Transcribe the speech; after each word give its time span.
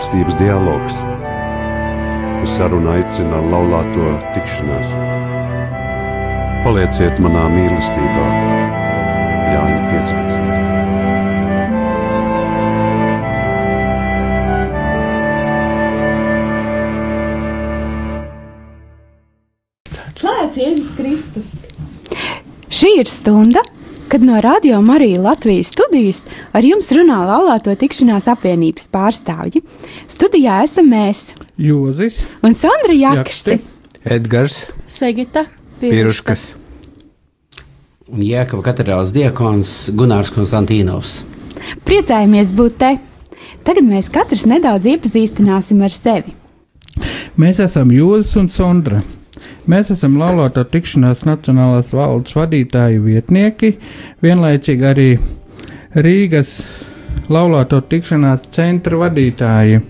mīlestības 0.00 0.32
dialogs. 0.40 1.02
Uz 2.40 2.48
sarunu 2.56 2.88
aicina 2.88 3.36
laulāto 3.52 4.14
tikšanās. 4.32 4.94
Palieciet 6.64 7.20
manā 7.20 7.42
mīlestībā, 7.52 8.28
Jāņa 9.52 9.80
15. 9.92 10.40
Slavēts 20.16 20.56
Jēzus 20.62 20.96
Kristus! 20.96 21.52
Šī 22.72 22.96
ir 23.02 23.08
stunda, 23.08 23.60
kad 24.10 24.22
no 24.22 24.40
Radio 24.40 24.80
Marija 24.82 25.20
Latvijas 25.20 25.66
studijas 25.66 26.24
ar 26.52 26.64
jums 26.66 26.88
runā 26.90 27.20
laulāto 27.28 27.70
tikšanās 27.78 28.26
apvienības 28.32 28.88
pārstāvji. 28.90 29.62
Studijā 30.10 30.62
esam 30.66 30.90
mēs, 30.90 31.30
Jūzis, 31.60 32.24
un 32.42 32.56
Sandra 32.58 32.96
Jakšti. 32.96 33.60
Edgars, 34.00 34.64
Segita 34.88 35.44
Piruškas 35.80 36.50
un 38.10 38.24
Jēkabas 38.24 38.66
katedrāls 38.66 39.12
diakons 39.14 39.70
Gunārs 39.94 40.32
Konstantīnovs. 40.34 41.20
Priecājamies 41.86 42.52
būt 42.56 42.76
te! 42.80 42.90
Tagad 43.66 43.86
mēs 43.86 44.08
katrs 44.12 44.46
nedaudz 44.48 44.88
iepazīstināsim 44.90 45.82
ar 45.84 45.94
sevi. 45.94 46.34
mēs 47.36 47.60
esam 47.62 47.92
Jūzis 47.94 48.36
un 48.40 48.48
Sondra. 48.48 49.02
Mēs 49.70 49.92
esam 49.94 50.16
laulāto 50.18 50.64
tikšanās 50.66 51.22
Nacionālās 51.28 51.92
valdes 51.94 52.34
vadītāju 52.34 53.02
vietnieki, 53.04 53.76
vienlaicīgi 54.24 54.86
arī 54.88 55.08
Rīgas 55.94 56.50
laulāto 57.30 57.78
tikšanās 57.86 58.48
centra 58.54 58.98
vadītāji. 59.04 59.80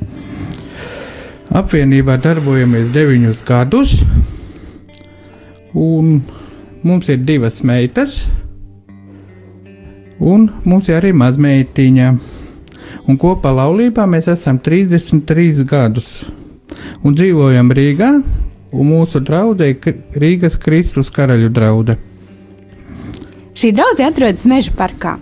Apvienībā 1.51 2.19
darbojamies 2.23 2.93
deviņus 2.95 3.41
gadus, 3.49 3.97
un 5.75 6.21
mums 6.87 7.09
ir 7.11 7.25
divas 7.27 7.63
meitas, 7.67 8.21
un 10.21 10.51
mums 10.65 10.91
ir 10.91 11.01
arī 11.01 11.15
mazmeitiņa. 11.17 12.13
Un 13.11 13.17
kopā 13.19 13.51
laulībā 13.57 14.05
mēs 14.07 14.29
esam 14.31 14.61
33 14.63 15.65
gadus 15.67 16.11
un 17.03 17.17
dzīvojam 17.17 17.73
Rīgā, 17.75 18.11
un 18.71 18.87
mūsu 18.93 19.23
draudzē 19.25 19.73
ir 19.73 19.99
Rīgas 20.21 20.59
Kristus 20.61 21.11
karaļu 21.15 21.51
drauga. 21.55 21.97
Šī 23.57 23.73
draudzene 23.75 24.13
atrodas 24.13 24.47
Meža 24.49 24.77
parkā. 24.77 25.17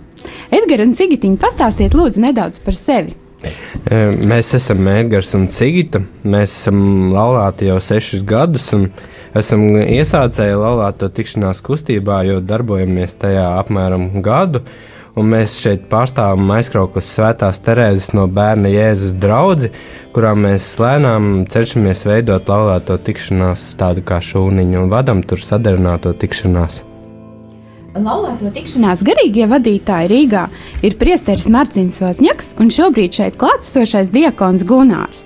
Edgars 0.49 0.87
un 0.87 0.95
Sigitiņa 0.97 1.37
pastāstiet 1.41 1.95
lūdzu 1.97 2.23
nedaudz 2.23 2.61
par 2.63 2.77
sevi. 2.77 3.13
E, 3.85 3.99
Mēs 4.27 4.51
esam 4.57 4.87
Edgars 4.91 5.31
un 5.37 5.47
Cigita. 5.53 6.01
Mēs 6.23 6.55
esam 6.63 7.11
laulāti 7.13 7.69
jau 7.69 7.77
sešus 7.83 8.25
gadus 8.27 8.71
un 8.75 8.89
esam 9.37 9.65
iesācēji 9.79 10.57
laulāto 10.59 11.09
tikšanās 11.13 11.61
kustībā, 11.65 12.23
jo 12.27 12.39
darbojamies 12.41 13.17
tajā 13.21 13.45
apmēram 13.61 14.09
gadu. 14.25 14.63
Un 15.19 15.31
mēs 15.33 15.57
šeit 15.59 15.87
pārstāvam 15.91 16.51
aizkrauklas 16.55 17.09
svētās 17.15 17.59
Terēzes 17.65 18.13
no 18.15 18.27
bērna 18.31 18.69
Jēzus 18.71 19.15
draugu, 19.19 19.71
kurā 20.15 20.35
mēs 20.37 20.71
lēnām 20.79 21.47
cenšamies 21.49 22.05
veidot 22.07 22.49
laulāto 22.49 22.97
tikšanās 22.97 23.73
tādu 23.79 24.05
kā 24.05 24.21
šūniņu 24.23 24.85
un 24.85 24.93
vadam 24.93 25.25
tur 25.25 25.43
sadarināto 25.43 26.13
tikšanās. 26.13 26.83
Laulāto 27.97 28.51
tikšanās 28.53 29.01
garīgie 29.01 29.47
vadītāji 29.49 30.09
Rīgā 30.11 30.43
ir 30.85 30.93
priesteris 30.99 31.47
Mārcis 31.49 31.97
Vosņaks 32.03 32.51
un 32.61 32.69
šobrīd 32.73 33.15
šeit 33.17 33.39
klātesošais 33.41 34.11
diakons 34.13 34.61
Gunārs. 34.69 35.23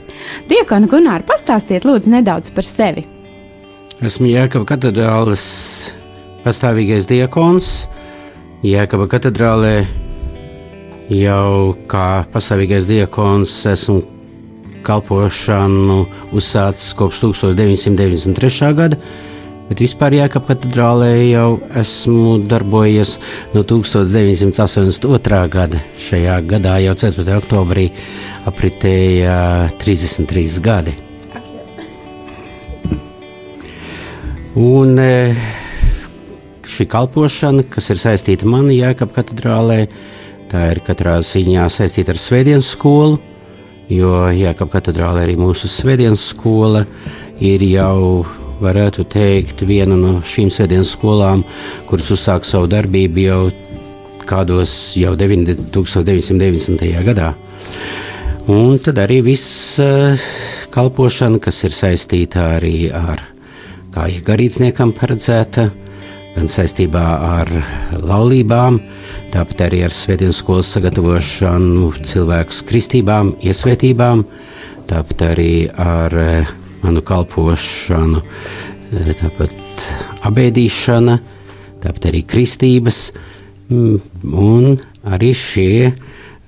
Diakona 0.47 0.87
Gunāra, 0.87 1.25
pastāstiet 1.27 1.83
lūdzu 1.83 2.13
nedaudz 2.13 2.53
par 2.55 2.63
sevi. 2.63 3.03
Esmu 3.99 4.31
Jēkabas 4.31 4.69
katedrāles 4.71 5.43
pastāvīgais 6.45 7.09
diakons. 7.11 7.73
Jēkabas 8.63 9.11
katedrālē 9.11 9.75
jau 11.11 11.75
kā 11.91 12.23
pastāvīgais 12.31 12.87
diakons 12.87 13.57
esmu 13.73 13.99
kalpošanu 14.87 15.99
uzsācis 16.31 16.95
kopš 16.95 17.25
1993. 17.27 18.73
gada. 18.79 19.03
Bet 19.73 19.79
vispār 19.81 20.13
Jēkabā 20.13 20.51
katedrālē 20.51 21.07
jau 21.31 21.55
esmu 21.81 22.35
darbojies 22.45 23.15
no 23.55 23.63
1982. 23.65 25.39
gada. 25.49 25.79
Šajā 25.97 26.35
gadā 26.45 26.75
jau 26.83 26.93
4. 27.01 27.23
oktobrī 27.39 27.87
apritēja 28.45 29.71
33 29.81 30.59
gadi. 30.61 30.93
Un 34.61 35.01
e, 35.01 35.09
šī 36.61 36.85
kalpošana, 36.93 37.65
kas 37.73 37.89
ir 37.95 38.03
saistīta 38.03 38.45
manī 38.45 38.77
Jēkabā 38.77 39.23
katedrālē, 39.23 39.79
tā 40.53 40.67
ir 40.75 40.83
katrā 40.85 41.17
ziņā 41.25 41.65
saistīta 41.79 42.13
ar 42.13 42.21
Svētdienas 42.21 42.69
skolu, 42.77 43.17
jo 43.89 44.13
Jēkabā 44.37 44.77
katedrālē 44.77 45.25
arī 45.25 45.39
mūsu 45.41 45.65
Svētdienas 45.65 46.29
skola 46.29 46.85
ir 47.41 47.65
jau 47.71 48.21
varētu 48.63 49.05
teikt, 49.11 49.65
viena 49.67 49.97
no 49.99 50.15
šīm 50.27 50.49
sēdienas 50.53 50.95
skolām, 50.95 51.43
kuras 51.89 52.11
uzsāka 52.15 52.47
savu 52.47 52.69
darbību 52.71 53.27
jau 53.27 53.41
kādos 54.27 54.95
jau 54.99 55.13
1990. 55.19 56.87
gadā. 57.05 57.33
Un 58.51 58.75
tad 58.83 58.99
arī 58.99 59.21
viss 59.23 59.79
uh, 59.79 60.19
kalpošana, 60.73 61.39
kas 61.43 61.61
ir 61.63 61.75
saistīta 61.75 62.49
arī 62.57 62.89
ar, 62.91 63.21
kā 63.93 64.09
ir 64.11 64.25
garīdzniekam 64.27 64.91
paredzēta, 64.97 65.69
gan 66.33 66.49
saistībā 66.49 67.03
ar 67.23 67.51
laulībām, 68.01 68.81
tāpat 69.31 69.67
arī 69.69 69.83
ar 69.87 69.95
svētdienas 69.95 70.41
skolas 70.41 70.73
sagatavošanu 70.75 71.93
cilvēku 72.03 72.65
kristībām, 72.67 73.35
iesvētībām, 73.47 74.25
tāpat 74.91 75.25
arī 75.29 75.53
ar 75.71 76.19
uh, 76.19 76.53
manu 76.83 77.03
kalpošanu, 77.05 78.21
tāpat 79.19 79.87
abēdīšana, 80.27 81.17
tāpat 81.83 82.09
arī 82.11 82.23
kristības, 82.27 83.05
un 83.71 84.75
arī 85.03 85.31
šie 85.35 85.93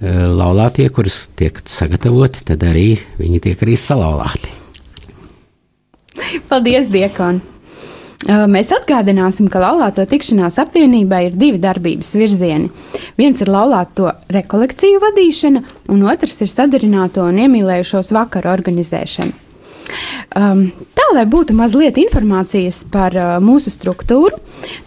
laulātie, 0.05 0.89
kurus 0.93 1.25
tiek 1.39 1.63
sagatavoti, 1.65 2.43
tad 2.51 2.63
arī 2.67 2.93
viņi 3.17 3.41
tiek 3.47 3.65
arī 3.65 3.79
salauzti. 3.79 4.53
Paldies, 6.49 6.87
Diekon! 6.91 7.41
Mēs 8.25 8.71
atgādināsim, 8.73 9.51
ka 9.53 9.59
laulāto 9.61 10.01
tikšanās 10.09 10.55
apvienībai 10.63 11.19
ir 11.27 11.35
divi 11.37 11.59
darbības 11.61 12.09
virzieni. 12.17 12.71
Viens 13.19 13.41
ir 13.43 13.51
laulāto 13.53 14.09
rekolekciju 14.33 15.01
vadīšana, 15.03 15.61
un 15.93 16.05
otrs 16.09 16.39
ir 16.41 16.49
sadarināto 16.49 17.27
un 17.29 17.37
iemīlējušos 17.43 18.09
vakaru 18.15 18.49
organizēšana. 18.55 19.44
Um, 20.35 20.67
tā, 20.97 21.05
lai 21.15 21.23
būtu 21.29 21.55
mazliet 21.55 21.99
informācijas 22.01 22.81
par 22.91 23.15
uh, 23.15 23.35
mūsu 23.43 23.71
struktūru, 23.73 24.39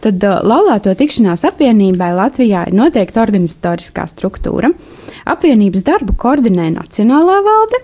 tad 0.04 0.24
uh, 0.26 0.40
laulāto 0.44 0.92
tikšanās 0.98 1.46
apvienībai 1.48 2.10
Latvijā 2.18 2.66
ir 2.68 2.76
noteikta 2.76 3.22
organizatoriskā 3.22 4.08
struktūra. 4.10 4.72
Apvienības 5.28 5.86
darbu 5.86 6.16
koordinē 6.18 6.72
Nacionālā 6.74 7.38
valde. 7.46 7.80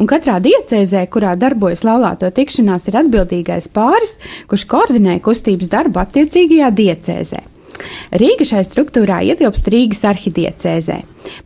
Un 0.00 0.08
katrā 0.08 0.38
diecēzē, 0.42 1.04
kurā 1.12 1.34
darbojas 1.36 1.84
laulāto 1.84 2.30
tikšanās, 2.32 2.88
ir 2.88 2.96
atbildīgais 3.02 3.68
pāris, 3.74 4.16
kurš 4.48 4.64
koordinē 4.70 5.18
kustības 5.24 5.68
darbu 5.72 6.00
attiecīgajā 6.02 6.70
diecēzē. 6.78 7.42
Rīga 8.22 8.46
šai 8.46 8.62
struktūrā 8.66 9.20
ietilpst 9.32 9.68
Rīgas 9.72 10.02
arhidiecēzē, 10.10 10.98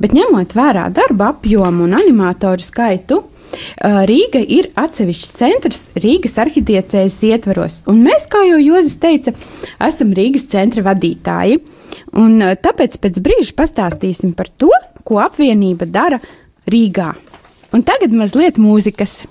bet 0.02 0.14
ņemot 0.16 0.54
vērā 0.56 0.86
darba 0.94 1.32
apjomu 1.34 1.86
un 1.86 1.96
animatoru 1.98 2.62
skaitu, 2.62 3.22
Rīga 4.10 4.40
ir 4.40 4.70
atsevišķs 4.78 5.32
centrs 5.36 5.82
Rīgas 5.98 6.36
arhitekcijas 6.42 7.18
ietvaros, 7.28 7.80
un 7.90 8.02
mēs, 8.04 8.26
kā 8.30 8.42
jau 8.48 8.58
Jozis 8.62 8.98
teica, 9.02 9.34
esam 9.86 10.14
Rīgas 10.16 10.48
centra 10.52 10.84
vadītāji. 10.86 11.60
Un 12.16 12.40
tāpēc 12.40 12.96
pēc 13.02 13.18
brīža 13.24 13.54
pastāstīsim 13.56 14.32
par 14.36 14.48
to, 14.48 14.70
ko 15.06 15.20
apvienība 15.24 15.88
dara 15.88 16.20
Rīgā. 16.70 17.12
Un 17.76 17.84
tagad 17.86 18.14
mazliet 18.16 18.60
mūzikas. 18.62 19.24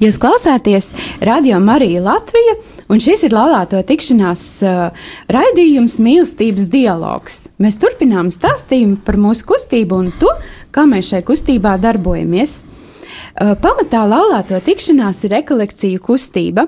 Jūs 0.00 0.16
klausāties 0.16 0.94
Radio 1.20 1.58
Marija 1.60 2.00
Latvija, 2.00 2.54
un 2.88 3.02
šis 3.04 3.26
ir 3.26 3.34
laulāto 3.36 3.82
tikšanās 3.84 4.44
uh, 4.64 5.02
raidījums 5.28 5.98
mīlestības 6.00 6.70
dialogs. 6.72 7.42
Mēs 7.60 7.76
turpinām 7.82 8.30
stāstījumu 8.32 8.96
par 9.04 9.18
mūsu 9.20 9.44
kustību 9.50 9.98
un 10.00 10.08
to, 10.16 10.32
kā 10.72 10.86
mēs 10.88 11.10
šai 11.12 11.20
kustībā 11.28 11.74
darbojamies. 11.82 12.62
Uh, 12.64 13.52
pamatā 13.60 14.06
laulāto 14.08 14.62
tikšanās 14.64 15.20
ir 15.28 15.36
rekolekciju 15.36 16.00
kustība. 16.08 16.64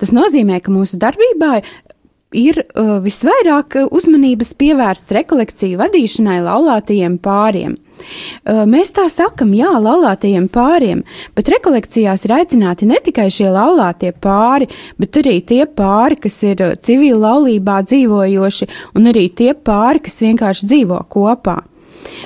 Tas 0.00 0.14
nozīmē, 0.16 0.62
ka 0.64 0.72
mūsu 0.72 0.96
darbībā 1.04 1.58
ir 2.32 2.62
uh, 2.64 2.96
visvairāk 3.04 3.76
uzmanības 3.90 4.54
pievērsts 4.56 5.12
rekolekciju 5.20 5.84
vadīšanai 5.84 6.40
laulātajiem 6.48 7.20
pāriem. 7.20 7.76
Mēs 8.44 8.92
tā 8.96 9.06
sakam, 9.12 9.52
jā, 9.56 9.70
laulātajiem 9.82 10.48
pāriem, 10.52 11.02
bet 11.36 11.50
rekolekcijās 11.52 12.24
ir 12.26 12.36
aicināti 12.40 12.88
ne 12.90 13.00
tikai 13.04 13.28
šie 13.32 13.50
laulātie 13.52 14.12
pāri, 14.12 14.70
bet 15.00 15.20
arī 15.20 15.38
tie 15.46 15.64
pāri, 15.66 16.18
kas 16.20 16.40
ir 16.46 16.62
civila 16.84 17.34
laulībā 17.34 17.80
dzīvojoši, 17.86 18.70
un 18.98 19.10
arī 19.12 19.28
tie 19.34 19.52
pāri, 19.54 20.02
kas 20.06 20.20
vienkārši 20.24 20.70
dzīvo 20.70 21.02
kopā. 21.12 21.60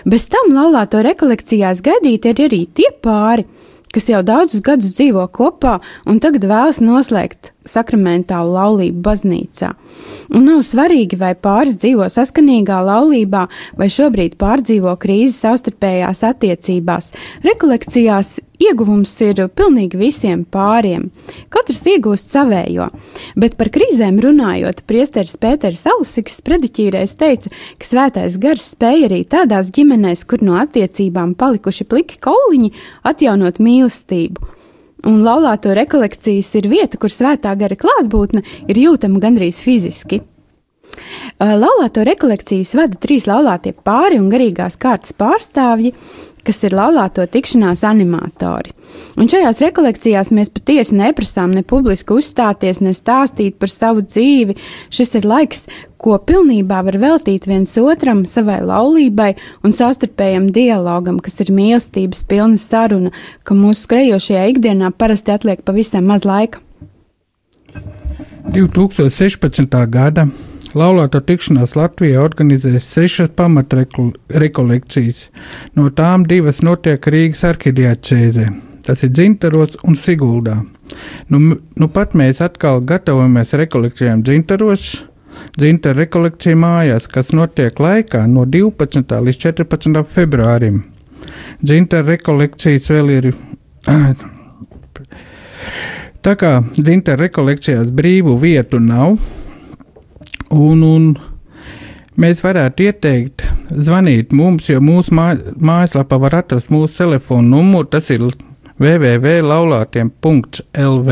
Bez 0.07 0.29
tam 0.31 0.53
laulāto 0.55 1.01
rekolekcijās 1.03 1.83
gaidīti 1.85 2.31
ir 2.31 2.45
arī 2.47 2.61
tie 2.79 2.91
pāri, 3.03 3.47
kas 3.95 4.09
jau 4.11 4.23
daudzus 4.27 4.63
gadus 4.65 4.95
dzīvo 4.99 5.27
kopā 5.35 5.79
un 6.11 6.21
tagad 6.23 6.47
vēlas 6.51 6.83
noslēgt 6.83 7.54
sakramentālu 7.69 8.55
laulību 8.55 9.03
baznīcā. 9.05 9.73
Un 10.35 10.49
nav 10.49 10.63
svarīgi, 10.67 11.19
vai 11.21 11.35
pāris 11.39 11.77
dzīvo 11.81 12.09
saskanīgā 12.13 12.81
laulībā, 12.87 13.45
vai 13.79 13.91
šobrīd 13.93 14.39
pārdzīvo 14.41 14.95
krīzi 15.01 15.37
savstarpējās 15.39 16.25
attiecībās. 16.31 17.13
Rekolekcijās 17.45 18.35
ieguvums 18.63 19.13
ir 19.27 19.43
pilnīgi 19.57 19.99
visiem 19.99 20.45
pāriem. 20.45 21.09
Katrs 21.53 21.83
iegūst 21.91 22.33
savējo, 22.35 22.89
bet 23.41 23.59
par 23.61 23.71
krīzēm 23.75 24.21
runājot, 24.23 24.85
priesteris 24.89 25.37
Pēters 25.41 25.85
Alusiks 25.91 26.41
prediķīreiz 26.47 27.17
teica, 27.21 27.53
ka 27.81 27.91
svētais 27.91 28.39
gars 28.43 28.71
spēja 28.75 29.11
arī 29.11 29.23
tādās 29.29 29.73
ģimenēs, 29.75 30.27
kur 30.29 30.45
no 30.47 30.59
attiecībām 30.63 31.35
palikuši 31.39 31.89
pliki 31.91 32.21
kauliņi, 32.25 32.75
atjaunot 33.11 33.63
mīlestību 33.63 34.55
un 35.09 35.23
laulāto 35.25 35.75
rekolekcijas 35.77 36.53
ir 36.61 36.69
vieta, 36.73 37.01
kur 37.01 37.13
svētā 37.13 37.55
gara 37.59 37.77
klātbūtne 37.79 38.45
ir 38.69 38.81
jūtama 38.87 39.23
gandrīz 39.23 39.63
fiziski. 39.65 40.23
Laulāto 41.41 42.05
rekolekcijas 42.07 42.75
vada 42.79 42.99
trīs 43.01 43.27
laulātie 43.27 43.73
pāri 43.75 44.21
un 44.21 44.29
garīgās 44.31 44.77
kārtas 44.79 45.15
pārstāvji, 45.19 45.95
kas 46.45 46.61
ir 46.67 46.77
laulāto 46.77 47.25
tikšanās 47.27 47.83
animatori. 47.89 48.75
Un 49.19 49.31
šajās 49.31 49.63
rekolekcijās 49.65 50.31
mēs 50.37 50.53
patiesi 50.55 50.95
neprasām 50.99 51.55
ne 51.57 51.65
publiski 51.67 52.15
uzstāties, 52.15 52.83
ne 52.85 52.93
stāstīt 52.95 53.59
par 53.59 53.73
savu 53.73 54.05
dzīvi. 54.05 54.59
Šis 54.95 55.17
ir 55.19 55.27
laiks, 55.27 55.65
ko 56.05 56.19
pilnībā 56.21 56.83
var 56.85 56.99
veltīt 57.01 57.49
viens 57.49 57.73
otram, 57.81 58.25
savai 58.29 58.61
laulībai 58.65 59.31
un 59.65 59.73
savstarpējam 59.73 60.51
dialogam, 60.53 61.21
kas 61.25 61.41
ir 61.41 61.53
mīlestības 61.57 62.25
pilna 62.29 62.61
saruna, 62.61 63.13
ka 63.43 63.57
mūsu 63.57 63.87
skrejošajā 63.89 64.45
ikdienā 64.53 64.93
parasti 64.99 65.33
atliek 65.35 65.65
pavisam 65.65 66.05
maz 66.11 66.27
laika. 66.29 66.61
2016. 68.53 69.79
gada 69.91 70.29
Laulāto 70.75 71.21
tikšanās 71.23 71.77
Latvijā 71.79 72.19
organizē 72.19 72.81
sešas 72.83 73.31
pamatrekolekcijas, 73.39 75.29
no 75.79 75.87
tām 75.95 76.25
divas 76.27 76.59
notiek 76.67 77.07
Rīgas 77.15 77.45
arhidiacēzē. 77.47 78.49
Tas 78.85 79.05
ir 79.07 79.13
Dzintaros 79.15 79.79
un 79.87 79.95
Siguldā. 79.95 80.59
Nu, 81.31 81.39
nu 81.79 81.89
pat 81.95 82.19
mēs 82.19 82.43
atkal 82.45 82.83
gatavojamies 82.85 83.55
rekolekcijām 83.63 84.27
Dzintaros, 84.27 85.05
Dzintara 85.59 86.03
rekolekcija 86.03 86.57
mājās, 86.59 87.09
kas 87.11 87.33
notiek 87.37 87.79
laikā 87.81 88.25
no 88.31 88.45
12. 88.47 89.21
līdz 89.29 89.39
14. 89.47 90.03
februārim. 90.17 90.83
Dzintara 91.63 92.07
rekolekcijas 92.15 92.91
vēl 92.91 93.09
ir. 93.19 93.31
Tā 96.25 96.33
kā 96.41 96.51
dzintara 96.77 97.27
rekolekcijās 97.27 97.91
brīvu 97.93 98.39
vietu 98.41 98.79
nav, 98.81 99.19
Un, 100.55 100.85
un 100.87 101.19
mēs 102.21 102.43
varētu 102.45 102.85
ieteikt 102.87 103.43
zvanīt 103.73 104.33
mums, 104.37 104.69
jo 104.69 104.81
mūsu 104.85 105.15
mā, 105.17 105.33
mājaslapā 105.57 106.19
var 106.23 106.35
atrast 106.43 106.71
mūsu 106.71 106.97
telefonu 107.01 107.49
numuru. 107.57 107.87
Tas 107.91 108.11
ir 108.15 108.21
www.laulātiem.lv, 108.79 111.11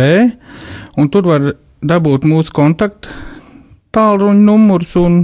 un 0.98 1.08
tur 1.10 1.22
var 1.26 1.42
dabūt 1.82 2.24
mūsu 2.28 2.52
kontaktu 2.54 3.08
tālruņa 3.94 4.44
numurus 4.46 4.96
un 5.00 5.22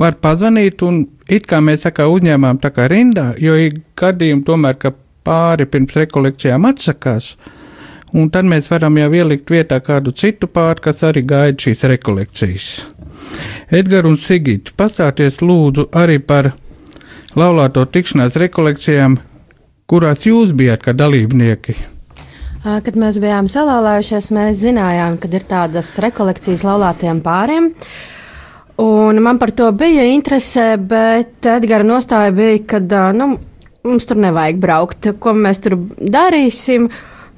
var 0.00 0.18
pazvanīt. 0.22 0.82
Un 0.86 1.04
it 1.28 1.46
kā 1.50 1.60
mēs 1.64 1.86
kā 1.94 2.08
uzņēmām 2.10 2.60
tā 2.62 2.72
kā 2.74 2.88
rindā, 2.90 3.32
jo 3.38 3.56
ir 3.56 3.80
gadījumi 3.98 4.44
tomēr, 4.46 4.78
ka 4.80 4.94
pāri 5.26 5.66
pirms 5.70 5.98
rekolekcijām 6.00 6.68
atsakās. 6.70 7.34
Un 8.16 8.30
tad 8.34 8.48
mēs 8.50 8.66
varam 8.72 8.96
jau 8.98 9.10
ielikt 9.14 9.52
vietā 9.52 9.78
kādu 9.86 10.10
citu 10.10 10.48
pāri, 10.50 10.82
kas 10.82 11.04
arī 11.06 11.22
gaida 11.22 11.62
šīs 11.62 11.86
rekolekcijas. 11.92 12.70
Edgars 13.70 14.10
un 14.10 14.16
Sigita, 14.18 14.74
pastāties 14.74 15.38
lūdzu 15.44 15.86
arī 15.94 16.18
par 16.18 16.50
laulāto 17.38 17.84
tikšanās 17.86 18.34
rekolekcijām, 18.42 19.14
kurās 19.86 20.26
jūs 20.26 20.50
bijāt 20.58 20.82
kā 20.88 20.96
dalībnieki. 20.96 21.76
Kad 22.60 22.96
mēs 23.00 23.16
bijām 23.16 23.46
salālējušies, 23.48 24.26
mēs 24.36 24.58
zinājām, 24.60 25.14
ka 25.20 25.30
ir 25.32 25.44
tādas 25.48 25.94
rekolekcijas 26.04 26.64
laulātiem 26.66 27.22
pāriem. 27.24 27.70
Un 28.80 29.20
man 29.24 29.38
par 29.40 29.52
to 29.56 29.70
bija 29.76 30.04
interese, 30.08 30.74
bet 30.76 31.48
Edgara 31.48 31.86
nostāja 31.88 32.34
bija, 32.36 32.58
ka 32.68 32.80
nu, 33.16 33.30
mums 33.84 34.08
tur 34.08 34.20
nevajag 34.20 34.60
braukt, 34.60 35.08
ko 35.20 35.32
mēs 35.36 35.62
tur 35.64 35.78
darīsim. 35.96 36.90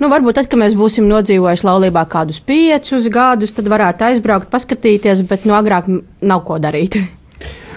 Nu, 0.03 0.11
varbūt 0.11 0.41
tad, 0.41 0.49
kad 0.51 0.59
mēs 0.59 0.75
būsim 0.75 1.07
nodzīvojuši 1.07 1.69
laulībā 1.69 2.03
kādus 2.11 2.41
piecus 2.43 3.07
gadus, 3.13 3.55
tad 3.55 3.71
varētu 3.71 4.09
aizbraukt, 4.09 4.51
paskatīties, 4.51 5.23
bet 5.31 5.47
nu, 5.47 5.55
agrāk 5.55 5.87
nav 6.19 6.43
ko 6.49 6.59
darīt. 6.63 6.99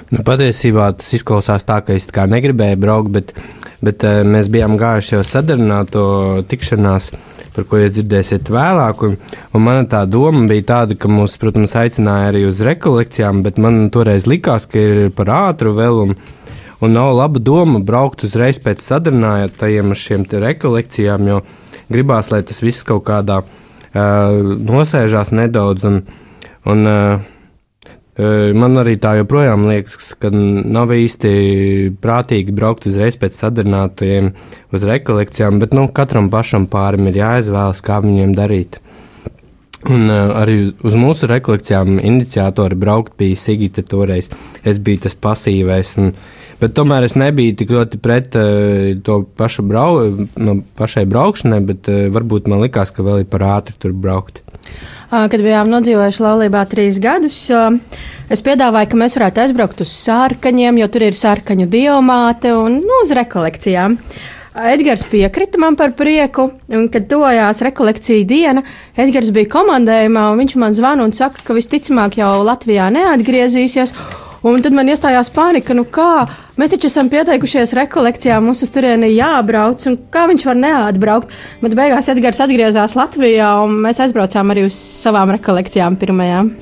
Nu, 0.10 0.22
patiesībā 0.26 0.92
tas 0.98 1.14
izklausās 1.18 1.66
tā, 1.66 1.80
ka 1.86 1.94
es 1.94 2.10
tā 2.10 2.26
negribēju 2.30 2.82
braukt, 2.82 3.14
bet, 3.14 3.38
bet 3.86 4.06
uh, 4.08 4.22
mēs 4.28 4.50
bijām 4.52 4.76
gājuši 4.80 5.16
jau 5.16 5.24
sadarināto 5.26 6.06
tikšanās, 6.50 7.12
par 7.56 7.68
ko 7.70 7.80
jūs 7.80 7.94
dzirdēsiet 7.96 8.50
vēlāk. 8.52 9.04
Un, 9.08 9.18
un 9.56 9.64
mana 9.64 9.86
tā 9.90 10.04
doma 10.10 10.46
bija 10.50 10.66
tāda, 10.74 10.98
ka 11.00 11.12
mūs, 11.12 11.38
protams, 11.42 11.76
aicināja 11.80 12.32
arī 12.32 12.46
uz 12.50 12.64
rekolekcijām, 12.66 13.44
bet 13.46 13.62
man 13.62 13.88
toreiz 13.94 14.28
likās, 14.30 14.68
ka 14.70 14.82
ir 14.82 15.14
par 15.16 15.32
ātru 15.36 15.76
vēl. 15.78 16.02
Un, 16.08 16.18
un 16.84 16.98
nav 16.98 17.14
laba 17.16 17.40
doma 17.40 17.80
braukt 17.84 18.26
uzreiz 18.28 18.60
pēc 18.62 18.84
sadarinātajiem 18.84 19.96
šiem 19.96 20.26
rekolekcijām, 20.30 21.30
jo 21.32 21.40
gribās, 21.92 22.32
lai 22.34 22.42
tas 22.44 22.60
viss 22.66 22.84
kaut 22.88 23.06
kādā 23.08 23.42
uh, 23.46 24.58
nosēžās 24.66 25.32
nedaudz. 25.36 25.88
Un, 25.88 26.04
un, 26.66 26.86
uh, 26.90 27.32
Man 28.16 28.80
arī 28.80 28.94
tā 28.96 29.18
joprojām 29.18 29.66
liekas, 29.68 30.14
ka 30.22 30.30
nav 30.32 30.94
īsti 30.96 31.32
prātīgi 32.00 32.54
braukt 32.56 32.88
uzreiz 32.88 33.18
pēc 33.20 33.36
sadarinātajiem 33.42 34.30
uz 34.72 34.86
rekolekcijām, 34.88 35.60
bet 35.60 35.76
nu, 35.76 35.90
katram 35.92 36.30
pašam 36.32 36.70
pārim 36.72 37.10
ir 37.12 37.20
jāizvēlas, 37.20 37.84
kā 37.84 38.00
viņiem 38.06 38.32
darīt. 38.38 38.80
Un 39.86 40.08
uh, 40.10 40.32
arī 40.40 40.72
uz 40.88 40.96
mūsu 40.98 41.28
rekolekcijām 41.30 42.00
iniciatori 42.00 42.78
braukt 42.80 43.18
bija 43.20 43.38
Sigita 43.38 43.84
toreiz. 43.86 44.32
Es 44.66 44.80
biju 44.82 45.04
tas 45.04 45.18
pasīvais. 45.22 45.92
Un, 46.02 46.16
Bet 46.62 46.76
tomēr 46.78 47.04
es 47.08 47.18
nebiju 47.20 47.56
tik 47.60 47.74
ļoti 47.76 48.00
pret 48.04 48.36
uh, 48.40 48.94
to 49.04 49.22
pašu 49.38 49.66
brau, 49.68 50.00
no 50.40 50.60
pašai 50.80 51.04
braukšanai, 51.10 51.62
bet 51.68 51.90
uh, 51.92 52.06
varbūt 52.16 52.48
man 52.52 52.64
likās, 52.64 52.94
ka 52.96 53.04
vēl 53.06 53.24
ir 53.24 53.32
par 53.32 53.44
ātri 53.58 53.76
tur 53.80 53.96
braukt. 53.96 54.42
Kad 55.12 55.38
bijām 55.38 55.70
nodzīvojuši 55.70 56.24
laulībā 56.24 56.64
trīs 56.68 56.98
gadus, 57.00 57.38
es 58.34 58.42
piedāvāju, 58.44 58.90
ka 58.92 58.98
mēs 59.00 59.16
varētu 59.16 59.44
aizbraukt 59.44 59.84
uz 59.86 59.92
sārkaņiem, 59.94 60.80
jo 60.82 60.88
tur 60.92 61.06
ir 61.06 61.18
sārkaņu 61.18 61.68
diamāte 61.70 62.56
un 62.58 62.80
nu, 62.82 63.02
uz 63.04 63.14
rekolekcijām. 63.16 64.00
Edgars 64.56 65.04
piekrita 65.12 65.60
man 65.60 65.76
par 65.76 65.92
prieku, 66.00 66.48
un, 66.72 66.88
kad 66.92 67.10
tojās 67.12 67.60
rekolekcija 67.68 68.26
diena, 68.28 68.64
Edgars 68.96 69.34
bija 69.36 69.52
komandējumā, 69.52 70.30
un 70.32 70.40
viņš 70.42 70.56
man 70.64 70.78
zvana 70.78 71.04
un 71.06 71.12
saka, 71.16 71.44
ka 71.44 71.56
visticamāk 71.58 72.18
jau 72.22 72.38
Latvijā 72.48 72.88
neatgriezīsies. 72.96 73.92
Un 74.46 74.62
tad 74.62 74.76
man 74.78 74.86
iestājās 74.92 75.32
panika, 75.34 75.74
nu 75.74 75.88
kā 75.90 76.28
mēs 76.60 76.70
taču 76.76 76.86
esam 76.92 77.08
pieteikušies 77.10 77.72
rekolekcijā, 77.80 78.36
mums 78.46 78.62
uz 78.62 78.70
turieni 78.74 79.10
jābrauc, 79.16 79.82
un 79.90 79.96
kā 80.14 80.28
viņš 80.30 80.46
var 80.46 80.60
neatbraukt. 80.60 81.34
Bet 81.64 81.74
beigās 81.78 82.12
Edgars 82.14 82.44
atgriezās 82.46 82.94
Latvijā, 82.94 83.48
un 83.66 83.80
mēs 83.88 84.04
aizbraucām 84.06 84.54
arī 84.54 84.68
uz 84.68 84.78
savām 84.78 85.34
rekolekcijām 85.34 85.98
pirmajām. 85.98 86.54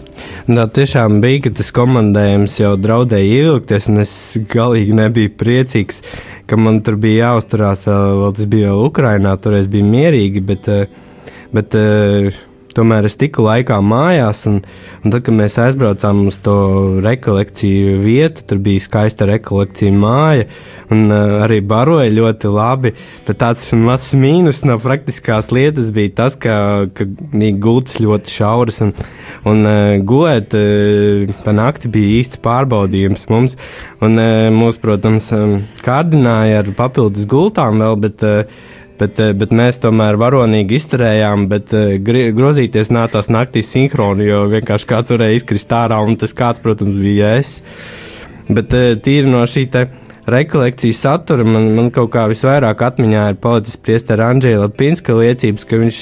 Tā 0.47 0.65
tiešām 0.77 1.19
bija, 1.23 1.41
ka 1.43 1.51
tas 1.59 1.73
komandējums 1.75 2.55
jau 2.61 2.71
draudēja 2.79 3.49
ilgties, 3.49 3.89
un 3.91 4.05
es 4.05 4.15
galīgi 4.53 4.95
nebiju 4.95 5.33
priecīgs, 5.43 5.99
ka 6.47 6.59
man 6.59 6.79
tur 6.87 6.95
bija 7.03 7.33
jāuzturās 7.33 7.83
vēl, 7.89 8.17
vēl 8.21 8.33
tas 8.39 8.49
bija 8.55 8.71
vēl 8.71 8.87
Ukrainā, 8.87 9.35
toreiz 9.43 9.67
bija 9.71 9.91
mierīgi, 9.91 10.47
bet, 10.53 10.71
bet 11.51 11.79
uh, 11.79 12.43
tomēr 12.75 13.07
es 13.07 13.15
tiku 13.19 13.45
laikā 13.45 13.77
mājās, 13.85 14.43
un, 14.49 14.59
un 15.03 15.13
tad, 15.13 15.23
kad 15.25 15.35
mēs 15.37 15.57
aizbraucām 15.61 16.23
uz 16.29 16.39
to 16.45 16.55
rekolekciju 17.03 17.99
vietu, 18.03 18.45
tur 18.49 18.61
bija 18.63 18.83
skaista 18.83 19.27
rekolekcija 19.29 19.93
māja, 19.95 20.47
un 20.93 21.07
uh, 21.07 21.39
arī 21.45 21.59
baroja 21.65 22.11
ļoti 22.13 22.51
labi. 22.53 22.93
Bet 23.27 23.39
tāds 23.41 23.65
mazs 23.77 24.13
mīnus 24.17 24.63
no 24.67 24.77
praktiskās 24.81 25.51
lietas 25.55 25.93
bija 25.95 26.15
tas, 26.23 26.37
ka, 26.39 26.57
ka 26.93 27.07
bija 27.07 27.55
gultas 27.63 28.01
ļoti 28.03 28.33
šauras, 28.33 28.81
un, 28.85 28.93
un 29.49 29.63
uh, 29.63 29.95
gulēt 30.03 30.57
uh, 30.57 31.33
pa 31.45 31.55
nakti 31.55 31.91
bija 31.93 32.19
īsts 32.19 32.41
pārbaudījums 32.43 33.27
mums. 33.31 33.57
Un, 34.03 34.19
uh, 34.19 34.49
mūs, 34.53 34.81
protams, 34.83 35.31
kārdināja 35.85 36.63
ar 36.63 36.71
papildus 36.77 37.27
gultām 37.29 37.81
vēl, 37.83 37.99
bet 38.03 38.27
uh, 38.27 38.63
Bet, 39.03 39.19
eh, 39.19 39.33
bet 39.35 39.51
mēs 39.51 39.81
tomēr 39.83 40.15
varonīgi 40.21 40.77
izturējām, 40.79 41.47
bet 41.51 41.73
eh, 41.75 41.97
grozīties 41.99 42.91
nācās 42.93 43.27
naktī 43.33 43.63
sinhroni, 43.65 44.29
jo 44.29 44.45
vienkārši 44.53 44.87
kāds 44.87 45.11
varēja 45.11 45.41
izkrist 45.41 45.75
ārā, 45.75 45.97
un 46.07 46.15
tas 46.19 46.31
kāds, 46.37 46.63
protams, 46.63 46.95
bija 47.01 47.33
es. 47.41 47.57
Bet 48.47 48.71
eh, 48.77 48.93
tīri 49.03 49.27
no 49.27 49.43
šī 49.49 49.65
te 49.73 49.83
rekolekcijas 50.31 51.01
satura 51.03 51.43
man, 51.43 51.67
man 51.75 51.91
kaut 51.91 52.13
kā 52.13 52.23
visvairāk 52.31 52.85
atmiņā 52.87 53.25
ir 53.33 53.39
palicis 53.43 53.75
priestera 53.75 54.29
Andrzejla 54.31 54.69
Pinska 54.71 55.17
liecības, 55.19 55.67
ka 55.67 55.81
viņš 55.81 56.01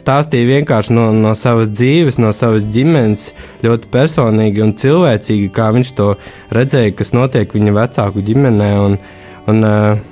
stāstīja 0.00 0.50
vienkārši 0.56 0.96
no, 0.96 1.06
no 1.14 1.36
savas 1.38 1.70
dzīves, 1.70 2.18
no 2.18 2.34
savas 2.34 2.66
ģimenes, 2.74 3.30
ļoti 3.62 3.94
personīgi 3.94 4.66
un 4.66 4.74
cilvēcīgi, 4.80 5.50
kā 5.54 5.70
viņš 5.76 5.94
to 6.02 6.14
redzēja, 6.56 6.98
kas 6.98 7.14
notiek 7.14 7.54
viņa 7.54 7.76
vecāku 7.78 8.26
ģimenē. 8.26 8.72
Un, 8.88 8.98
un, 9.50 9.62
uh, 9.62 10.08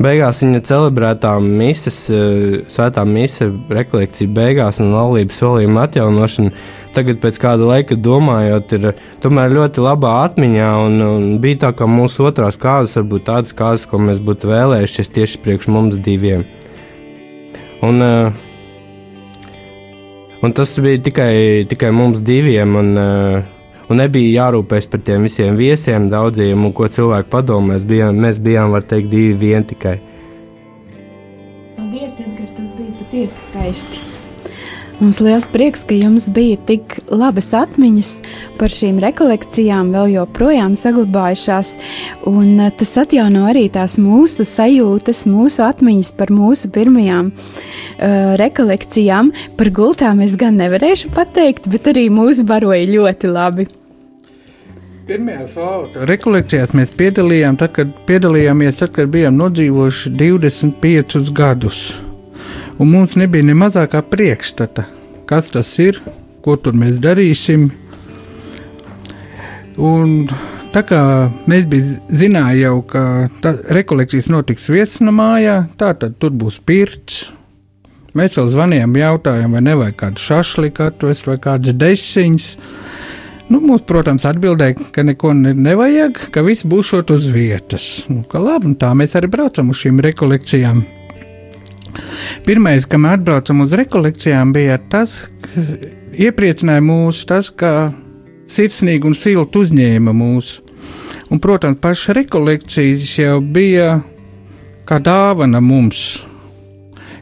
Beigās 0.00 0.38
viņa 0.40 0.62
celebrētā 0.64 1.34
misijas, 1.44 1.98
eh, 2.08 2.62
svētā 2.72 3.02
misija, 3.04 3.50
rekolekcija 3.68 4.32
beigās 4.32 4.80
un 4.80 4.94
laulības 4.94 5.40
solījuma 5.42 5.84
atjaunošana. 5.84 6.52
Tagad, 6.94 7.20
pēc 7.20 7.36
kāda 7.38 7.66
laika 7.68 7.98
domājot, 8.00 8.72
ir 8.72 8.94
tomēr 9.20 9.52
ļoti 9.52 9.84
labā 9.84 10.14
atmiņā. 10.24 10.70
Un, 10.86 11.02
un 11.04 11.38
bija 11.38 11.66
tā, 11.66 11.76
ka 11.76 11.84
mūsu 11.84 12.24
otrās 12.30 12.56
kārtas 12.56 12.96
varbūt 12.96 13.28
tādas 13.28 13.52
kārtas, 13.52 13.86
ko 13.86 14.00
mēs 14.00 14.24
būtu 14.24 14.48
vēlējušies 14.48 15.12
tieši 15.12 15.42
priekš 15.44 15.68
mums 15.68 16.00
diviem. 16.00 16.46
Un, 17.82 18.00
uh, 18.00 18.32
un 20.42 20.52
tas 20.52 20.78
bija 20.80 20.98
tikai, 20.98 21.68
tikai 21.68 21.92
mums 21.92 22.24
diviem. 22.24 22.74
Un, 22.76 22.96
uh, 22.96 23.59
un 23.90 23.98
nebija 23.98 24.44
jārūpēs 24.44 24.86
par 24.90 25.02
tiem 25.06 25.26
visiem 25.26 25.58
viesiem, 25.58 26.06
daudziem, 26.12 26.68
un 26.68 26.74
ko 26.76 26.88
cilvēki 26.90 27.30
padomās. 27.32 27.86
Bijām, 27.86 28.22
mēs 28.22 28.38
bijām, 28.42 28.70
var 28.76 28.86
teikt, 28.86 29.10
divi 29.12 29.34
vien 29.42 29.66
tikai. 29.66 29.98
Paldies, 31.76 32.16
Edgars, 32.22 32.56
tas 32.56 32.72
bija 32.78 32.96
patiesi 33.02 33.44
skaisti. 33.48 34.06
Mums 35.00 35.16
liels 35.24 35.46
prieks, 35.48 35.80
ka 35.88 35.96
jums 35.96 36.26
bija 36.36 36.58
tik 36.68 36.98
labas 37.08 37.46
atmiņas 37.56 38.10
par 38.58 38.68
šīm 38.68 38.98
rekolekcijām, 39.00 39.94
vēl 39.94 40.12
joprojām 40.18 40.74
saglabājušās. 40.76 41.70
Un 42.28 42.60
eh, 42.60 42.68
tas 42.76 42.92
atjauno 43.00 43.46
arī 43.48 43.64
tās 43.72 43.96
mūsu 43.96 44.44
sajūtas, 44.44 45.24
mūsu 45.24 45.64
atmiņas 45.64 46.12
par 46.20 46.34
mūsu 46.36 46.68
pirmajām 46.74 47.32
uh, 47.32 48.36
rekolekcijām. 48.44 49.32
Par 49.56 49.72
gultām 49.72 50.20
es 50.20 50.36
gan 50.36 50.60
nevarēšu 50.60 51.14
pateikt, 51.16 51.72
bet 51.72 51.88
arī 51.94 52.10
mūsu 52.12 52.44
baroja 52.44 52.84
ļoti 52.92 53.32
labi. 53.32 53.70
Pirmajās 55.10 55.56
rekolekcijās 56.06 56.70
mēs 56.78 56.92
piedalījām, 56.94 57.56
tad, 57.58 57.72
kad 57.74 57.88
piedalījāmies, 58.06 58.76
tad, 58.78 58.92
kad 58.94 59.08
bijām 59.10 59.40
nodzīvojuši 59.40 60.12
25 60.14 61.32
gadus. 61.34 61.80
Un 62.78 62.92
mums 62.92 63.16
nebija 63.18 63.48
ne 63.48 63.56
mazākā 63.58 64.04
priekšstata, 64.06 64.84
kas 65.26 65.50
tas 65.50 65.72
ir, 65.82 65.98
ko 66.46 66.54
tur 66.54 66.78
mēs 66.78 67.00
darīsim. 67.02 67.66
Un 69.82 70.14
tā 70.70 70.84
kā 70.86 71.02
mēs 71.50 71.66
zinājām 72.22 72.78
ka 72.94 73.04
rekolekcijas 73.74 74.30
notiks 74.30 74.70
viesnamājā, 74.70 75.64
tā 75.74 75.90
tad 75.98 76.20
tur 76.22 76.30
būs 76.30 76.62
pirts. 76.62 77.24
Mēs 78.14 78.38
vēl 78.38 78.54
zvanījām, 78.54 78.94
jautājām, 79.02 79.58
vai 79.58 79.66
nevajag 79.72 79.98
kādu 80.04 80.22
šašliku 80.22 80.86
atvest 80.86 81.26
vai 81.26 81.40
kādas 81.42 81.74
desiņas. 81.82 82.52
Nu, 83.50 83.58
mums, 83.58 83.82
protams, 83.82 84.22
atbildēja, 84.30 84.76
ka 84.94 85.02
neko 85.02 85.32
nevajag, 85.34 86.18
ka 86.30 86.42
viss 86.46 86.62
būs 86.62 86.92
uz 87.00 87.26
vietas. 87.34 88.06
Nu, 88.06 88.22
labi, 88.30 88.76
tā 88.78 88.92
mēs 88.94 89.16
arī 89.18 89.26
braucam 89.32 89.72
uz 89.72 89.80
šīm 89.82 89.98
rekolekcijām. 90.06 90.84
Pirmais, 92.46 92.86
kad 92.86 93.02
mēs 93.02 93.18
atbraucam 93.18 93.64
uz 93.64 93.74
rekolekcijām, 93.74 94.52
bija 94.54 94.78
tas, 94.78 95.24
ka 95.42 95.64
iepriecināja 96.14 96.84
mūs 96.84 97.24
tas, 97.26 97.50
ka 97.50 97.90
sirsnīgi 98.50 99.10
un 99.10 99.16
silti 99.18 99.64
uzņēma 99.64 100.14
mūs. 100.14 100.52
Un, 101.30 101.42
protams, 101.42 101.80
pašas 101.82 102.14
rekolekcijas 102.20 103.16
jau 103.18 103.40
bija 103.42 103.96
kā 104.86 105.00
dāvana 105.02 105.58
mums, 105.62 106.20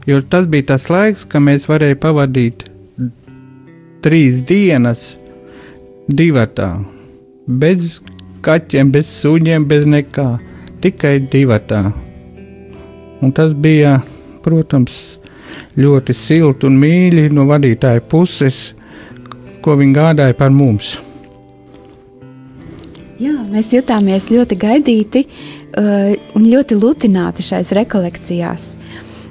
jo 0.09 0.21
tas 0.29 0.45
bija 0.49 0.75
tas 0.75 0.89
laiks, 0.93 1.25
kad 1.29 1.45
mēs 1.45 1.69
varējām 1.69 2.01
pavadīt 2.05 2.67
trīs 4.05 4.45
dienas 4.49 5.15
divatā. 6.09 6.73
Bez 7.47 8.01
kaķiem, 8.45 8.93
bez 8.93 9.11
suņiem, 9.21 9.67
bez 9.69 9.87
nekā. 9.89 10.29
Tikai 10.83 11.19
divatā. 11.31 11.89
Un 13.19 13.33
tas 13.35 13.51
bija, 13.51 13.97
protams, 14.45 15.19
ļoti 15.79 16.15
silti 16.15 16.69
un 16.69 16.79
mīļi 16.79 17.29
no 17.35 17.49
vadītāja 17.49 18.05
puses, 18.07 18.77
ko 19.63 19.75
viņi 19.81 19.97
gādāja 19.97 20.37
par 20.39 20.55
mums. 20.55 20.97
Jā, 23.19 23.35
mēs 23.51 23.73
jutāmies 23.75 24.29
ļoti 24.31 24.59
gaidīti 24.63 25.25
uh, 25.27 26.15
un 26.39 26.47
ļoti 26.47 26.79
lutināti 26.79 27.43
šais 27.43 27.75
rekolekcijās. 27.75 28.69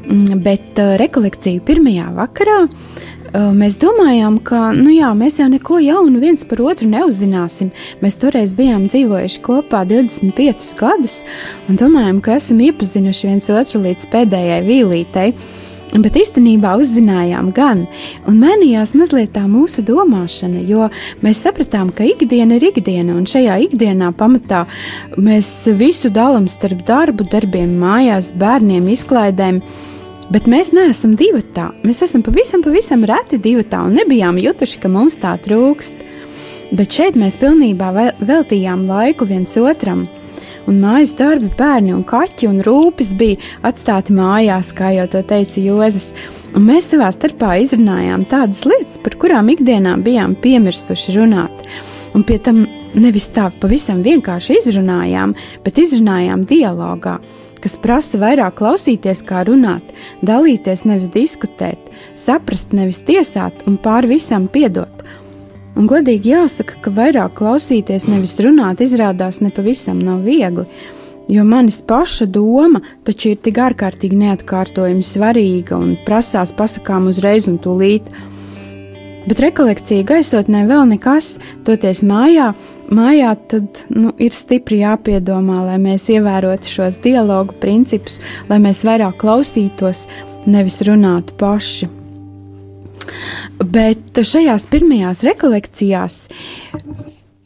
Mm, 0.07 0.41
bet 0.43 0.75
uh, 0.83 0.97
rekolekciju 0.99 1.63
pirmajā 1.67 2.11
vakarā 2.15 2.59
uh, 2.65 3.07
mēs 3.33 3.77
domājām, 3.81 4.39
ka 4.45 4.71
nu 4.77 4.91
jā, 4.93 5.11
mēs 5.17 5.39
jau 5.41 5.47
neko 5.51 5.79
jaunu 5.83 6.21
viens 6.21 6.45
par 6.47 6.61
otru 6.63 6.87
neuzzināsim. 6.91 7.71
Mēs 8.01 8.19
toreiz 8.21 8.53
bijām 8.57 8.87
dzīvojuši 8.87 9.43
kopā 9.45 9.83
25 9.89 10.73
gadus 10.79 11.21
un 11.69 11.79
domājām, 11.79 12.21
ka 12.21 12.37
esam 12.37 12.61
iepazinuši 12.63 13.31
viens 13.31 13.49
otru 13.53 13.83
līdz 13.85 14.09
pēdējai 14.13 14.61
vīlītei. 14.67 15.31
Bet 15.95 16.17
īstenībā 16.19 16.73
uzzinājām 16.77 17.53
gan, 17.55 17.85
un 18.27 18.41
mainījās 18.41 18.91
mazliet 18.99 19.31
tā 19.37 19.45
mūsu 19.47 19.81
domāšana, 19.87 20.59
jo 20.67 20.89
mēs 21.23 21.39
sapratām, 21.45 21.93
ka 21.95 22.05
ikdiena 22.05 22.57
ir 22.59 22.67
ikdiena, 22.69 23.15
un 23.15 23.23
šajā 23.29 23.55
ikdienā 23.69 24.11
pamatā 24.19 24.65
mēs 25.15 25.49
visu 25.79 26.11
dalām 26.13 26.49
starp 26.51 26.83
darbu, 26.85 27.25
darbiem, 27.31 27.71
mājās, 27.79 28.33
bērniem, 28.37 28.91
izklaidēm. 28.93 29.63
Bet 30.27 30.43
mēs 30.51 30.73
neesam 30.75 31.13
divi 31.15 31.39
tā. 31.55 31.69
Mēs 31.87 32.01
esam 32.03 32.23
pavisam, 32.25 32.59
pavisam 32.65 33.05
reti 33.07 33.39
divi 33.39 33.63
tā 33.63 33.85
un 33.87 33.95
nebijām 33.95 34.35
jutuši, 34.43 34.81
ka 34.83 34.91
mums 34.91 35.15
tā 35.21 35.37
trūkst. 35.39 36.01
Bet 36.75 36.91
šeit 36.91 37.15
mēs 37.15 37.37
pilnībā 37.39 37.93
veltījām 38.19 38.83
laiku 38.89 39.27
viens 39.29 39.55
otram. 39.61 40.03
Un 40.67 40.81
mājas 40.83 41.13
darbi, 41.15 41.47
bērni 41.55 41.93
un 41.95 42.03
kaķi 42.03 42.49
un 42.49 42.59
rūpes 42.65 43.13
bija 43.15 43.39
atstāti 43.69 44.11
mājās, 44.11 44.73
kā 44.75 44.91
jau 44.97 45.05
to 45.13 45.21
teica 45.23 45.63
Jozef. 45.63 46.11
Un 46.51 46.67
mēs 46.67 46.89
savā 46.91 47.07
starpā 47.15 47.53
izrunājām 47.63 48.27
tādas 48.27 48.65
lietas, 48.67 48.99
par 48.99 49.15
kurām 49.21 49.47
ikdienā 49.55 49.95
bijām 50.03 50.35
piemirsuši 50.43 51.15
runāt. 51.15 51.63
Un 52.19 52.27
pie 52.27 52.35
tam 52.43 52.65
nevis 52.99 53.29
tā 53.31 53.47
pavisam 53.61 54.03
vienkārši 54.03 54.59
izrunājām, 54.59 55.37
bet 55.63 55.79
izrunājām 55.79 56.43
dialogā 56.49 57.15
kas 57.63 57.77
prasa 57.81 58.19
vairāk 58.21 58.57
klausīties, 58.59 59.23
kā 59.27 59.43
runāt, 59.47 59.93
dalīties, 60.25 60.85
nevis 60.89 61.11
diskutēt, 61.13 61.91
saprast, 62.19 62.75
nevis 62.77 63.01
tiesāt 63.07 63.65
un 63.69 63.79
pāri 63.81 64.15
visam 64.15 64.47
piedot. 64.51 65.03
Un 65.77 65.85
godīgi 65.89 66.33
jāsaka, 66.33 66.79
ka 66.81 66.93
vairāk 66.93 67.35
klausīties, 67.37 68.07
nevis 68.09 68.37
runāt, 68.41 68.81
izrādās 68.81 69.41
nepavisam 69.45 69.99
nav 70.01 70.23
viegli, 70.25 70.65
jo 71.29 71.43
manis 71.45 71.77
paša 71.85 72.25
doma 72.31 72.81
taču 73.05 73.33
ir 73.33 73.43
tik 73.45 73.59
ārkārtīgi 73.61 74.17
neatkārtojami 74.17 75.05
svarīga 75.05 75.77
un 75.77 75.93
prasās 76.07 76.55
pasakām 76.57 77.11
uzreiz 77.11 77.49
un 77.51 77.59
tūlīt. 77.61 78.09
Bet 79.27 79.41
rekolekcija 79.43 80.05
gaisotnē 80.07 80.63
vēl 80.69 80.85
nekas, 80.93 81.33
toties 81.67 81.99
mājā, 82.07 82.53
mājā 82.87 83.33
tad 83.51 83.81
nu, 83.91 84.13
ir 84.23 84.31
stipri 84.35 84.79
jāpiedomā, 84.85 85.65
lai 85.67 85.75
mēs 85.83 86.07
ievērotu 86.13 86.71
šos 86.71 87.01
dialogu 87.03 87.57
principus, 87.59 88.21
lai 88.47 88.61
mēs 88.63 88.85
vairāk 88.87 89.19
klausītos, 89.19 90.05
nevis 90.47 90.79
runātu 90.87 91.35
paši. 91.39 91.89
Bet 93.67 94.21
šajās 94.23 94.67
pirmajās 94.71 95.25
rekolekcijās 95.27 96.21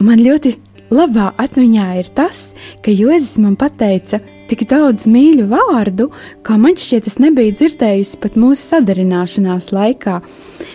man 0.02 0.22
ļoti 0.22 0.54
labā 0.92 1.32
atmiņā 1.40 1.88
ir 1.98 2.10
tas, 2.14 2.52
ka 2.84 2.94
Jēzus 2.94 3.40
man 3.42 3.56
teica, 3.58 4.20
tik 4.52 4.66
daudz 4.68 5.06
mīļu 5.08 5.46
vārdu, 5.48 6.10
kā 6.44 6.58
man 6.60 6.76
šķiet, 6.76 7.06
es 7.08 7.16
nebiju 7.22 7.54
dzirdējusi 7.56 8.18
pat 8.20 8.36
mūsu 8.36 8.60
sadarināšanās 8.74 9.70
laikā. 9.72 10.18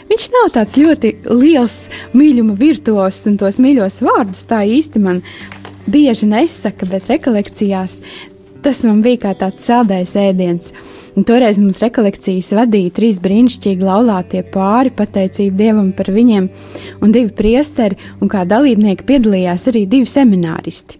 Viņš 0.09 0.25
nav 0.33 0.47
tāds 0.55 0.77
ļoti 0.81 1.11
liels 1.29 1.75
mīluma 2.17 2.55
virtuos, 2.57 3.21
un 3.29 3.37
tos 3.37 3.59
mīļos 3.61 3.99
vārdus 4.07 4.47
tā 4.49 4.63
īsti 4.65 5.03
man 5.03 5.21
bieži 5.85 6.29
nesaka, 6.31 6.89
bet 6.89 7.11
rekolekcijās 7.11 7.99
tas 8.65 8.81
man 8.83 9.03
bija 9.05 9.27
kā 9.27 9.35
tāds 9.37 9.63
saldais 9.69 10.15
ēdiens. 10.17 10.73
Un 11.17 11.25
toreiz 11.27 11.61
mums 11.61 11.79
rekolekcijas 11.85 12.49
vadīja 12.57 12.95
trīs 12.97 13.21
brīnišķīgi 13.23 13.85
laulātie 13.85 14.41
pāri, 14.53 14.91
pateicība 14.97 15.61
Dievam 15.61 15.93
par 15.95 16.09
viņiem, 16.11 16.49
un 16.99 17.13
divi 17.13 17.31
priesteri, 17.37 17.95
un 18.19 18.31
kā 18.31 18.41
dalībnieki 18.49 19.05
piedalījās 19.07 19.69
arī 19.71 19.85
divi 19.89 20.09
semināristi. 20.09 20.97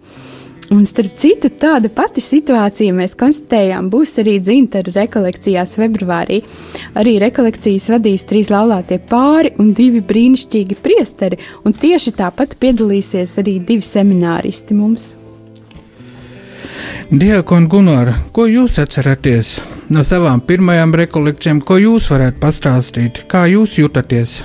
Un 0.68 0.82
starp 0.84 1.14
citu, 1.16 1.48
tāda 1.48 1.88
pati 1.88 2.20
situācija 2.20 2.92
mēs 2.92 3.14
konstatējām, 3.16 3.86
būs 3.88 4.10
arī 4.20 4.34
dzintaru 4.44 4.92
rekolekcijās 4.92 5.78
februārī. 5.80 6.42
Arī 6.92 7.14
rekolekcijas 7.22 7.86
vadīs 7.94 8.26
trīs 8.28 8.50
laulātie 8.52 8.98
pāri 9.00 9.54
un 9.62 9.70
divi 9.76 10.02
brīnišķīgi 10.04 10.76
priesteri, 10.84 11.40
un 11.64 11.72
tieši 11.72 12.12
tāpat 12.20 12.58
piedalīsies 12.60 13.38
arī 13.40 13.56
divi 13.64 13.86
semināristi 13.86 14.76
mums. 14.76 15.14
Diakon 17.08 17.64
Gunār, 17.72 18.12
ko 18.36 18.44
jūs 18.44 18.76
atceraties 18.82 19.56
no 19.88 20.04
savām 20.04 20.44
pirmajām 20.44 20.92
rekolekcijām, 21.00 21.64
ko 21.64 21.80
jūs 21.80 22.10
varētu 22.12 22.44
pastāstīt, 22.44 23.24
kā 23.32 23.46
jūs 23.48 23.78
jūtaties? 23.80 24.42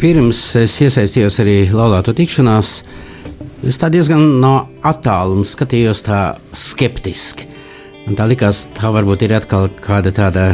Pirms 0.00 0.40
es 0.60 0.74
iesaistījos 0.84 1.40
arī 1.42 1.56
laulāto 1.72 2.14
tikšanās, 2.16 2.74
es 3.68 3.78
tā 3.80 3.90
diezgan 3.92 4.22
no 4.42 4.54
attāluma 4.86 5.46
skatījos 5.46 6.04
tā 6.06 6.20
skeptiski. 6.56 7.48
Man 8.06 8.18
tā 8.18 8.26
likās, 8.30 8.64
tā 8.74 8.90
varbūt 8.94 9.22
ir 9.26 9.36
atkal 9.36 9.68
kāda 9.82 10.10
tāda 10.14 10.46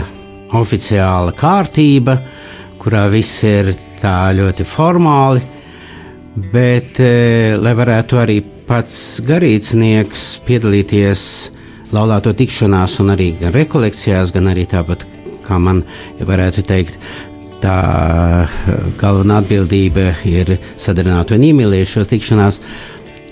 oficiāla 0.56 1.32
kārtība, 1.36 2.18
kurā 2.80 3.06
viss 3.12 3.42
ir 3.48 3.72
tā 4.00 4.30
ļoti 4.36 4.66
formāli, 4.68 5.42
bet, 6.52 6.94
e, 7.00 7.56
lai 7.58 7.74
varētu 7.76 8.20
arī 8.20 8.40
pats 8.68 9.20
garīdznieks 9.26 10.26
piedalīties 10.46 11.22
laulāto 11.96 12.34
tikšanās 12.36 12.98
un 13.02 13.14
arī 13.16 13.32
gan 13.40 13.54
rekolekcijās, 13.56 14.32
gan 14.36 14.50
arī 14.52 14.66
tāpat, 14.68 15.06
kā 15.46 15.56
man 15.62 15.82
varētu 16.20 16.64
teikt, 16.68 17.00
tā 17.62 17.78
galvenā 19.00 19.40
atbildība 19.42 20.12
ir 20.28 20.56
sadarīt 20.78 21.34
un 21.34 21.46
iemīlēt 21.48 21.90
šos 21.90 22.10
tikšanās, 22.12 22.60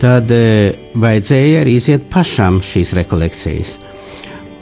tad 0.01 0.31
e, 0.35 0.73
vajadzēja 0.99 1.63
arī 1.63 1.77
iziet 1.79 2.09
pašam 2.13 2.61
šīs 2.65 2.95
rekolekcijas. 2.99 3.77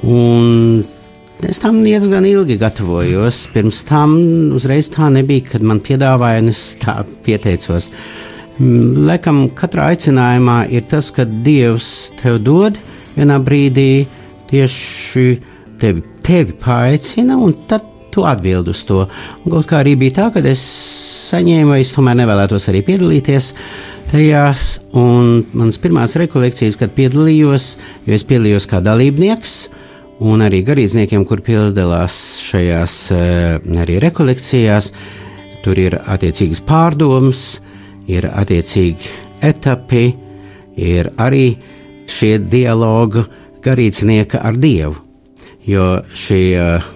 Un 0.04 0.84
es 1.48 1.60
tam 1.62 1.80
diezgan 1.84 2.26
ilgi 2.28 2.58
gatavojos. 2.60 3.46
Pirms 3.54 3.82
tam 3.88 4.14
uzreiz 4.56 4.90
tā 4.92 5.10
nebija, 5.12 5.48
kad 5.54 5.64
man 5.66 5.82
piedāvāja, 5.84 6.44
un 6.44 6.52
es 6.52 6.62
tā 6.82 7.00
pieteicos. 7.26 7.90
Mm, 8.58 9.06
laikam, 9.08 9.46
katrā 9.56 9.90
aicinājumā 9.94 10.60
ir 10.74 10.84
tas, 10.90 11.10
ka 11.14 11.26
Dievs 11.26 11.88
tev 12.20 12.38
dod 12.44 12.78
vienā 13.16 13.40
brīdī 13.42 14.04
tieši 14.50 15.26
tevi, 15.80 16.04
tevi 16.22 16.54
paaicina, 16.60 17.38
un 17.40 17.56
tad 17.68 17.93
tu 18.14 18.24
atbild 18.28 18.70
uz 18.70 18.84
to. 18.88 19.04
Un 19.44 19.56
kaut 19.56 19.68
kā 19.70 19.82
arī 19.82 19.96
bija 20.00 20.20
tā, 20.20 20.28
ka 20.34 20.42
es 20.48 20.62
saņēmu, 21.30 21.76
es 21.80 21.92
tomēr 21.96 22.18
nevēlētos 22.22 22.68
arī 22.70 22.84
piedalīties 22.86 23.52
tajās. 24.12 24.68
Un 24.96 25.42
manas 25.52 25.80
pirmās 25.82 26.16
rekolekcijas, 26.20 26.78
kad 26.80 26.94
piedalījos, 26.96 27.74
jo 28.06 28.14
es 28.16 28.26
piedalījos 28.28 28.68
kā 28.70 28.80
dalībnieks, 28.84 29.58
un 30.24 30.44
arī 30.46 30.62
garīdzniekiem, 30.66 31.26
kur 31.26 31.42
piedalās 31.44 32.16
šajās 32.46 32.96
eh, 33.14 33.78
arī 33.82 33.98
rekolekcijās, 34.04 34.92
tur 35.64 35.80
ir 35.80 35.96
attiecīgas 35.98 36.62
pārdomas, 36.66 37.44
ir 38.10 38.28
attiecīgi 38.30 39.10
etapi, 39.44 40.04
ir 40.76 41.10
arī 41.20 41.46
šie 42.10 42.36
dialogu 42.38 43.24
garīdznieka 43.64 44.42
ar 44.44 44.58
Dievu. 44.60 45.00
Jo 45.64 46.02
šī 46.12 46.40
uh, 46.60 46.88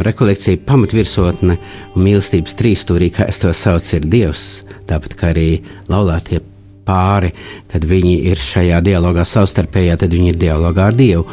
rekolekcija 0.00 0.62
pamatvirsotne 0.66 1.56
un 1.94 2.04
mīlestības 2.06 2.56
trīsstūrī, 2.58 3.10
kā 3.14 3.28
es 3.30 3.40
to 3.42 3.52
saucu, 3.56 3.98
ir 3.98 4.08
Dievs. 4.10 4.46
Tāpat 4.90 5.16
kā 5.18 5.32
arī 5.34 5.48
laulātie 5.90 6.40
pāri, 6.86 7.32
kad 7.70 7.84
viņi 7.86 8.16
ir 8.30 8.40
šajā 8.40 8.80
dialogā 8.84 9.24
savstarpējā, 9.28 10.00
tad 10.00 10.14
viņi 10.16 10.32
ir 10.32 10.40
dialogā 10.40 10.90
ar 10.90 10.98
Dievu. 10.98 11.26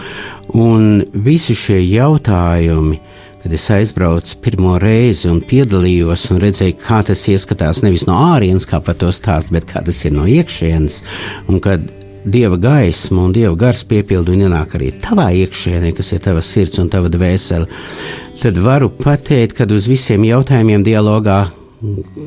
Un 0.57 1.01
visi 1.25 1.55
šie 1.57 1.79
jautājumi, 1.81 2.99
kad 3.43 3.53
es 3.53 3.67
aizbraucu 3.71 4.39
pirmo 4.43 4.75
reizi 4.81 5.29
un 5.31 5.39
piedalījos 5.45 6.25
un 6.33 6.41
redzēju, 6.43 6.77
kā 6.83 7.01
tas 7.07 7.21
izskatās 7.31 7.83
nevis 7.85 8.07
no 8.09 8.17
ārienes, 8.33 8.67
kā 8.67 8.81
par 8.83 8.97
to 8.99 9.11
stāst, 9.15 9.53
bet 9.55 9.69
kā 9.69 9.83
tas 9.85 10.01
ir 10.05 10.15
no 10.17 10.27
iekšienes, 10.27 11.01
un 11.47 11.61
kad 11.63 11.85
dieva 12.31 12.57
gaisma 12.61 13.23
un 13.25 13.35
dieva 13.35 13.55
gars 13.59 13.83
piepildu 13.87 14.33
un 14.35 14.45
ienāk 14.47 14.75
arī 14.77 14.91
tavā 15.03 15.29
iekšienē, 15.43 15.93
kas 15.97 16.13
ir 16.13 16.23
tavs 16.25 16.49
sirds 16.53 16.81
un 16.83 16.91
tava 16.93 17.11
dvēsele, 17.13 17.67
tad 18.41 18.59
varu 18.63 18.91
pateikt, 18.93 19.57
ka 19.57 19.69
uz 19.73 19.87
visiem 19.89 20.27
jautājumiem 20.27 20.85
dialogā. 20.87 21.45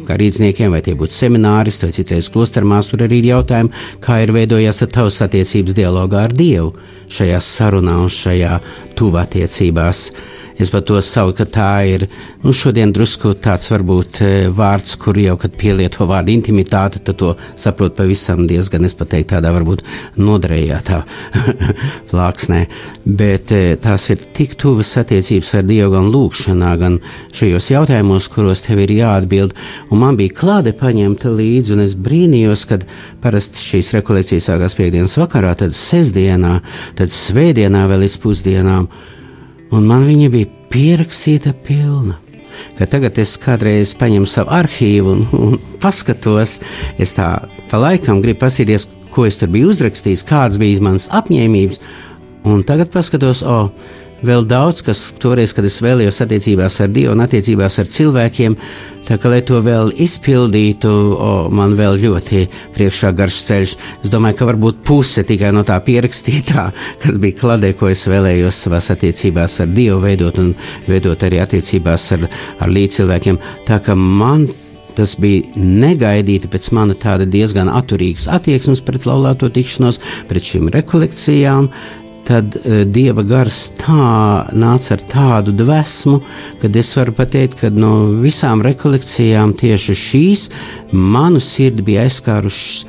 Kā 0.06 0.14
rīzniekiem, 0.14 0.70
vai 0.70 0.78
tie 0.86 0.92
būtu 0.94 1.10
semināristi, 1.10 1.82
vai 1.82 1.94
citreiz 1.96 2.28
klostermās, 2.30 2.86
tur 2.86 3.02
arī 3.02 3.18
ir 3.18 3.32
jautājumi, 3.32 3.72
kā 3.98 4.20
ir 4.22 4.30
veidojies 4.36 4.78
tavs 4.94 5.18
attiecības 5.26 5.74
dialogā 5.74 6.20
ar 6.28 6.34
Dievu 6.38 6.70
šajā 7.10 7.40
sarunā 7.42 7.96
un 7.98 8.12
šajā. 8.14 8.60
Uh, 8.60 10.39
Es 10.60 10.68
pat 10.68 10.84
to 10.84 10.98
saucu, 11.00 11.38
ka 11.38 11.46
tā 11.48 11.68
ir 11.88 12.02
nu, 12.44 12.52
šodien 12.52 12.90
drusku 12.92 13.32
tāds 13.40 13.70
varbūt 13.72 14.18
e, 14.20 14.30
vārds, 14.52 14.92
kur 15.00 15.16
jau, 15.16 15.38
kad 15.40 15.54
pielieto 15.56 16.04
vārdu 16.08 16.34
intimitāte, 16.34 17.00
tad 17.00 17.16
to 17.22 17.30
saprot 17.56 17.94
pavisam 17.96 18.42
diezgan, 18.48 18.84
es 18.84 18.92
pat 18.98 19.08
teiktu, 19.14 19.30
tādā 19.32 19.54
varbūt 19.54 19.80
nodarījātā 20.20 20.98
plāksnē. 22.10 22.58
Bet 23.06 23.54
e, 23.56 23.62
tās 23.80 24.10
ir 24.12 24.26
tik 24.36 24.52
tuvas 24.60 24.90
attiecības 25.00 25.52
ar 25.56 25.64
Dievu 25.70 25.94
gan 25.94 26.10
lūkšanā, 26.12 26.72
gan 26.82 26.98
šajos 27.36 27.70
jautājumos, 27.72 28.28
kuros 28.34 28.66
tev 28.66 28.82
ir 28.84 28.92
jāatbild. 28.98 29.54
Un 29.88 30.02
man 30.02 30.18
bija 30.20 30.34
klāde 30.42 30.74
paņemta 30.76 31.32
līdzi, 31.38 31.76
un 31.78 31.86
es 31.86 31.94
brīnījos, 31.96 32.66
kad 32.68 32.84
parasti 33.24 33.64
šīs 33.64 33.94
rekolekcijas 33.96 34.50
sākās 34.52 34.76
piekdienas 34.76 35.16
vakarā, 35.22 35.54
tad 35.62 35.72
sestdienā, 35.76 36.58
tad 37.00 37.16
svētdienā 37.16 37.86
vēl 37.88 38.04
līdz 38.04 38.18
pusdienām 38.20 38.90
un 39.74 39.86
man 39.86 40.06
viņa 40.08 40.30
bija 40.32 40.50
pierakstīta 40.72 41.54
pilna. 41.66 42.18
Kad 42.78 42.90
tagad 42.92 43.18
es 43.22 43.36
kādreiz 43.40 43.92
paņemu 43.98 44.28
savu 44.28 44.52
arhīvu 44.52 45.12
un, 45.14 45.26
un 45.38 45.58
paskatos, 45.82 46.58
es 47.00 47.14
tā 47.16 47.30
pa 47.70 47.80
laikam 47.80 48.20
gribu 48.24 48.42
paskatīties, 48.44 48.88
ko 49.14 49.26
es 49.26 49.38
tur 49.40 49.50
biju 49.52 49.70
uzrakstījis, 49.72 50.26
kādas 50.28 50.58
bija 50.60 50.82
manas 50.84 51.08
apņēmības, 51.14 51.80
un 52.50 52.62
tagad 52.66 52.92
paskatos, 52.92 53.42
o, 53.42 53.56
oh, 53.56 53.96
vēl 54.26 54.46
daudz, 54.48 54.82
kas 54.86 55.02
toreiz, 55.20 55.54
kad 55.56 55.66
es 55.68 55.80
vēlējos 55.84 56.20
attiecībās 56.24 56.78
ar 56.84 56.92
Dievu 56.92 57.14
un 57.14 57.24
attiecībās 57.24 57.78
ar 57.82 57.90
cilvēkiem, 57.90 58.56
tā 59.08 59.18
kā 59.20 59.32
lai 59.32 59.40
to 59.46 59.60
vēl 59.64 59.92
izpildītu, 60.04 60.90
o, 60.90 61.32
man 61.54 61.74
vēl 61.78 61.98
ļoti 62.04 62.44
priekšā 62.76 63.12
garš 63.16 63.42
ceļš. 63.48 63.74
Es 64.04 64.12
domāju, 64.12 64.40
ka 64.40 64.48
varbūt 64.50 64.82
puse 64.86 65.24
tikai 65.26 65.52
no 65.56 65.64
tā 65.66 65.78
pierakstītā, 65.84 66.66
kas 67.02 67.20
bija 67.20 67.38
kladē, 67.40 67.74
ko 67.78 67.90
es 67.92 68.06
vēlējos 68.10 68.64
savās 68.66 68.90
attiecībās 68.94 69.60
ar 69.64 69.70
Dievu 69.76 70.00
veidot 70.04 70.40
un 70.42 70.54
veidot 70.88 71.28
arī 71.28 71.42
attiecībās 71.44 72.10
ar, 72.18 72.26
ar 72.60 72.74
līdzcilvēkiem. 72.78 73.40
Tā 73.68 73.82
kā 73.84 73.98
man 73.98 74.48
Tas 74.90 75.14
bija 75.22 75.46
negaidīti 75.56 76.48
pēc 76.50 76.66
mana 76.76 76.96
tāda 76.98 77.24
diezgan 77.30 77.70
atturīgas 77.72 78.26
attieksmes 78.34 78.82
pret 78.84 79.06
laulāto 79.08 79.48
tikšanos, 79.54 80.00
pret 80.28 80.44
šīm 80.44 80.66
rekolekcijām, 80.74 81.70
tad 82.28 82.56
uh, 82.60 82.82
dieva 82.86 83.24
gars 83.26 83.58
tā 83.78 84.48
nāca 84.52 84.96
ar 84.96 85.04
tādu 85.10 85.54
dvēsmu, 85.56 86.18
ka 86.62 86.72
es 86.82 86.92
varu 86.98 87.14
pateikt, 87.16 87.58
ka 87.60 87.70
no 87.74 87.94
visām 88.22 88.64
rekolekcijām 88.66 89.54
tieši 89.60 89.96
šīs 90.06 90.48
manu 90.92 91.42
sirdi 91.42 91.86
bija 91.86 92.06
aizskārušas 92.08 92.86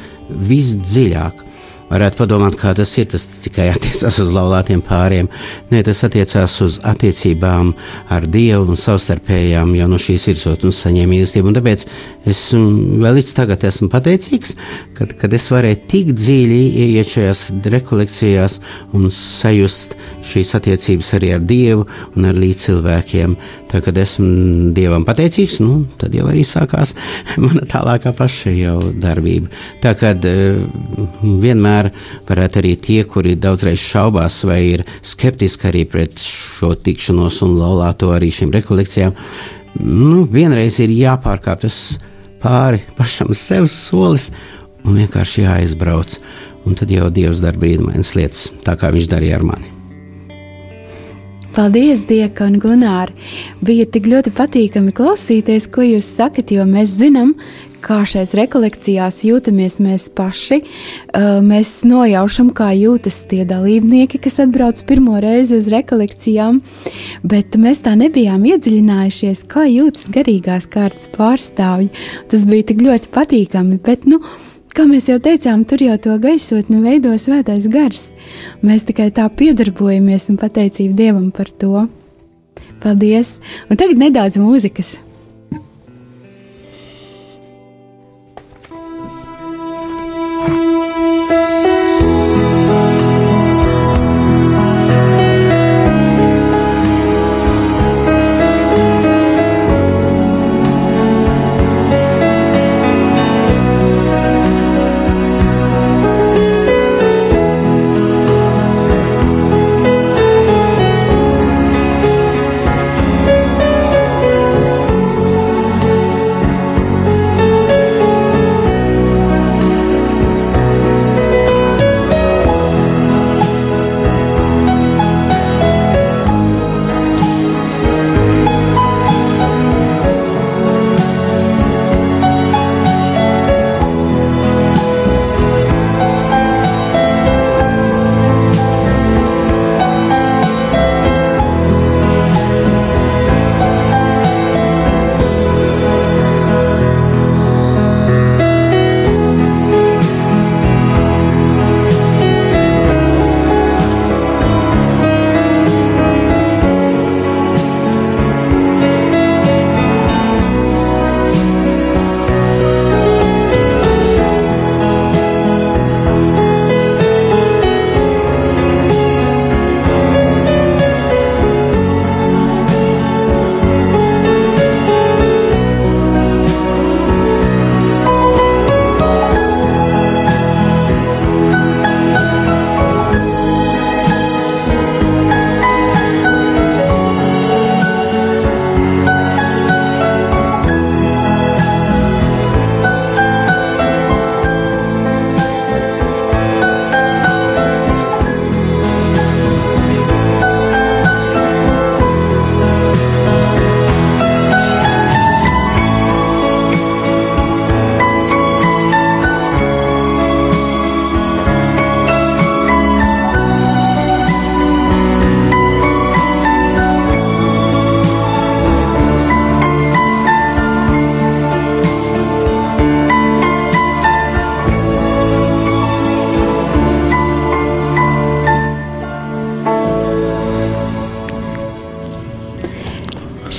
visdziļāk. 0.52 1.48
Varētu 1.92 2.22
padomāt, 2.22 2.56
kā 2.60 2.72
tas 2.78 2.92
ir. 3.02 3.10
Tas 3.12 3.26
tikai 3.44 3.68
attiecās 3.74 4.20
uz 4.24 4.30
laulātiem 4.32 4.80
pāriem. 4.86 5.28
Nē, 5.72 5.82
tas 5.84 6.04
attiecās 6.08 6.54
uz 6.64 6.78
attiecībām 6.88 7.74
ar 8.16 8.28
Dievu 8.32 8.72
un 8.72 8.80
savstarpējām 8.80 9.74
jau 9.76 9.88
no 9.92 10.00
šīs 10.00 10.30
virsotnes 10.30 10.80
saņēmu 10.86 11.12
mīlestību. 11.12 11.52
Un 11.52 11.58
tāpēc 11.58 11.84
es 12.32 12.44
vēl 12.56 13.18
līdz 13.18 13.34
tagad 13.36 13.66
esmu 13.68 13.90
pateicīgs, 13.92 14.56
kad, 14.96 15.12
kad 15.20 15.36
es 15.36 15.50
varēju 15.52 15.82
tik 15.92 16.14
dziļi 16.16 16.62
ieiet 16.86 17.12
šajās 17.12 17.44
rekolekcijās 17.76 18.60
un 18.96 19.10
sajust 19.12 19.98
šīs 20.32 20.54
attiecības 20.62 21.12
arī 21.20 21.34
ar 21.36 21.44
Dievu 21.52 21.88
un 22.16 22.30
ar 22.30 22.40
līdzcilvēkiem. 22.40 23.36
Tā 23.72 23.84
kad 23.84 24.00
esmu 24.00 24.72
Dievam 24.78 25.04
pateicīgs, 25.08 25.60
nu, 25.64 25.86
tad 26.00 26.16
jau 26.16 26.30
arī 26.32 26.46
sākās 26.48 26.96
mana 27.44 27.68
tālākā 27.68 28.16
paša 28.16 28.56
jau 28.56 28.78
darbība. 28.96 29.52
Tā 29.84 29.96
kad 30.00 30.24
vienmēr 31.22 31.81
tomēr 31.82 32.28
varētu 32.28 32.62
arī 32.62 32.76
tie, 32.80 33.04
kuri 33.06 33.36
daudzreiz 33.36 33.80
šaubās 33.80 34.44
vai 34.46 34.62
ir 34.76 34.84
skeptiski 35.02 35.70
arī 35.70 35.86
pret 35.86 36.20
šo 36.20 36.76
tikšanos 36.76 37.42
un 37.46 37.58
laulāto 37.58 38.12
arī 38.14 38.32
šīm 38.32 38.52
rekolekcijām, 38.54 39.14
nu, 39.82 40.26
vienreiz 40.26 40.80
ir 40.80 40.92
jāpārkāp 40.92 41.62
tas 41.62 42.00
pāri 42.42 42.82
pašam 42.98 43.34
sev 43.34 43.68
solis 43.68 44.32
un 44.84 44.98
vienkārši 44.98 45.46
jāizbrauc. 45.46 46.20
Un 46.66 46.76
tad 46.78 46.92
jau 46.94 47.10
Dievs 47.10 47.42
dara 47.42 47.58
brīnumainas 47.58 48.14
lietas, 48.14 48.52
tā 48.62 48.76
kā 48.78 48.92
viņš 48.94 49.08
darīja 49.10 49.40
ar 49.40 49.46
mani. 49.46 49.72
Paldies, 51.52 52.06
Dieka 52.08 52.46
un 52.48 52.60
Gunār! 52.62 53.10
Bija 53.66 53.88
tik 53.90 54.06
ļoti 54.08 54.32
patīkami 54.32 54.94
klausīties, 54.96 55.66
ko 55.74 55.84
jūs 55.84 56.06
sakat, 56.20 56.54
jo 56.54 56.64
mēs 56.70 56.94
zinām, 57.02 57.34
kā 57.84 58.02
šais 58.08 58.36
rekolekcijās 58.38 59.22
jūtamies 59.28 59.80
mēs 59.84 60.08
paši. 60.16 60.62
Mēs 61.46 61.74
nojaušam, 61.88 62.52
kā 62.56 62.72
jūtas 62.78 63.22
tie 63.32 63.44
dalībnieki, 63.50 64.22
kas 64.22 64.40
atbrauc 64.46 64.84
pirmo 64.90 65.18
reizi 65.24 65.58
uz 65.60 65.70
rekolekcijām, 65.74 66.62
bet 67.28 67.58
mēs 67.62 67.84
tā 67.88 67.96
nebijām 68.00 68.46
iedziļinājušies, 68.54 69.44
kā 69.52 69.66
jūtas 69.70 70.08
garīgās 70.14 70.70
kārtas 70.72 71.10
pārstāvji. 71.16 71.92
Tas 72.32 72.48
bija 72.50 72.72
tik 72.72 72.86
ļoti 72.88 73.14
patīkami, 73.18 73.82
bet, 73.86 74.08
nu, 74.10 74.22
Kā 74.72 74.86
mēs 74.88 75.10
jau 75.10 75.18
teicām, 75.20 75.66
tur 75.68 75.82
jau 75.84 75.98
to 76.00 76.14
gaisotni 76.24 76.78
veido 76.80 77.12
svētais 77.20 77.66
gars. 77.68 78.06
Mēs 78.64 78.86
tikai 78.88 79.10
tā 79.12 79.26
piedarbojamies 79.28 80.30
un 80.32 80.40
pateicību 80.40 80.96
Dievam 80.96 81.28
par 81.36 81.52
to. 81.52 81.90
Paldies! 82.80 83.40
Un 83.68 83.76
tagad 83.76 84.00
nedaudz 84.00 84.40
mūzikas! 84.40 85.02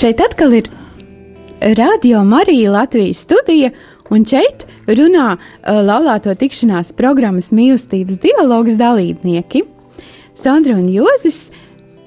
Šeit 0.02 0.18
atkal 0.18 0.50
ir 0.58 0.66
Radio 1.78 2.24
Marija 2.24 2.72
Latvijas 2.72 3.20
studija, 3.22 3.68
un 4.10 4.24
šeit 4.26 4.64
runā 4.88 5.36
uh, 5.36 5.76
laulāto 5.78 6.34
tikšanās 6.34 6.90
programmas 6.98 7.52
mīlestības 7.54 8.18
dialogs 8.24 8.74
dalībnieki- 8.80 9.62
Sandra 10.42 10.74
un 10.74 10.88
Jozis, 10.90 11.52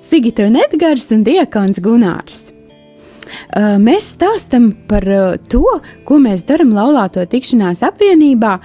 Sigita 0.03 0.43
un 0.43 0.59
Edgars 0.59 1.07
un 1.15 1.23
Diekons 1.23 1.79
Gunārs. 1.79 2.51
Uh, 2.51 3.79
mēs 3.79 4.11
stāstam 4.17 4.73
par 4.91 5.07
uh, 5.07 5.37
to, 5.47 5.63
ko 6.03 6.19
mēs 6.19 6.43
darām 6.43 6.75
laulāto 6.75 7.23
tikšanās 7.23 7.79
apvienībā, 7.79 8.57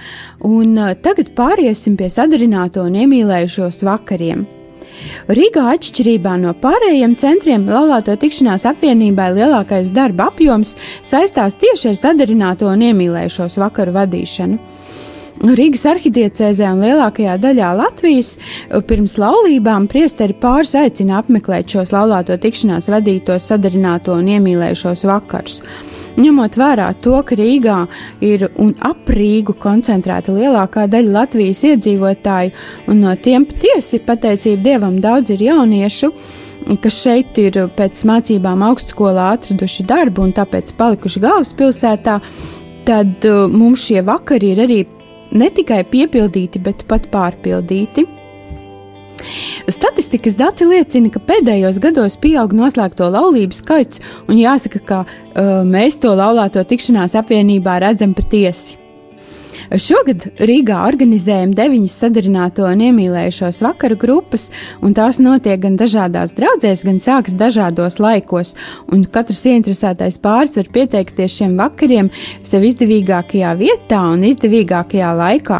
un 0.43 0.75
uh, 0.75 0.91
tagad 0.99 1.31
pāriesim 1.39 1.95
pie 1.95 2.11
sadarināto 2.11 2.83
un 2.83 2.99
iemīlējušos 2.99 3.85
vakariem. 3.87 4.43
Rīgā 5.31 5.67
atšķirībā 5.75 6.35
no 6.41 6.53
pārējiem 6.61 7.15
centriem 7.19 7.67
laulāto 7.69 8.15
tikšanās 8.19 8.65
apvienībai 8.71 9.31
lielākais 9.37 9.93
darba 9.95 10.29
apjoms 10.31 10.75
saistās 11.07 11.57
tieši 11.61 11.91
ar 11.93 11.99
sadarināto 11.99 12.69
un 12.71 12.85
iemīlējušos 12.89 13.59
vakaru 13.61 13.95
vadīšanu. 13.99 14.59
Rīgas 15.41 15.87
arhidiecēzē 15.89 16.67
un 16.69 16.83
lielākajā 16.85 17.39
daļā 17.41 17.71
Latvijas 17.79 18.35
pirms 18.85 19.15
laulībām 19.17 19.87
priesteri 19.89 20.35
pāris 20.37 20.75
aicina 20.77 21.17
apmeklēt 21.17 21.71
šos 21.73 21.93
laulāto 21.95 22.37
tikšanās 22.37 22.91
vadītos 22.93 23.49
sadarināto 23.49 24.13
un 24.19 24.29
iemīlējušos 24.35 25.05
vakarus. 25.09 25.63
Ņemot 26.19 26.57
vērā 26.59 26.89
to, 27.03 27.15
ka 27.23 27.35
Rīgā 27.39 27.77
ir 28.25 28.47
un 28.59 28.73
ap 28.83 29.09
Rīgu 29.09 29.55
koncentrēta 29.61 30.33
lielākā 30.35 30.87
daļa 30.91 31.15
Latvijas 31.15 31.63
iedzīvotāju, 31.71 32.53
un 32.91 33.03
no 33.05 33.15
tiem 33.15 33.45
patiesi 33.47 34.01
pateicību 34.05 34.63
Dievam 34.65 34.99
daudz 35.03 35.31
ir 35.31 35.45
jauniešu, 35.47 36.11
kas 36.83 37.01
šeit 37.05 37.39
ir 37.41 37.61
pēc 37.77 38.03
mācībām 38.07 38.63
augstskolā 38.67 39.31
atraduši 39.37 39.87
darbu 39.89 40.27
un 40.27 40.33
tāpēc 40.35 40.73
palikuši 40.77 41.23
galvaspilsētā, 41.23 42.19
tad 42.85 43.29
uh, 43.29 43.45
mums 43.49 43.87
šie 43.87 44.01
vakari 44.05 44.53
ir 44.55 44.65
arī 44.65 44.81
ne 45.31 45.47
tikai 45.53 45.83
piepildīti, 45.87 46.61
bet 46.63 46.83
pat 46.89 47.07
pārpildīti. 47.13 48.05
Statistikas 49.71 50.35
dati 50.39 50.67
liecina, 50.67 51.11
ka 51.13 51.21
pēdējos 51.27 51.79
gados 51.83 52.17
pieaug 52.21 52.55
noslēgto 52.57 53.09
laulību 53.13 53.55
skaits, 53.55 54.01
un 54.27 54.41
jāsaka, 54.41 54.83
ka 54.85 55.01
uh, 55.05 55.61
mēs 55.67 55.99
to 56.01 56.13
laulāto 56.17 56.63
tikšanās 56.67 57.17
apvienībā 57.21 57.79
redzam 57.85 58.15
patiesi. 58.17 58.80
Šogad 59.79 60.25
Rīgā 60.43 60.81
organizējam 60.83 61.53
deviņas 61.55 61.93
sadarināto 62.03 62.65
un 62.67 62.81
iemīlējušos 62.89 63.61
vakaru 63.63 63.95
grupas, 63.99 64.49
un 64.83 64.91
tās 64.97 65.19
notiek 65.23 65.61
gan 65.63 65.77
dažādās 65.79 66.33
draudzēs, 66.35 66.83
gan 66.87 66.97
sākas 66.99 67.35
dažādos 67.39 67.95
laikos, 68.03 68.51
un 68.91 69.05
katrs 69.07 69.45
ieinteresētais 69.47 70.19
pāris 70.23 70.57
var 70.59 70.67
pieteikties 70.75 71.37
šiem 71.39 71.53
vakariem 71.59 72.07
sev 72.43 72.61
izdevīgākajā 72.67 73.51
vietā 73.61 74.01
un 74.11 74.19
izdevīgākajā 74.27 75.11
laikā. 75.21 75.59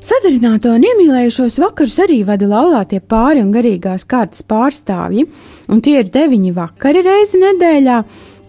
Sadarināto 0.03 0.73
un 0.75 0.83
iemīlējušos 0.83 1.61
vakarus 1.63 1.93
arī 2.03 2.17
vada 2.27 2.43
laulātie 2.51 2.99
pāri 2.99 3.39
un 3.39 3.53
garīgās 3.55 4.03
kārtas 4.03 4.43
pārstāvji, 4.43 5.29
un 5.71 5.79
tie 5.79 6.01
ir 6.01 6.09
deviņi 6.11 6.49
vakari 6.57 6.99
reizi 7.05 7.39
nedēļā, 7.39 8.01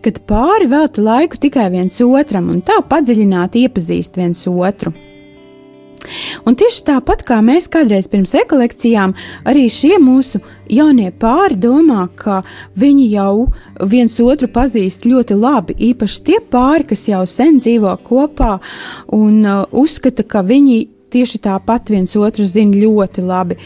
kad 0.02 0.18
pāri 0.26 0.66
velta 0.72 1.04
laiku 1.06 1.38
tikai 1.44 1.68
viens 1.70 2.00
otram 2.02 2.48
un 2.50 2.58
tā 2.58 2.80
padziļināti 2.90 3.62
iepazīst 3.68 4.18
viens 4.18 4.42
otru. 4.50 4.90
Un 6.42 6.58
tieši 6.58 6.82
tāpat 6.88 7.22
kā 7.28 7.38
mēs 7.40 7.68
kādreiz 7.70 8.10
pirms 8.10 8.34
rekolekcijām, 8.34 9.14
arī 9.46 9.68
šie 9.70 9.94
mūsu 10.02 10.40
jaunie 10.66 11.12
pāri 11.22 11.54
domā, 11.54 12.08
ka 12.18 12.40
viņi 12.74 13.06
jau 13.12 13.46
viens 13.94 14.18
otru 14.20 14.50
pazīst 14.50 15.06
ļoti 15.06 15.38
labi. 15.38 15.78
Īpaši 15.92 16.20
tie 16.26 16.42
pāri, 16.50 16.90
kas 16.90 17.06
jau 17.08 17.22
sen 17.30 17.62
dzīvo 17.62 17.94
kopā 18.10 18.58
un 19.14 19.38
uh, 19.46 19.62
uzskata, 19.70 20.26
ka 20.26 20.42
viņi 20.42 20.82
tieši 21.14 21.40
tāpat 21.46 21.92
viens 21.94 22.14
otru 22.18 22.46
zina 22.48 22.77
ļoti 22.77 23.24
labi. 23.24 23.59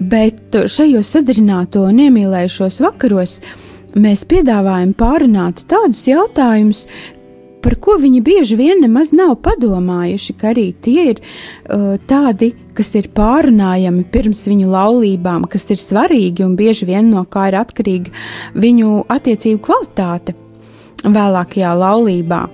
Bet 0.00 0.56
šajos 0.70 1.14
sadarināto 1.16 1.86
un 1.88 2.02
iemīlējušos 2.06 2.80
vakaros 2.84 3.40
mēs 3.98 4.26
piedāvājam 4.30 4.92
pārunāt 4.98 5.64
tādus 5.70 6.04
jautājumus, 6.06 6.84
par 7.60 7.76
ko 7.82 7.96
viņi 8.00 8.20
bieži 8.24 8.56
vien 8.56 8.80
nemaz 8.82 9.12
nav 9.16 9.34
padomājuši, 9.44 10.36
ka 10.40 10.50
arī 10.52 10.70
tie 10.84 11.10
ir 11.12 11.20
uh, 11.20 11.96
tādi, 12.08 12.52
kas 12.76 12.92
ir 12.96 13.10
pārunājami 13.16 14.06
pirms 14.12 14.46
viņu 14.48 14.70
laulībām, 14.72 15.44
kas 15.50 15.68
ir 15.72 15.82
svarīgi 15.82 16.46
un 16.46 16.56
bieži 16.58 16.88
vien 16.88 17.10
no 17.12 17.26
kā 17.28 17.50
ir 17.50 17.58
atkarīga 17.60 18.14
viņu 18.56 19.04
attiecību 19.12 19.60
kvalitāte 19.66 20.36
vēlākajā 21.04 21.74
laulībā. 21.80 22.46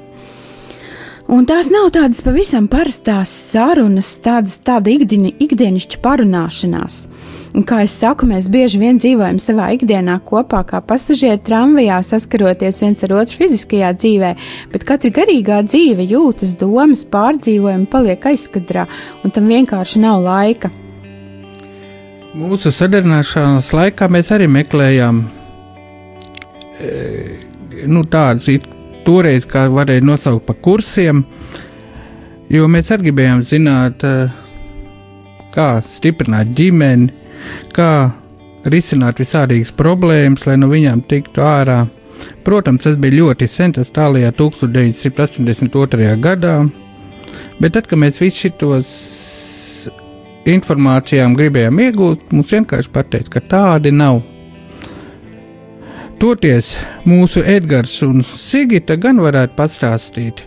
Un 1.27 1.43
tās 1.43 1.67
nav 1.75 1.89
tādas 1.91 2.21
pavisam 2.23 2.69
parastās 2.71 3.33
sarunas, 3.51 4.13
tādas 4.23 4.61
tāda 4.63 4.93
ikdieni, 4.93 5.33
ikdienišķa 5.43 5.99
parunāšanās. 6.05 6.99
Un, 7.51 7.65
kā 7.67 7.81
jau 7.83 7.89
saku, 7.91 8.29
mēs 8.31 8.47
bieži 8.53 8.79
vien 8.79 9.01
dzīvojam 9.03 9.41
savā 9.43 9.73
ikdienā 9.75 10.21
kopā, 10.29 10.61
kā 10.69 10.79
pasažieri 10.87 11.43
tramvajā, 11.43 11.97
saskaroties 12.07 12.79
viens 12.85 13.03
ar 13.03 13.17
otru 13.19 13.41
fiziskajā 13.41 13.91
dzīvē, 13.99 14.31
bet 14.71 14.87
katra 14.87 15.11
garīgā 15.19 15.59
dzīve, 15.67 16.07
jūtas, 16.07 16.55
domas, 16.61 17.03
pārdzīvojumi 17.11 17.91
paliek 17.91 18.31
aizkadrā, 18.31 18.87
un 19.27 19.35
tam 19.35 19.51
vienkārši 19.51 20.05
nav 20.07 20.23
laika. 20.23 20.71
Mūsu 22.39 22.71
sadarbināšanās 22.71 23.73
laikā 23.75 24.07
mēs 24.15 24.31
arī 24.37 24.47
meklējām 24.61 25.25
e, 26.79 26.97
nu, 27.91 28.07
tādas 28.07 28.47
toreiz, 29.07 29.47
kā 29.49 29.67
varēja 29.73 30.05
nosaukt 30.05 30.47
par 30.49 30.59
kursiem, 30.65 31.25
jo 32.53 32.69
mēs 32.71 32.93
arī 32.93 33.09
gribējām 33.09 33.43
zināt, 33.47 34.05
eh, 34.05 34.31
kā 35.55 35.69
stiprināt 35.83 36.53
ģimeni, 36.57 37.11
kā 37.73 38.13
risināt 38.67 39.23
visādīgas 39.23 39.73
problēmas, 39.77 40.47
lai 40.47 40.57
no 40.57 40.69
viņām 40.69 41.05
tiktu 41.09 41.45
ārā. 41.45 41.87
Protams, 42.45 42.83
tas 42.83 42.97
bija 42.97 43.21
ļoti 43.21 43.49
sen, 43.49 43.73
tas 43.77 43.91
tālākajā 43.95 44.33
1982. 44.37 46.17
gadā, 46.23 46.57
bet 47.61 47.73
tad, 47.77 47.87
kad 47.87 47.99
mēs 47.99 48.21
visus 48.23 48.41
šitos 48.47 48.95
informācijām 50.47 51.35
gribējām 51.37 51.83
iegūt, 51.83 52.31
mums 52.33 52.55
vienkārši 52.55 52.93
pateica, 52.95 53.37
ka 53.37 53.45
tādi 53.51 53.93
nav. 53.95 54.23
Toties 56.17 56.79
mūsu 57.05 57.43
Edgars 57.45 57.99
un 58.07 58.23
Sigita 58.25 58.95
gan 58.97 59.19
varētu 59.21 59.53
pastāstīt, 59.59 60.39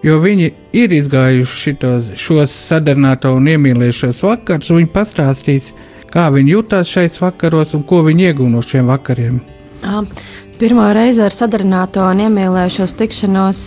jo 0.00 0.16
viņi 0.22 0.46
ir 0.80 0.94
izgājuši 0.96 1.58
šitos, 1.60 2.06
šos 2.16 2.54
sadarināto 2.70 3.34
un 3.36 3.50
iemīlējušos 3.52 4.22
vakarus, 4.24 4.70
un 4.72 4.80
viņi 4.80 4.90
pastāstīs, 4.94 5.66
kā 6.08 6.30
viņi 6.32 6.54
jutās 6.54 6.88
šais 6.88 7.20
vakaros 7.20 7.74
un 7.76 7.84
ko 7.84 8.00
viņi 8.06 8.30
iegūst 8.30 8.54
no 8.54 8.62
šiem 8.64 8.88
vakariem. 8.88 9.42
Pirmā 10.58 10.88
reize 10.96 11.20
ar 11.26 11.36
sadarināto 11.36 12.06
un 12.08 12.24
iemīlējušos 12.24 12.96
tikšanos 12.98 13.60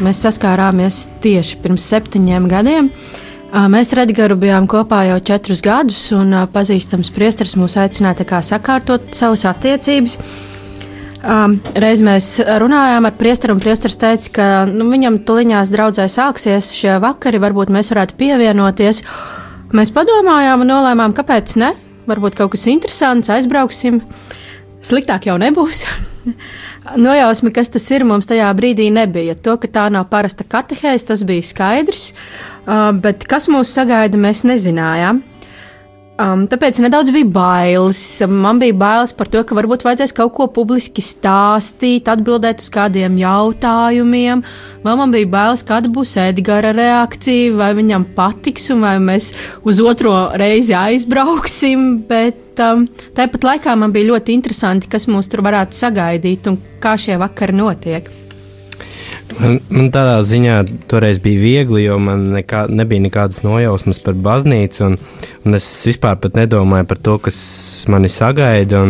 mēs 0.00 0.22
saskārāmies 0.24 1.04
tieši 1.22 1.60
pirms 1.60 1.84
septiņiem 1.92 2.48
gadiem. 2.48 2.88
Mēs 3.70 3.92
ar 3.94 4.06
Edgars 4.06 4.40
bijām 4.40 4.64
kopā 4.66 5.04
jau 5.10 5.20
četrus 5.28 5.60
gadus, 5.62 6.08
un 6.16 6.32
pazīstams 6.56 7.12
priesteris 7.14 7.54
mūs 7.60 7.76
aicināja 7.84 8.40
sakārtot 8.42 9.12
savas 9.14 9.44
attiecības. 9.52 10.18
Um, 11.24 11.54
reiz 11.80 12.02
mēs 12.04 12.26
runājām 12.60 13.06
ar 13.08 13.14
priesteru, 13.16 13.54
un 13.56 13.60
priesteris 13.62 13.96
teica, 13.96 14.30
ka 14.36 14.48
nu, 14.68 14.90
viņam 14.92 15.22
tuliņās 15.24 15.70
draudzē 15.72 16.04
sāksies 16.12 16.68
šie 16.76 16.98
vakari, 17.00 17.40
varbūt 17.40 17.72
mēs 17.72 17.88
varētu 17.94 18.18
pievienoties. 18.20 19.00
Mēs 19.72 19.92
padomājām 19.94 20.66
un 20.66 20.68
nolēmām, 20.68 21.14
kāpēc 21.16 21.56
ne? 21.62 21.72
Varbūt 22.04 22.36
kaut 22.36 22.52
kas 22.52 22.66
interesants, 22.68 23.32
aizbrauksim. 23.32 24.02
Sliktāk 24.84 25.30
jau 25.30 25.38
nebūs. 25.40 25.86
Nojausmi, 27.06 27.54
kas 27.56 27.72
tas 27.72 27.88
ir, 27.96 28.04
mums 28.04 28.28
tajā 28.28 28.50
brīdī 28.58 28.90
nebija. 28.92 29.32
To, 29.40 29.56
ka 29.56 29.70
tā 29.72 29.88
nav 29.94 30.10
parasta 30.12 30.44
katehēze, 30.44 31.08
tas 31.08 31.24
bija 31.24 31.46
skaidrs, 31.48 32.10
uh, 32.12 32.90
bet 33.00 33.24
kas 33.30 33.48
mūs 33.48 33.72
sagaida, 33.72 34.20
mēs 34.20 34.44
nezinājām. 34.44 35.24
Um, 36.14 36.44
tāpēc 36.46 36.78
nedaudz 36.78 37.10
bija 37.10 37.26
bailes. 37.26 37.98
Man 38.30 38.60
bija 38.62 38.76
bailes 38.78 39.10
par 39.18 39.26
to, 39.26 39.40
ka 39.42 39.56
varbūt 39.58 39.82
vajadzēs 39.82 40.14
kaut 40.14 40.30
ko 40.36 40.46
publiski 40.46 41.02
stāstīt, 41.02 42.06
atbildēt 42.06 42.62
uz 42.62 42.70
kādiem 42.70 43.16
jautājumiem. 43.18 44.44
Vēl 44.86 45.00
man 45.00 45.10
bija 45.10 45.26
bailes, 45.32 45.66
kāda 45.66 45.90
būs 45.90 46.14
Edgara 46.22 46.70
reakcija, 46.76 47.56
vai 47.58 47.72
viņam 47.74 48.06
patiks, 48.14 48.70
un 48.70 48.86
vai 48.86 48.94
mēs 49.02 49.32
uz 49.66 49.82
otro 49.82 50.14
reizi 50.38 50.76
aizbrauksim. 50.78 52.04
Bet 52.06 52.62
um, 52.62 52.86
tāpat 53.18 53.50
laikā 53.50 53.74
man 53.74 53.90
bija 53.94 54.12
ļoti 54.12 54.38
interesanti, 54.38 54.92
kas 54.94 55.10
mūs 55.10 55.32
tur 55.32 55.42
varētu 55.42 55.82
sagaidīt 55.82 56.46
un 56.46 56.62
kā 56.78 56.94
šie 56.94 57.18
vakari 57.18 57.58
notiek. 57.58 58.23
Man, 59.34 59.56
man 59.72 59.88
tādā 59.92 60.18
ziņā 60.24 60.56
toreiz 60.90 61.18
bija 61.22 61.40
viegli, 61.42 61.84
jo 61.86 61.96
man 62.02 62.26
nekā, 62.36 62.66
nebija 62.70 63.02
nekādas 63.06 63.40
nojausmas 63.42 63.98
par 64.04 64.14
baznīcu, 64.26 64.84
un, 64.86 64.96
un 65.44 65.58
es 65.58 65.66
vispār 65.88 66.20
nedomāju 66.36 66.86
par 66.90 67.00
to, 67.08 67.16
kas 67.24 67.38
mani 67.90 68.10
sagaida. 68.12 68.84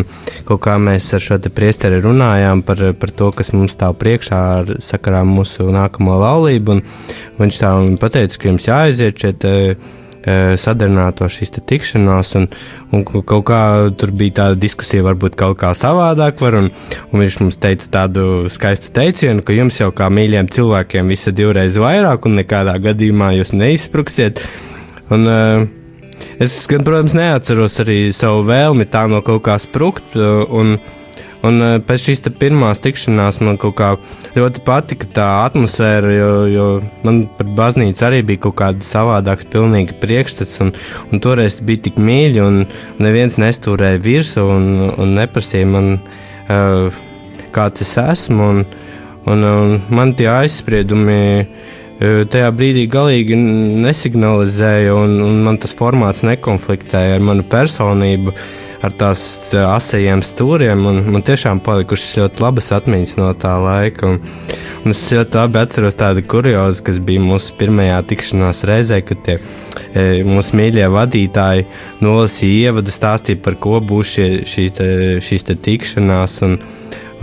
Kā 0.44 0.77
mēs 0.83 1.09
ar 1.16 1.25
šo 1.25 1.38
priesteri 1.55 2.03
runājām 2.05 2.64
par, 2.66 2.83
par 3.01 3.14
to, 3.16 3.31
kas 3.37 3.55
mums 3.57 3.77
stāv 3.77 3.97
priekšā 4.03 4.40
ar 4.59 4.75
sakarā 4.85 5.25
mūsu 5.29 5.70
nākamo 5.73 6.18
laulību. 6.20 6.81
Viņš 7.40 7.61
tā 7.62 7.75
pateica, 8.03 8.40
ka 8.40 8.51
jums 8.51 8.68
jāaiziet 8.68 9.25
šeit 9.25 9.49
sadarināto 10.24 11.28
šīs 11.30 11.52
tikšanās, 11.58 12.32
un, 12.40 12.48
un 12.94 13.04
kaut 13.04 13.44
kā 13.50 13.60
tur 13.98 14.12
bija 14.16 14.38
tāda 14.40 14.58
diskusija, 14.60 15.04
varbūt 15.06 15.37
kaut 15.40 15.58
kā 15.60 15.74
savādāk 15.76 16.42
var, 16.44 16.58
un, 16.62 16.70
un 17.12 17.22
viņš 17.22 17.38
mums 17.42 17.60
teica 17.60 17.90
tādu 18.00 18.48
skaistu 18.52 18.92
teicienu, 18.96 19.44
ka 19.44 19.56
jums 19.56 19.80
jau 19.80 19.90
kā 19.96 20.08
mīļiem 20.12 20.50
cilvēkiem 20.54 21.12
visa 21.12 21.34
divreiz 21.34 21.78
vairāk, 21.80 22.28
un 22.28 22.40
nekādā 22.40 22.76
gadījumā 22.88 23.34
jūs 23.38 23.54
neizspruksiet. 23.56 24.42
Un, 25.12 25.28
uh, 25.28 25.64
es, 26.40 26.62
gan, 26.70 26.84
protams, 26.87 27.16
neatceros 27.18 27.80
arī 27.84 27.98
savu 28.16 28.46
vēlmi 28.48 28.88
tā 28.90 29.06
no 29.10 29.20
kaut 29.26 29.44
kā 29.48 29.58
sprukt, 29.60 30.16
un, 30.16 30.78
uh, 30.78 31.00
Un 31.44 31.61
eh, 31.61 31.74
pēc 31.85 32.07
šīs 32.09 32.22
pirmās 32.40 32.80
tikšanās 32.85 33.40
man 33.44 33.59
kaut 33.61 33.76
kā 33.76 33.90
ļoti 34.37 34.62
patika 34.64 35.09
tā 35.18 35.26
atmosfēra, 35.44 36.12
jo, 36.14 36.30
jo 36.48 36.66
man 37.04 37.24
par 37.38 37.50
baznīcu 37.59 38.07
arī 38.07 38.22
bija 38.26 38.46
kaut 38.46 38.57
kāda 38.62 38.87
savādāks, 38.87 39.48
pilnīgi 39.52 39.98
priekšstats. 40.00 40.61
Un, 40.64 40.72
un 41.11 41.24
toreiz 41.24 41.59
bija 41.61 41.85
tik 41.88 42.00
mīļi, 42.00 42.40
un 42.44 42.62
neviens 43.02 43.37
nestūrēja 43.40 44.00
virsū 44.04 44.46
un, 44.57 44.70
un 44.96 45.14
neprasīja 45.18 45.68
man, 45.68 45.94
uh, 46.48 47.02
kāds 47.54 47.85
es 47.85 47.94
esmu. 48.00 48.50
Un, 48.54 48.64
un, 49.28 49.48
un 49.50 49.78
man 49.94 50.16
tie 50.16 50.30
aizspriedumi 50.33 51.20
eh, 51.44 52.24
tajā 52.33 52.50
brīdī 52.57 52.88
galīgi 52.92 53.37
nesignalizēja, 53.85 54.96
un, 54.96 55.18
un 55.28 55.40
man 55.44 55.61
tas 55.61 55.76
formāts 55.76 56.24
nekonfliktēja 56.24 57.18
ar 57.18 57.33
manu 57.33 57.44
personību. 57.52 58.33
Uh, 58.33 58.63
ar 58.85 58.94
tās 59.01 59.25
asajiem 59.55 60.23
stūriem. 60.27 60.85
Man 61.09 61.25
tiešām 61.27 61.62
palikušas 61.64 62.20
ļoti 62.23 62.44
labas 62.44 62.70
atmiņas 62.77 63.16
no 63.20 63.33
tā 63.40 63.57
laika. 63.62 64.14
Un, 64.14 64.23
Un 64.85 64.92
es 64.92 65.01
ļoti 65.09 65.38
labi 65.38 65.57
atceros 65.62 65.97
tādu 65.97 66.20
kuriozu, 66.29 66.83
kas 66.85 66.99
bija 67.01 67.23
mūsu 67.25 67.55
pirmajā 67.57 68.03
tikšanās 68.11 68.59
reizē, 68.68 68.99
kad 69.09 69.23
tie 69.25 69.38
e, 69.38 70.20
mūsu 70.29 70.59
mīļie 70.61 70.90
vadītāji 70.92 71.64
nolasīja 72.05 72.68
ievadu, 72.68 72.92
stāstīja 72.92 73.40
par 73.47 73.57
ko 73.64 73.79
būs 73.81 74.11
šie, 74.12 74.27
šī 74.44 74.64
te, 74.77 74.88
šīs 75.25 75.49
te 75.49 75.57
tikšanās. 75.68 76.37
Un, 76.44 76.59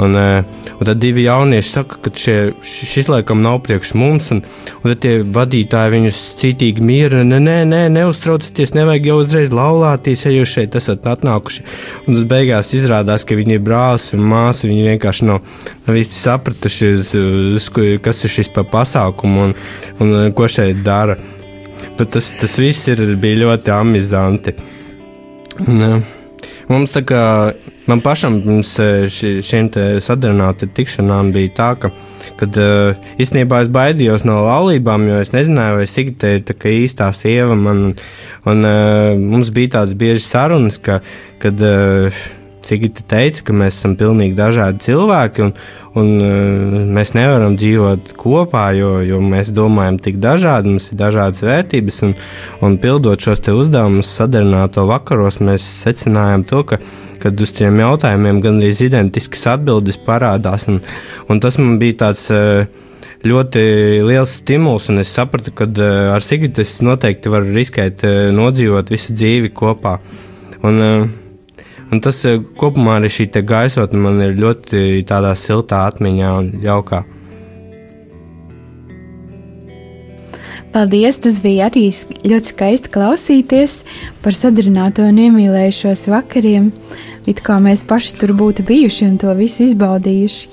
Un, 0.01 0.15
eh, 0.17 0.43
un 0.79 0.87
tad 0.87 0.97
divi 0.97 1.27
jaunieši 1.27 1.69
saka, 1.69 1.97
ka 2.01 2.11
šie, 2.17 2.35
šis 2.65 3.09
laikam 3.11 3.41
nav 3.43 3.59
priekš 3.67 3.91
mums, 3.99 4.31
un, 4.33 4.39
un 4.81 4.87
tad 4.89 5.01
tie 5.03 5.11
vadītāji 5.21 5.93
viņus 5.93 6.21
citīgi 6.41 6.85
mierina. 6.85 7.37
Nē, 7.37 7.41
nē, 7.45 7.57
nē, 7.69 7.81
neuztraucieties, 7.99 8.73
nevajag 8.73 9.11
jau 9.11 9.17
uzreiz 9.21 9.53
laulāties, 9.53 10.25
ja 10.25 10.33
jūs 10.33 10.55
šeit 10.55 10.77
esat 10.79 11.05
atnākuši. 11.11 11.65
Un 12.07 12.17
tad 12.17 12.31
beigās 12.31 12.73
izrādās, 12.77 13.25
ka 13.27 13.37
viņi 13.37 13.59
ir 13.59 13.65
brālis 13.65 14.09
un 14.17 14.25
māsa. 14.31 14.69
Viņi 14.71 14.87
vienkārši 14.87 15.27
nav, 15.29 15.43
nav 15.85 15.99
īsti 16.01 16.17
sapratuši, 16.17 16.89
uz, 16.95 17.11
uz, 17.59 17.69
kas 18.01 18.23
ir 18.25 18.33
šis 18.39 18.49
pa 18.55 18.65
pasākumu 18.65 19.49
un, 19.49 19.53
un 20.01 20.15
ko 20.37 20.49
šeit 20.49 20.81
dara. 20.87 21.19
Bet 21.99 22.15
tas, 22.15 22.31
tas 22.41 22.57
viss 22.57 22.89
ir, 22.89 23.03
bija 23.21 23.43
ļoti 23.43 23.75
amizanti. 23.75 24.55
Un, 25.67 25.85
uh, 25.85 26.17
Mums 26.71 26.93
tā 26.95 27.01
kā 27.03 27.21
man 27.89 27.99
pašam 28.03 28.37
ši, 28.63 29.31
šiem 29.43 29.67
sadarinātu 30.03 30.69
tikšanām 30.71 31.33
bija 31.35 31.51
tā, 31.57 31.69
ka, 31.81 31.91
kad 32.39 32.59
īstenībā 33.19 33.59
es 33.65 33.71
baidījos 33.73 34.23
no 34.27 34.37
laulībām, 34.45 35.09
jo 35.09 35.19
es 35.19 35.33
nezināju, 35.35 35.81
vai 35.81 35.87
Sigita 35.91 36.31
ir 36.37 36.45
tā 36.47 36.55
īstā 36.71 37.09
sieva 37.17 37.57
man, 37.59 37.89
un 38.47 38.69
mums 39.25 39.51
bija 39.51 39.77
tādas 39.77 39.97
bieži 39.99 40.23
sarunas, 40.23 40.79
ka, 40.79 41.01
kad 41.43 41.59
Cigita 42.65 43.03
teica, 43.09 43.43
ka 43.47 43.55
mēs 43.57 43.79
esam 43.79 43.95
pilnīgi 43.99 44.35
dažādi 44.37 44.83
cilvēki 44.85 45.43
un, 45.45 45.53
un 45.97 46.09
uh, 46.21 46.75
mēs 46.93 47.13
nevaram 47.17 47.55
dzīvot 47.59 48.13
kopā, 48.19 48.67
jo, 48.77 48.91
jo 49.05 49.21
mēs 49.23 49.49
domājam 49.55 49.97
tik 50.01 50.19
dažādi, 50.21 50.75
mums 50.75 50.91
ir 50.91 50.99
dažādas 50.99 51.43
vērtības. 51.45 52.01
Un, 52.07 52.13
un 52.65 52.77
pildot 52.81 53.21
šos 53.21 53.43
uzdevumus 53.51 54.11
sadarināto 54.19 54.85
vakaros, 54.89 55.41
mēs 55.43 55.65
secinājām 55.81 56.45
to, 56.49 56.63
ka 56.69 56.81
kad 57.21 57.37
uz 57.37 57.51
šiem 57.53 57.77
jautājumiem 57.77 58.39
gandrīz 58.41 58.79
identiskas 58.87 59.43
atbildes 59.51 59.99
parādās. 60.01 60.65
Un, 60.71 60.79
un 61.29 61.41
tas 61.43 61.59
man 61.61 61.77
bija 61.81 61.99
tāds 62.07 62.25
uh, 62.33 62.65
ļoti 63.21 63.63
liels 64.07 64.39
stimuls, 64.41 64.89
un 64.89 65.03
es 65.03 65.13
sapratu, 65.13 65.53
ka 65.53 65.69
uh, 65.69 66.13
ar 66.15 66.25
Sigitu 66.25 66.63
es 66.65 66.79
noteikti 66.85 67.33
varu 67.33 67.53
riskēt 67.53 68.05
nodzīvot 68.37 68.93
visu 68.93 69.17
dzīvi 69.17 69.53
kopā. 69.53 69.99
Un, 70.65 70.81
Un 71.91 71.99
tas 72.03 72.21
eh, 72.27 72.39
kopumā 72.59 72.99
arī 72.99 73.09
šī 73.11 73.29
gaisotne 73.43 73.99
man 73.99 74.21
ir 74.23 74.37
ļoti 74.39 75.03
tādā 75.07 75.33
siltā 75.35 75.85
atmiņā 75.91 76.35
un 76.39 76.53
jaukā. 76.63 77.03
Paldies! 80.71 81.17
Tas 81.19 81.41
bija 81.43 81.67
arī 81.67 81.89
ļoti 81.91 82.53
skaisti 82.53 82.91
klausīties 82.93 83.81
par 84.23 84.35
sadarbināto 84.35 85.03
un 85.03 85.19
iemīlējušos 85.19 86.05
vakariem. 86.13 86.71
It 87.27 87.43
kā 87.43 87.59
mēs 87.59 87.83
paši 87.87 88.15
tur 88.21 88.31
būtu 88.39 88.63
bijuši 88.69 89.09
un 89.09 89.17
to 89.19 89.33
visu 89.35 89.65
izbaudījuši. 89.67 90.47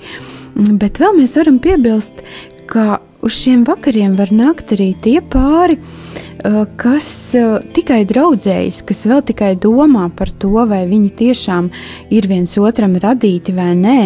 Bet 0.81 0.99
vēl 0.99 1.21
mēs 1.21 1.37
varam 1.39 1.61
piebilst, 1.63 2.25
ka 2.67 2.99
uz 3.23 3.35
šiem 3.35 3.65
vakariem 3.67 4.17
var 4.19 4.31
nākt 4.35 4.73
arī 4.77 4.93
tie 5.03 5.19
pāri, 5.21 5.79
uh, 5.79 6.65
kas 6.79 7.09
uh, 7.39 7.59
tikai 7.75 8.03
draudzējas, 8.09 8.83
kas 8.89 9.05
vēl 9.11 9.25
tikai 9.31 9.55
domā 9.61 10.09
par 10.15 10.31
to, 10.31 10.53
vai 10.71 10.85
viņi 10.91 11.11
tiešām 11.23 11.71
ir 12.15 12.29
viens 12.31 12.55
otram 12.61 12.97
radīti 13.01 13.55
vai 13.57 13.73
nē. 13.79 13.99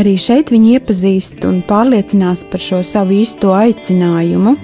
Arī 0.00 0.16
šeit 0.20 0.52
viņi 0.52 0.76
iepazīst 0.78 1.46
un 1.48 1.62
pārliecinās 1.68 2.44
par 2.50 2.64
šo 2.64 2.82
savu 2.86 3.16
īsto 3.20 3.54
aicinājumu. 3.56 4.56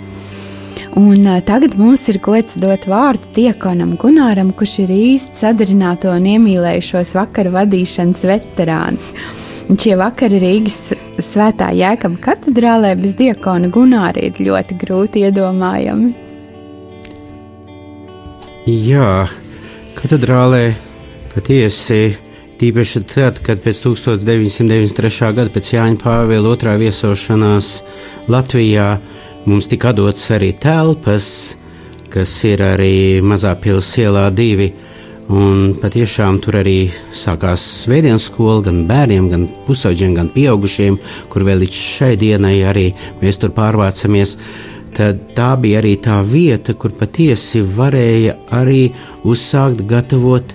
Un 0.97 1.27
uh, 1.29 1.41
tagad 1.45 1.77
mums 1.81 2.07
ir 2.13 2.21
gods 2.25 2.57
dot 2.61 2.87
vārdu 2.89 3.33
Diekonam 3.37 3.97
Gunāram, 4.01 4.53
kurš 4.57 4.79
ir 4.87 4.95
īsts 4.97 5.45
sadarināto 5.45 6.13
un 6.13 6.29
iemīlējušos 6.37 7.17
vakaru 7.17 7.53
vadīšanas 7.57 8.25
veterāns. 8.29 9.13
Un 9.67 9.79
šie 9.83 9.97
vakari 9.99 10.39
Rīgas 10.39 10.93
svētā 11.27 11.73
jēkama 11.75 12.21
katedrālē 12.23 12.93
bez 13.01 13.17
diakona 13.19 13.67
Gunāra 13.75 14.23
ir 14.29 14.39
ļoti 14.39 14.77
grūti 14.79 15.25
iedomājami. 15.27 16.13
Jā, 18.71 19.27
katedrālē 19.99 20.63
patiesi. 21.35 22.17
Tīpaši 22.57 23.03
tad, 23.11 23.43
kad 23.45 23.59
pēc 23.61 23.83
1993. 23.85 25.35
gada, 25.37 25.51
pēc 25.53 25.75
Jāņa 25.75 25.99
Pāvila 26.01 26.55
otrā 26.55 26.73
viesošanās 26.81 27.73
Latvijā, 28.33 28.87
mums 29.45 29.69
tika 29.69 29.93
dots 29.93 30.31
arī 30.33 30.55
telpas, 30.57 31.29
kas 32.09 32.33
ir 32.49 32.63
arī 32.65 32.95
Mazā 33.21 33.53
pilsēta 33.61 34.07
ielā 34.07 34.25
divi 34.33 34.71
Un 35.27 35.73
patiešām 35.83 36.37
tur 36.39 36.61
arī 36.61 36.87
sākās 37.11 37.63
svētdienas 37.83 38.29
skola 38.29 38.63
gan 38.69 38.85
bērniem, 38.87 39.27
gan 39.33 39.47
pusauģiem, 39.67 40.15
gan 40.15 40.29
pieaugušiem, 40.31 40.99
kur 41.33 41.43
vēl 41.49 41.65
līdz 41.65 41.81
šai 41.83 42.13
dienai 42.21 42.61
arī 42.63 42.93
mēs 43.23 43.41
tur 43.43 43.51
pārvācamies. 43.57 44.37
Tad 44.97 45.35
tā 45.37 45.49
bija 45.61 45.83
arī 45.83 45.97
tā 46.01 46.21
vieta, 46.25 46.77
kur 46.79 46.95
patiesi 46.95 47.61
varēja 47.61 48.37
arī 48.55 48.87
uzsākt 49.27 49.83
gatavot 49.91 50.55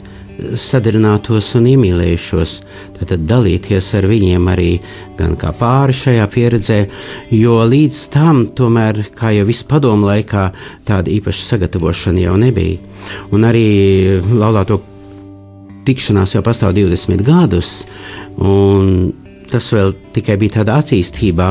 sadarinātos 0.58 1.52
un 1.60 1.68
iemīlējušos, 1.72 2.54
tad 3.00 3.26
dalīties 3.30 3.92
ar 3.98 4.08
viņiem 4.10 4.48
arī 4.52 4.70
gan 5.20 5.36
kā 5.40 5.54
pāri 5.58 5.96
šajā 5.96 6.28
pieredzē, 6.34 6.80
jo 7.36 7.60
līdz 7.68 8.02
tam, 8.14 8.46
tomēr, 8.58 9.04
kā 9.18 9.34
jau 9.36 9.48
viss 9.50 9.68
padomu 9.68 10.10
laikā, 10.10 10.50
tāda 10.88 11.14
īpaša 11.14 11.48
sagatavošana 11.54 12.26
jau 12.26 12.38
nebija. 12.42 12.80
Un 13.34 13.46
arī 13.48 13.66
laulāto 14.26 14.82
tikšanās 15.86 16.36
jau 16.36 16.44
pastāv 16.46 16.76
20 16.78 17.26
gadus, 17.26 17.82
un 18.38 19.12
tas 19.52 19.68
vēl 19.74 19.94
tikai 20.16 20.38
bija 20.42 20.60
tādā 20.60 20.80
attīstībā, 20.82 21.50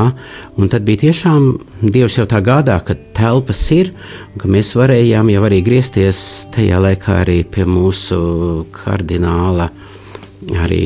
un 0.58 0.72
tad 0.72 0.86
bija 0.88 1.06
tiešām 1.06 1.50
Dievs 1.80 2.18
jau 2.18 2.26
tā 2.28 2.40
gādā, 2.44 2.78
ka 2.84 2.96
telpas 3.16 3.62
ir, 3.76 3.92
un 4.32 4.42
ka 4.42 4.50
mēs 4.50 4.74
varējām 4.78 5.30
jau 5.32 5.46
arī 5.48 5.62
griezties 5.66 6.24
tajā 6.54 6.80
laikā 6.82 7.20
arī 7.22 7.40
pie 7.44 7.68
mūsu 7.68 8.20
kardināla, 8.74 9.70
arī 10.64 10.84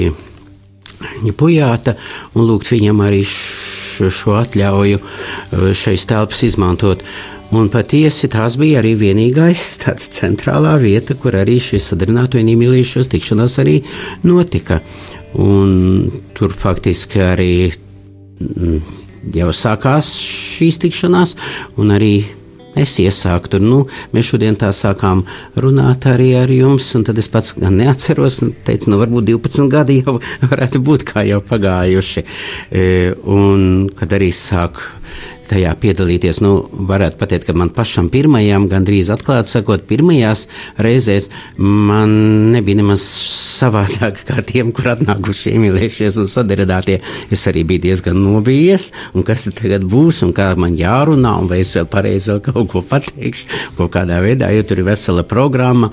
Pujāta, 1.37 1.97
un 2.35 2.47
lūgt 2.49 2.71
viņam 2.73 3.03
arī 3.05 3.23
šo 3.27 4.37
atļauju 4.39 5.01
uh, 5.01 5.71
šeit 5.77 6.07
telpas 6.09 6.45
izmantot. 6.47 7.05
Un 7.55 7.69
patiesi 7.71 8.31
tās 8.33 8.57
bija 8.59 8.81
arī 8.81 8.95
vienīgais 8.99 9.67
tāds 9.85 10.09
centrālā 10.17 10.75
vieta, 10.81 11.15
kur 11.15 11.37
arī 11.39 11.59
šīs 11.63 11.93
sadarināto 11.93 12.41
un 12.41 12.51
iemīlējušos 12.55 13.13
tikšanās 13.13 13.59
arī 13.63 13.77
notika. 14.27 14.81
Tur 15.35 16.55
faktiski 16.55 17.23
arī 17.25 17.51
mm, 17.73 18.79
jau 19.35 19.51
sākās 19.55 20.15
šīs 20.23 20.79
tikšanās, 20.85 21.35
un 21.81 21.91
arī 21.95 22.15
es 22.79 22.97
iesāku 23.03 23.53
tur. 23.53 23.63
Nu, 23.63 23.81
mēs 24.15 24.33
šodien 24.33 24.59
tā 24.59 24.71
sākām 24.75 25.25
runāt 25.61 26.07
arī 26.11 26.33
ar 26.39 26.51
jums, 26.51 26.91
un 26.99 27.07
tad 27.07 27.19
es 27.23 27.31
pats 27.31 27.55
neatceros, 27.59 28.41
un 28.47 28.53
teicu, 28.67 28.91
nu, 28.93 29.01
varbūt 29.03 29.31
12 29.31 29.71
gadi 29.73 30.01
jau 30.03 30.19
varētu 30.53 30.83
būt 30.85 31.07
kā 31.11 31.27
jau 31.29 31.41
pagājuši. 31.45 32.25
E, 32.71 32.85
un 33.31 33.89
kad 33.95 34.15
arī 34.19 34.31
sāku 34.35 34.91
tajā 35.51 35.73
piedalīties. 35.81 36.41
Nu, 36.45 36.55
varētu 36.91 37.19
pateikt, 37.21 37.49
ka 37.49 37.57
man 37.57 37.73
pašam 37.75 38.11
pirmajam, 38.13 38.69
gandrīz 38.71 39.11
atklāti 39.15 39.53
sakot, 39.53 39.87
pirmajās 39.91 40.47
reizēs 40.83 41.31
man 41.59 42.15
nebija 42.55 42.81
nemaz 42.83 43.05
savādāk 43.55 44.25
kā 44.29 44.43
tiem, 44.47 44.73
kur 44.75 44.93
atnākuši 44.95 45.55
iemīlējušies 45.55 46.21
un 46.23 46.31
sadarinātie. 46.31 47.01
Es 47.35 47.47
arī 47.51 47.65
biju 47.69 47.85
diezgan 47.89 48.19
nobijies, 48.21 48.91
un 49.15 49.27
kas 49.27 49.47
tad 49.49 49.59
tagad 49.63 49.87
būs, 49.91 50.25
un 50.27 50.35
kā 50.37 50.51
man 50.61 50.77
jārunā, 50.79 51.37
un 51.43 51.51
vai 51.51 51.63
es 51.65 51.75
vēl 51.79 51.91
pareizi 51.91 52.33
vēl 52.33 52.43
kaut 52.49 52.73
ko 52.73 52.85
pateikšu, 52.95 53.63
kaut 53.79 53.95
kādā 53.95 54.21
veidā, 54.25 54.51
jo 54.55 54.67
tur 54.67 54.83
ir 54.83 54.91
vesela 54.91 55.27
programma. 55.29 55.93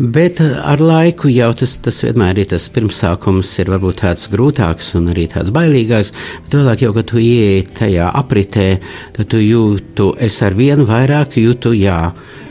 Bet 0.00 0.38
ar 0.40 0.80
laiku 0.80 1.28
jau 1.28 1.50
tas, 1.52 1.74
tas 1.84 1.98
vienmēr 2.06 2.38
ir 2.40 2.46
tas 2.54 2.70
pirmsākums, 2.72 3.50
ir 3.60 3.68
varbūt 3.68 3.98
tāds 4.00 4.30
grūtāks 4.32 4.94
un 4.96 5.10
arī 5.12 5.26
tāds 5.28 5.52
bailīgāks. 5.52 6.14
Bet 6.46 6.56
vēlāk, 6.56 6.84
jau, 6.86 6.94
kad 6.96 7.10
tu 7.10 7.20
ieej 7.20 7.66
tajā 7.76 8.06
apritē, 8.16 8.70
tad 9.18 9.28
tu 9.28 9.42
jūti, 9.44 10.06
es 10.24 10.38
ar 10.46 10.56
vienu 10.56 10.88
vairāk 10.88 11.36
jūtu, 11.42 11.74
jā 11.76 12.00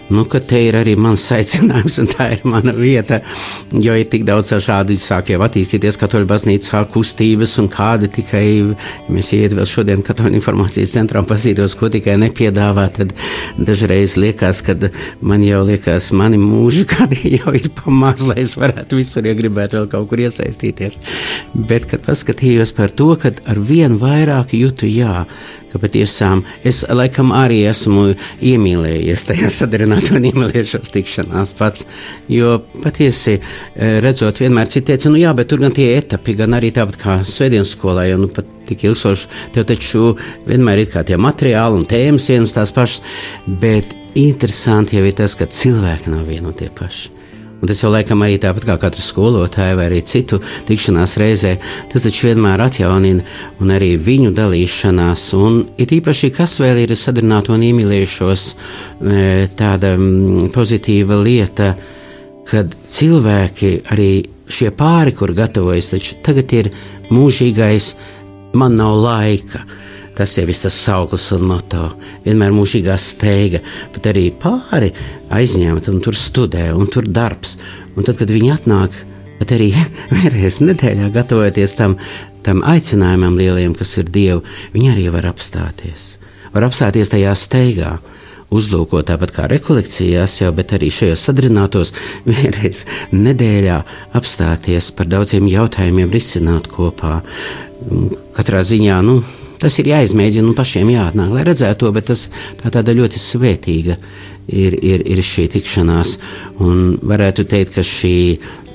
nu, 0.10 0.26
ka 0.30 0.42
te 0.42 0.60
ir 0.68 0.78
arī 0.80 0.96
mans 1.00 1.24
aicinājums, 1.38 2.00
un 2.04 2.10
tā 2.12 2.30
ir 2.36 2.46
mana 2.50 2.74
vieta. 2.76 3.22
Jo 3.74 3.96
ir 3.98 4.10
tik 4.12 4.26
daudz 4.28 4.54
šādi 4.66 4.98
sāk 5.00 5.32
jau 5.34 5.42
attīstīties 5.46 6.00
katoļu 6.02 6.28
baznīcā 6.30 6.84
kustības, 6.94 7.56
un 7.62 7.70
kādi 7.72 8.10
tikai, 8.20 8.44
ja 8.60 9.14
mēs 9.14 9.32
iet 9.38 9.56
vēl 9.58 9.68
šodien 9.70 10.04
katoļu 10.06 10.40
informācijas 10.40 10.96
centrā 10.98 11.22
un 11.22 11.30
pasītos, 11.30 11.78
ko 11.80 11.92
tikai 11.94 12.18
nepiedāvā, 12.22 12.88
tad 12.96 13.14
dažreiz 13.58 14.18
liekas, 14.20 14.64
ka 14.66 14.76
man 15.22 15.46
jau 15.46 15.62
liekas, 15.68 16.12
mani 16.18 16.42
mūži 16.42 16.88
kādi 16.94 17.36
jau 17.38 17.54
ir 17.58 17.70
pamāz, 17.78 18.26
lai 18.30 18.40
es 18.46 18.56
varētu 18.60 19.00
visur, 19.00 19.28
ja 19.30 19.38
gribētu 19.38 19.80
vēl 19.80 19.90
kaut 19.94 20.10
kur 20.12 20.26
iesaistīties. 20.26 21.00
Bet, 21.54 21.88
kad 21.90 22.06
paskatījos 22.08 22.74
par 22.78 22.94
to, 22.94 23.12
kad 23.20 23.42
ar 23.50 23.60
vien 23.62 23.98
vairāk 24.02 24.56
jūtu, 24.58 24.90
jā, 24.90 25.26
ka 25.72 25.82
patiešām 25.82 26.44
es 26.68 26.82
laikam 26.90 27.34
arī 27.36 27.62
esmu 27.70 28.10
iemīlējies 28.52 29.26
tajā 29.30 29.52
sadarināto 29.60 30.18
un 30.18 30.30
iemīlējušos 30.32 30.94
tikšanās 30.96 31.56
pats. 31.60 31.88
Jo 32.32 32.60
patiesi 32.84 33.38
eh, 33.40 34.00
redzot, 34.04 34.42
vienmēr 34.42 34.72
citi 34.72 34.92
teica, 34.92 35.12
nu 35.14 35.22
jā, 35.22 35.34
bet 35.38 35.52
tur 35.52 35.62
gan 35.64 35.76
tie 35.76 35.92
etapi, 35.98 36.38
gan 36.40 36.58
arī 36.58 36.74
tāpat 36.76 37.00
kā 37.02 37.20
svētdienas 37.28 37.76
skolā, 37.76 38.08
jo 38.10 38.24
nu 38.24 38.32
pat 38.34 38.48
tik 38.70 38.86
ilgstoši, 38.86 39.30
tev 39.56 39.66
taču 39.70 40.16
vienmēr 40.48 40.84
ir 40.84 40.92
kā 40.94 41.06
tie 41.08 41.18
materiāli 41.18 41.82
un 41.82 41.88
tēmas 41.90 42.30
vienas 42.30 42.54
tās 42.58 42.74
pašas, 42.76 43.02
bet 43.62 43.96
interesanti 44.20 45.00
jau 45.00 45.06
ir 45.08 45.18
tas, 45.18 45.38
ka 45.38 45.50
cilvēki 45.50 46.14
nav 46.14 46.28
vieni 46.30 46.50
un 46.52 46.58
tie 46.58 46.70
paši. 46.74 47.19
Un 47.60 47.68
tas 47.68 47.82
jau 47.84 47.92
laikam 47.92 48.22
arī 48.24 48.38
tāpat 48.40 48.66
kā 48.70 48.78
katra 48.80 49.04
skolotāja 49.04 49.76
vai 49.76 49.90
arī 49.90 50.00
citu 50.08 50.40
tikšanās 50.70 51.18
reizē, 51.20 51.58
tas 51.92 52.06
taču 52.06 52.30
vienmēr 52.30 52.64
atjaunina 52.64 53.26
un 53.60 53.74
arī 53.76 53.94
viņu 54.00 54.32
dalīšanās. 54.38 55.26
Un 55.36 55.62
ir 55.82 55.96
īpaši, 56.00 56.32
kas 56.36 56.56
vēl 56.64 56.86
ir 56.86 56.96
sadarbināto 56.96 57.52
un 57.56 57.66
iemīlējušos, 57.68 58.46
e, 58.48 59.26
tāda 59.60 59.96
pozitīva 60.56 61.20
lieta, 61.20 61.74
kad 62.50 62.72
cilvēki 62.96 63.74
arī 63.92 64.12
šie 64.50 64.72
pāri, 64.74 65.14
kur 65.18 65.36
gatavojas, 65.38 65.92
taču 65.94 66.18
tagad 66.26 66.56
ir 66.56 66.72
mūžīgais, 67.12 67.92
man 68.58 68.80
nav 68.80 68.96
laika. 69.04 69.66
Tas 70.20 70.34
jau 70.36 70.44
ir 70.44 70.58
tas 70.60 70.76
sauklis 70.76 71.30
un 71.32 71.46
moto. 71.48 71.86
Vienmēr 72.26 72.52
mūžīgā 72.52 72.98
steiga, 73.00 73.62
bet 73.96 74.10
arī 74.12 74.26
pāri 74.36 74.90
aizņemta 75.32 75.94
un 75.94 76.02
tur 76.04 76.18
studē, 76.20 76.66
un 76.76 76.92
tur 76.92 77.08
darbs. 77.08 77.56
Un 77.96 78.04
tad, 78.04 78.18
kad 78.20 78.28
viņi 78.28 78.52
atnāk, 78.58 78.98
bet 79.40 79.56
arī 79.56 79.70
vēlreiz 80.18 80.60
nedēļā 80.66 81.08
gatavoties 81.16 81.78
tam, 81.80 81.96
tam 82.44 82.66
aicinājumam 82.68 83.40
lieliem, 83.40 83.78
kas 83.80 83.96
ir 84.02 84.12
Dievu, 84.12 84.44
viņi 84.76 84.92
arī 84.92 85.08
var 85.16 85.30
apstāties. 85.32 86.18
Var 86.52 86.68
apstāties 86.68 87.16
tajā 87.16 87.32
steigā 87.40 87.96
uzlūkot 88.52 89.08
tāpat 89.08 89.32
kā 89.32 89.48
rekolekcijās, 89.48 90.40
jau, 90.42 90.52
bet 90.58 90.76
arī 90.76 90.92
šajos 90.92 91.28
sadarbinātos 91.30 91.96
vienreiz 92.28 92.84
nedēļā 93.16 93.82
apstāties 94.20 94.92
par 95.00 95.08
daudziem 95.08 95.48
jautājumiem, 95.48 96.12
risināt 96.12 96.68
kopā. 96.68 97.22
Katrā 98.36 98.68
ziņā, 98.68 99.00
nu, 99.08 99.22
Tas 99.60 99.76
ir 99.82 99.90
jāizmēģina 99.92 100.48
un 100.48 100.56
pašiem 100.56 100.92
jāatnāk, 100.94 101.34
lai 101.36 101.46
redzētu 101.48 101.84
to, 101.84 101.92
bet 101.96 102.08
tas 102.12 102.28
tā 102.62 102.72
tāda 102.72 102.96
ļoti 102.96 103.20
svētīga 103.20 103.98
ir, 104.48 104.78
ir, 104.80 105.04
ir 105.04 105.22
šī 105.26 105.50
tikšanās. 105.56 106.16
Un 106.64 106.96
varētu 107.04 107.46
teikt, 107.50 107.76
ka 107.76 107.84
šī 107.86 108.16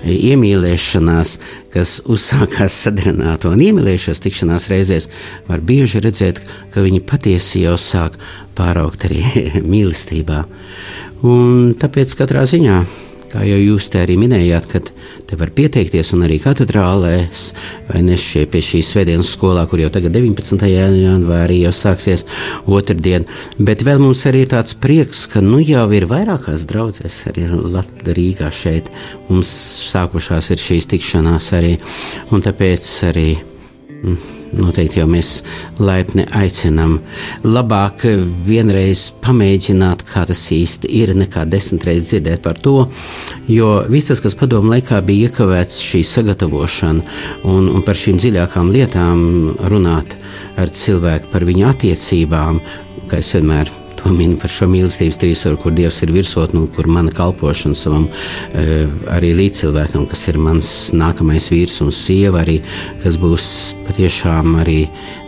iemīlēšanās, 0.04 1.38
kas 1.72 1.94
uzsākās 2.10 2.76
sadarināto 2.84 3.54
un 3.54 3.62
iemīlēšanās 3.64 4.20
tikšanās 4.26 4.68
reizēs, 4.72 5.08
var 5.48 5.64
bieži 5.64 6.02
redzēt, 6.04 6.42
ka 6.74 6.84
viņi 6.84 7.00
patiesi 7.08 7.64
jau 7.64 7.78
sāk 7.80 8.18
pāraugt 8.58 9.08
arī 9.08 9.24
mīlestībā. 9.72 10.44
Un 11.24 11.72
tāpēc 11.80 12.12
katrā 12.20 12.44
ziņā 12.48 12.82
Kā 13.34 13.42
jau 13.42 13.56
jūs 13.58 13.88
te 13.90 13.98
arī 13.98 14.14
minējāt, 14.14 14.66
kad 14.70 14.90
te 15.26 15.34
var 15.34 15.50
pieteikties 15.56 16.12
un 16.14 16.22
arī 16.22 16.36
katedrālēs, 16.38 17.48
vai 17.88 18.04
ne 18.06 18.14
šie 18.20 18.44
pie 18.46 18.60
šīs 18.62 18.92
svētdienas 18.94 19.32
skolā, 19.34 19.64
kur 19.66 19.82
jau 19.82 19.88
tagad 19.90 20.14
19. 20.14 20.62
janvārī 20.70 21.56
jau 21.64 21.72
sāksies 21.74 22.22
otrdien. 22.70 23.26
Bet 23.58 23.82
vēl 23.82 23.98
mums 24.04 24.22
arī 24.30 24.44
ir 24.44 24.52
tāds 24.54 24.78
prieks, 24.78 25.24
ka 25.32 25.42
nu 25.42 25.58
jau 25.66 25.88
ir 25.98 26.06
vairākās 26.10 26.68
draudzēs 26.70 27.18
arī 27.32 27.48
Rīgā 28.14 28.52
šeit. 28.54 28.92
Mums 29.26 29.50
sākušās 29.90 30.54
ir 30.54 30.64
šīs 30.68 30.90
tikšanās 30.94 31.50
arī, 31.58 31.74
un 32.30 32.46
tāpēc 32.46 32.88
arī. 33.10 33.28
Mm, 34.04 34.43
noteikti 34.58 35.00
jau 35.00 35.06
mēs 35.10 35.30
laipni 35.82 36.26
aicinām. 36.34 36.98
Labāk 37.44 38.06
vienreiz 38.46 39.06
pamēģināt, 39.24 40.04
kā 40.08 40.24
tas 40.28 40.42
īsti 40.54 40.90
ir, 41.00 41.14
nekā 41.18 41.46
desmit 41.50 41.86
reizes 41.88 42.12
dzirdēt 42.12 42.44
par 42.44 42.58
to, 42.64 42.76
jo 43.50 43.76
viss 43.90 44.12
tas, 44.12 44.22
kas 44.24 44.38
padomu 44.38 44.74
laikā 44.74 45.00
bija 45.06 45.28
iekavēts 45.28 45.80
šī 45.84 46.02
sagatavošana 46.14 47.04
un, 47.50 47.70
un 47.70 47.86
par 47.86 47.98
šīm 47.98 48.20
dziļākām 48.22 48.72
lietām 48.74 49.24
runāt 49.70 50.18
ar 50.60 50.72
cilvēku, 50.72 51.32
par 51.32 51.46
viņu 51.48 51.70
attiecībām, 51.70 52.60
kā 53.10 53.22
es 53.22 53.34
vienmēr 53.36 53.83
min 54.12 54.36
par 54.40 54.52
šo 54.52 54.68
mīlestības 54.70 55.18
trīsvaru, 55.22 55.58
kur 55.62 55.74
Dievs 55.76 56.02
ir 56.04 56.12
virsotne 56.14 56.60
un 56.64 56.68
kur 56.74 56.88
mana 56.90 57.12
kalpošana 57.14 57.78
savam 57.78 58.08
e, 58.52 58.84
arī 59.14 59.32
līdzcilvēkam, 59.38 60.08
kas 60.10 60.26
ir 60.32 60.40
mans 60.42 60.70
nākamais 60.96 61.48
vīrs 61.52 61.80
un 61.84 61.92
sieva, 61.94 62.42
arī, 62.44 62.60
kas 63.04 63.18
būs 63.20 63.46
patiešām 63.88 64.58
arī 64.60 64.82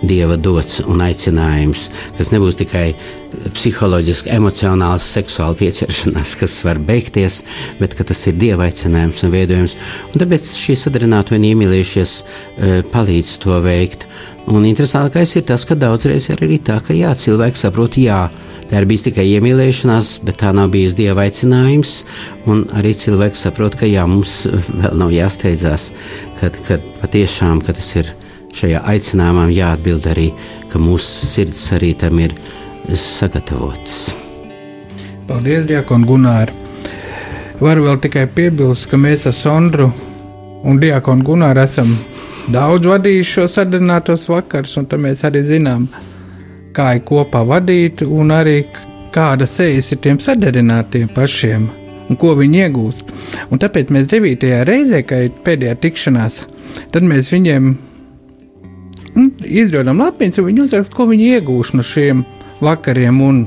Dieva 0.07 0.37
dots 0.37 0.83
un 0.85 1.01
aicinājums, 1.05 1.89
kas 2.19 2.33
nebūs 2.35 2.61
tikai 2.61 2.91
psiholoģiski, 3.57 4.31
emocionāls, 4.37 5.07
seksuāli 5.17 5.61
pieķeršanās, 5.63 6.35
kas 6.41 6.57
var 6.67 6.81
beigties, 6.83 7.43
bet 7.81 7.97
tas 7.99 8.23
ir 8.31 8.39
dieva 8.41 8.69
aicinājums 8.69 9.23
un 9.27 9.35
veidojums. 9.35 9.77
Un 10.13 10.23
tāpēc 10.23 10.49
šī 10.61 10.77
sadarināto 10.79 11.37
un 11.37 11.47
iemīlējušies 11.51 12.17
e, 12.23 12.73
palīdz 12.93 13.37
to 13.45 13.61
veikt. 13.65 14.09
Un 14.47 14.63
interesantākais 14.63 15.33
ir 15.41 15.43
tas, 15.49 15.65
ka 15.67 15.75
daudzreiz 15.75 16.29
ir 16.31 16.43
arī 16.45 16.61
tā, 16.63 16.77
ka 16.85 16.95
jā, 16.95 17.11
cilvēks 17.19 17.65
saprot, 17.67 17.97
jā, 17.99 18.29
tā 18.71 18.79
ir 18.79 18.87
bijis 18.87 19.09
tikai 19.09 19.25
iemīlēšanās, 19.33 20.11
bet 20.27 20.39
tā 20.45 20.53
nav 20.55 20.71
bijis 20.75 20.95
dieva 20.95 21.25
aicinājums. 21.27 21.97
Un 22.47 22.63
arī 22.79 22.95
cilvēks 22.95 23.43
saprot, 23.49 23.75
ka 23.81 23.91
jā, 23.91 24.07
mums 24.07 24.45
vēl 24.47 24.95
nav 25.03 25.11
jāsteidzās, 25.15 25.89
kad, 26.39 26.61
kad 26.69 26.85
patiešām 27.03 27.65
ka 27.67 27.75
tas 27.75 27.91
ir 27.99 28.13
šajā 28.57 28.85
aicinājumā 28.95 29.49
jāatbild 29.51 30.07
arī, 30.15 30.31
ka 30.71 30.79
mūsu 30.79 31.27
sirds 31.35 31.67
arī 31.75 31.91
tam 31.99 32.23
ir 32.23 32.37
sagatavotas. 32.95 34.13
Paldies, 35.27 35.67
Diakon 35.67 36.07
Gunār! 36.07 36.55
Varu 37.59 37.89
vēl 37.89 37.99
tikai 38.05 38.29
piebilst, 38.31 38.87
ka 38.93 38.99
mēs 39.01 39.27
ar 39.27 39.35
Sondru 39.35 39.91
un 40.63 40.79
Diakonu 40.79 41.25
Gunāru 41.27 41.65
esam 41.65 41.97
daudz 42.53 42.87
vadījuši 42.87 43.33
šo 43.33 43.47
sadarbinātos 43.51 44.29
vakars, 44.31 44.77
un 44.79 44.87
mēs 45.03 45.25
arī 45.27 45.43
zinām, 45.47 45.89
kā 46.77 46.93
ir 46.97 47.03
kopā 47.09 47.43
vadīt, 47.47 48.05
un 48.07 48.31
arī 48.35 48.61
kāda 49.15 49.49
sejas 49.49 49.91
ir 49.93 50.03
tiem 50.05 50.21
sadarbinātiem 50.23 51.09
pašiem, 51.15 51.67
un 52.11 52.21
ko 52.21 52.35
viņi 52.39 52.63
iegūst. 52.67 53.13
Un 53.51 53.63
tāpēc 53.63 53.91
mēs 53.95 54.09
9. 54.13 54.47
reizē, 54.69 55.03
kad 55.09 55.27
ir 55.27 55.43
pēdējā 55.47 55.77
tikšanās, 55.83 56.41
tad 56.95 57.07
mēs 57.09 57.33
viņiem 57.33 57.71
nu, 59.17 59.29
izdodam 59.43 60.03
lapiņas, 60.05 60.41
un 60.41 60.51
viņi 60.51 60.67
uzraksta, 60.67 60.97
ko 60.97 61.09
viņi 61.11 61.31
iegūst 61.37 61.77
no 61.77 61.87
šiem 61.87 62.25
vakariem. 62.61 63.23
Un, 63.27 63.43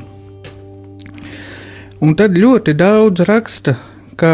un 2.02 2.16
tad 2.20 2.38
ļoti 2.38 2.76
daudz 2.80 3.24
raksta, 3.30 3.78
ka 4.20 4.34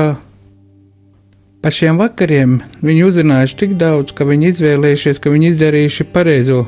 Par 1.65 1.73
šiem 1.73 1.97
vakariem 1.97 2.59
viņi 2.85 3.03
uzzinājuši 3.07 3.55
tik 3.57 3.71
daudz, 3.81 4.11
ka 4.13 4.27
viņi 4.29 4.51
izvēlējušies, 4.51 5.17
ka 5.17 5.31
viņi 5.33 5.47
izdarījuši 5.49 6.05
pareizo 6.13 6.59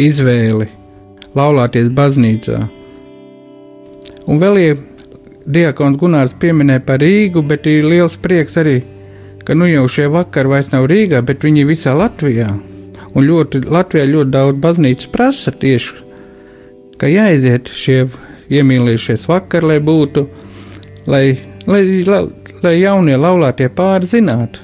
izvēli 0.00 0.64
laulāties 1.36 1.90
baznīcā. 1.98 2.62
Un 4.32 4.40
vēl 4.40 4.56
ir 4.62 4.80
diakons 5.44 6.00
Gunārs 6.00 6.32
pieminēja 6.40 6.86
par 6.88 7.04
Rīgu, 7.04 7.44
bet 7.52 7.68
ir 7.68 7.84
liels 7.84 8.16
prieks 8.16 8.56
arī, 8.64 8.78
ka 9.44 9.52
nu 9.52 9.68
jau 9.68 9.84
šie 9.92 10.08
vakari 10.08 10.54
vairs 10.54 10.72
nav 10.72 10.88
Rīgā, 10.88 11.20
bet 11.20 11.44
viņi 11.44 11.68
visā 11.68 11.92
Latvijā. 12.00 12.48
Un 13.12 13.28
ļoti, 13.28 13.66
Latvijā 13.68 14.08
ļoti 14.08 14.36
daudz 14.40 14.64
baznīcas 14.64 15.12
prasa 15.12 15.52
tieši, 15.52 16.00
ka 16.96 17.12
jāiziet 17.12 17.68
šie 17.68 18.06
iemīlējušies 18.48 19.28
vakari, 19.28 19.74
lai 19.74 19.80
būtu, 19.84 20.28
lai, 21.12 21.24
lai, 21.68 21.84
lai 22.08 22.24
lai 22.64 22.76
jaunie 22.80 23.16
laulātie 23.16 23.68
pāri 23.72 24.08
zinātu, 24.10 24.62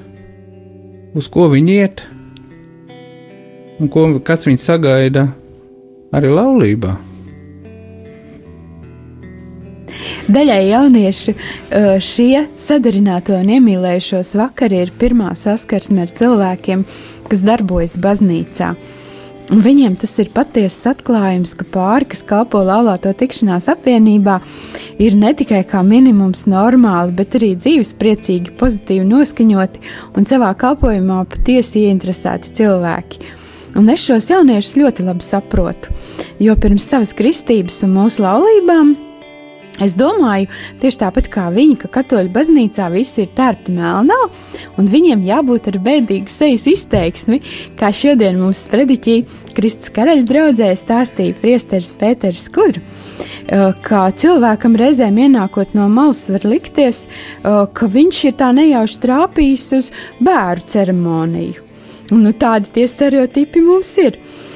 uz 1.17 1.29
ko 1.33 1.49
viņi 1.53 1.77
iet 1.81 2.05
un 3.81 3.91
ko, 3.93 4.09
kas 4.25 4.47
viņus 4.49 4.65
sagaida 4.71 5.27
arī 6.17 6.33
laulībā. 6.33 6.95
Daļai 10.27 10.63
jauniešu 10.67 11.33
šie 12.03 12.47
sadarināto 12.59 13.37
un 13.39 13.53
iemīlējušos 13.57 14.33
vakari 14.41 14.81
ir 14.83 14.91
pirmā 14.99 15.31
saskarsme 15.39 16.03
ar 16.03 16.11
cilvēkiem, 16.11 16.83
kas 17.31 17.45
darbojas 17.47 17.95
baznīcā. 18.03 18.73
Un 19.55 19.61
viņiem 19.63 19.95
tas 19.95 20.11
ir 20.19 20.33
patiesas 20.35 20.89
atklājums, 20.91 21.53
ka 21.55 21.67
pāri, 21.71 22.09
kas 22.11 22.25
kalpo 22.27 22.65
laulāto 22.67 23.13
tikšanās 23.15 23.69
apvienībā, 23.71 24.41
ir 24.99 25.15
ne 25.15 25.31
tikai 25.39 25.63
kā 25.71 25.85
minimums 25.87 26.49
normāli, 26.51 27.15
bet 27.15 27.39
arī 27.39 27.53
dzīves 27.55 27.95
priecīgi, 28.01 28.57
pozitīvi 28.59 29.07
noskaņoti 29.07 29.85
un 30.19 30.27
savā 30.27 30.51
kalpošanā 30.59 31.23
patiesi 31.31 31.87
ieinteresēti 31.87 32.57
cilvēki. 32.59 33.27
Un 33.79 33.87
es 33.93 34.03
šos 34.09 34.33
jauniešus 34.33 34.79
ļoti 34.81 35.07
labi 35.07 35.23
saprotu, 35.23 35.95
jo 36.43 36.59
pirms 36.59 36.91
savas 36.91 37.15
kristības 37.15 37.85
un 37.87 37.99
mūsu 38.01 38.27
laulībām 38.27 38.97
Es 39.83 39.93
domāju, 39.93 40.49
tieši 40.81 41.01
tāpat 41.03 41.27
kā 41.33 41.47
viņi, 41.53 41.75
ka 41.83 41.91
katoļu 41.99 42.31
baznīcā 42.33 42.87
viss 42.95 43.19
ir 43.21 43.29
tērpti 43.37 43.75
melnā, 43.77 44.17
un 44.81 44.89
viņiem 44.89 45.27
jābūt 45.27 45.69
ar 45.69 45.79
bēdīgu 45.85 46.33
sejas 46.33 46.65
izteiksmi, 46.71 47.43
kā 47.77 47.91
šodien 47.93 48.41
mums 48.41 48.65
sprediķī 48.65 49.19
Kristus 49.57 49.93
karaļa 49.97 50.25
draudzē 50.29 50.71
stāstīja 50.81 51.37
priesteris 51.43 51.93
Pēters 52.01 52.47
Skur. 52.49 52.81
Kā 53.85 54.03
cilvēkam 54.17 54.81
reizēm 54.81 55.21
ienākot 55.27 55.77
no 55.77 55.91
malas 55.93 56.25
var 56.33 56.49
likties, 56.49 57.07
ka 57.45 57.93
viņš 57.93 58.25
ir 58.31 58.37
tā 58.41 58.51
nejauši 58.57 59.01
trāpījis 59.05 59.71
uz 59.77 59.93
bērnu 60.25 60.69
ceremoniju. 60.73 61.63
Un, 62.15 62.23
nu, 62.23 62.31
tādi 62.39 62.71
tie 62.71 62.85
stereotipi 62.89 63.61
mums 63.67 63.91
ir. 63.99 64.17
Eh, 64.17 64.56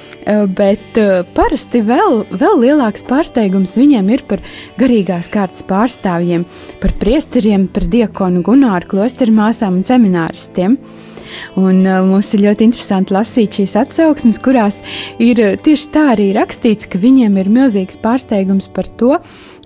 bet 0.56 0.98
uh, 1.00 1.20
parasti 1.36 1.82
vēl, 1.86 2.24
vēl 2.30 2.64
lielāks 2.64 3.06
pārsteigums 3.08 3.76
viņiem 3.78 4.10
ir 4.14 4.24
par 4.28 4.42
garīgās 4.80 5.30
kārtas 5.32 5.64
pārstāvjiem, 5.68 6.46
par 6.82 6.94
priesteriem, 7.00 7.68
par 7.72 7.86
diakonu 7.90 8.42
Gunāru 8.46 8.90
klosteru 8.90 9.34
māsām 9.36 9.80
un 9.80 9.86
semināristiem. 9.86 10.76
Un, 11.60 11.84
uh, 11.86 12.00
mums 12.04 12.32
ir 12.34 12.44
ļoti 12.44 12.66
interesanti 12.68 13.14
lasīt 13.14 13.60
šīs 13.60 13.76
atsauksmes, 13.84 14.40
kurās 14.42 14.80
ir 15.22 15.40
tieši 15.62 15.90
tā 15.94 16.08
arī 16.16 16.30
rakstīts, 16.36 16.90
ka 16.90 17.00
viņiem 17.00 17.38
ir 17.40 17.52
milzīgs 17.52 18.00
pārsteigums 18.02 18.68
par 18.74 18.90
to, 19.00 19.16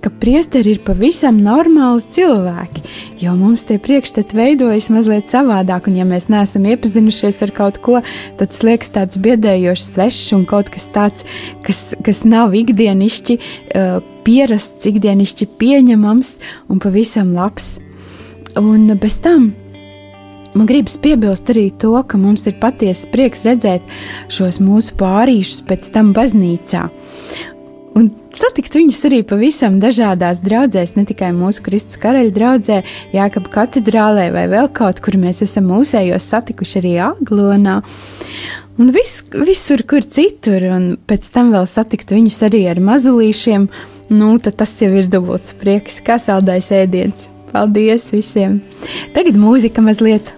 ka 0.05 0.11
priesteri 0.21 0.75
ir 0.75 0.83
pavisam 0.85 1.39
normāli 1.41 2.05
cilvēki, 2.13 2.83
jo 3.23 3.33
mums 3.39 3.65
tie 3.65 3.79
priekšstati 3.81 4.37
veidojas 4.37 4.91
mazliet 4.93 5.33
savādāk, 5.33 5.89
un 5.89 5.97
ja 5.97 6.05
mēs 6.09 6.29
neesam 6.33 6.67
iepazinušies 6.69 7.41
ar 7.47 7.55
kaut 7.57 7.81
ko, 7.85 8.03
tad 8.41 8.59
liekas 8.67 8.93
tāds 8.93 9.21
biedējošs, 9.25 9.87
svešs 9.95 10.35
un 10.37 10.45
kaut 10.49 10.69
kas 10.75 10.87
tāds, 10.93 11.25
kas, 11.65 11.81
kas 12.05 12.25
nav 12.29 12.53
ikdienišķi 12.59 13.39
uh, 13.41 13.99
pierasts, 14.29 14.85
ikdienišķi 14.93 15.49
pieņemams 15.61 16.37
un 16.69 16.85
pavisam 16.85 17.33
labs. 17.37 17.79
Un 18.61 18.87
bez 19.01 19.17
tam 19.25 19.55
man 20.55 20.69
gribas 20.69 20.95
piebilst 21.03 21.49
arī 21.51 21.71
to, 21.83 21.97
ka 22.07 22.21
mums 22.21 22.45
ir 22.47 22.61
patiesa 22.61 23.09
prieks 23.11 23.43
redzēt 23.49 23.89
šos 24.31 24.61
mūsu 24.63 24.95
pārīšus 25.01 25.65
pēc 25.67 25.91
tam 25.97 26.13
baznīcā 26.15 26.85
un 27.99 28.11
satikt 28.35 28.77
viņus 28.79 29.01
arī 29.09 29.21
pavisam 29.27 29.79
dažādās 29.83 30.43
draudzēs, 30.45 30.97
ne 30.99 31.07
tikai 31.09 31.31
mūsu 31.37 31.65
Kristus 31.67 32.01
karaļa 32.03 32.35
draudzē, 32.35 32.83
Jākapa 33.15 33.53
katedrālē 33.59 34.29
vai 34.35 34.45
vēl 34.53 34.71
kaut 34.75 35.01
kur 35.05 35.19
mēs 35.21 35.45
esam 35.47 35.71
mūsējos 35.71 36.29
satikuši 36.35 36.81
arī 36.83 36.95
Aglonā. 37.09 37.81
Un 38.75 38.91
vis, 38.91 39.21
visur, 39.31 39.85
kur 39.87 40.03
citur, 40.03 40.65
un 40.75 40.87
pēc 41.07 41.29
tam 41.35 41.53
vēl 41.55 41.69
satikt 41.71 42.11
viņus 42.11 42.41
arī 42.49 42.65
ar 42.73 42.83
mazulīšiem, 42.83 43.69
nu, 44.11 44.33
tad 44.43 44.59
tas 44.59 44.75
jau 44.83 44.91
ir 44.99 45.07
dubults 45.11 45.55
prieks, 45.61 46.01
kā 46.03 46.19
saldais 46.19 46.73
ēdiens. 46.75 47.29
Paldies 47.55 48.11
visiem! 48.11 48.59
Tagad 49.15 49.39
mūzika 49.39 49.85
mazliet! 49.85 50.35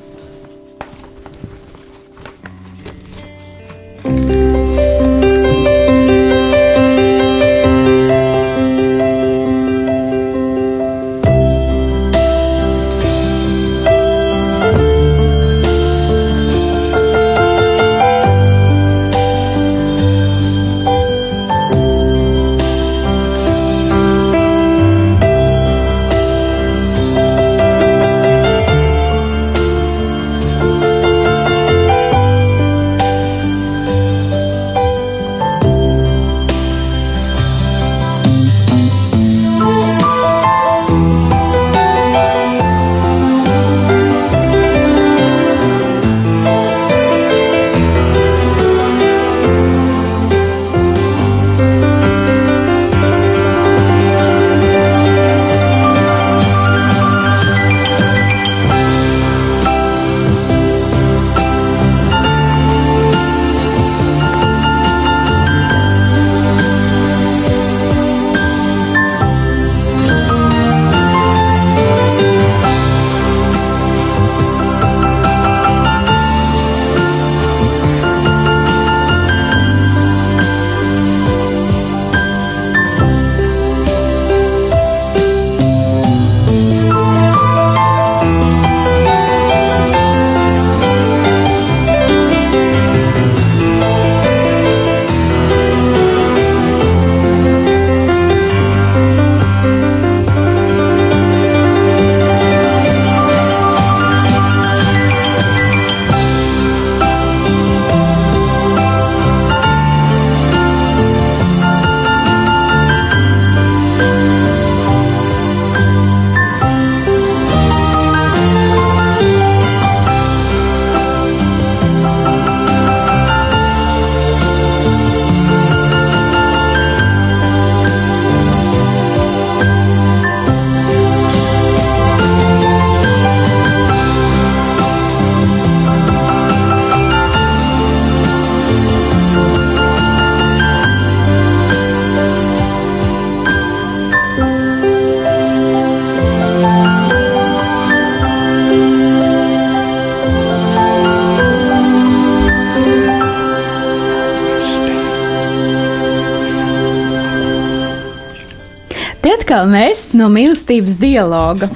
Atkal 159.57 159.71
mēs 159.73 160.11
no 160.13 160.27
mīlestības 160.29 160.99
dialoga. 161.01 161.71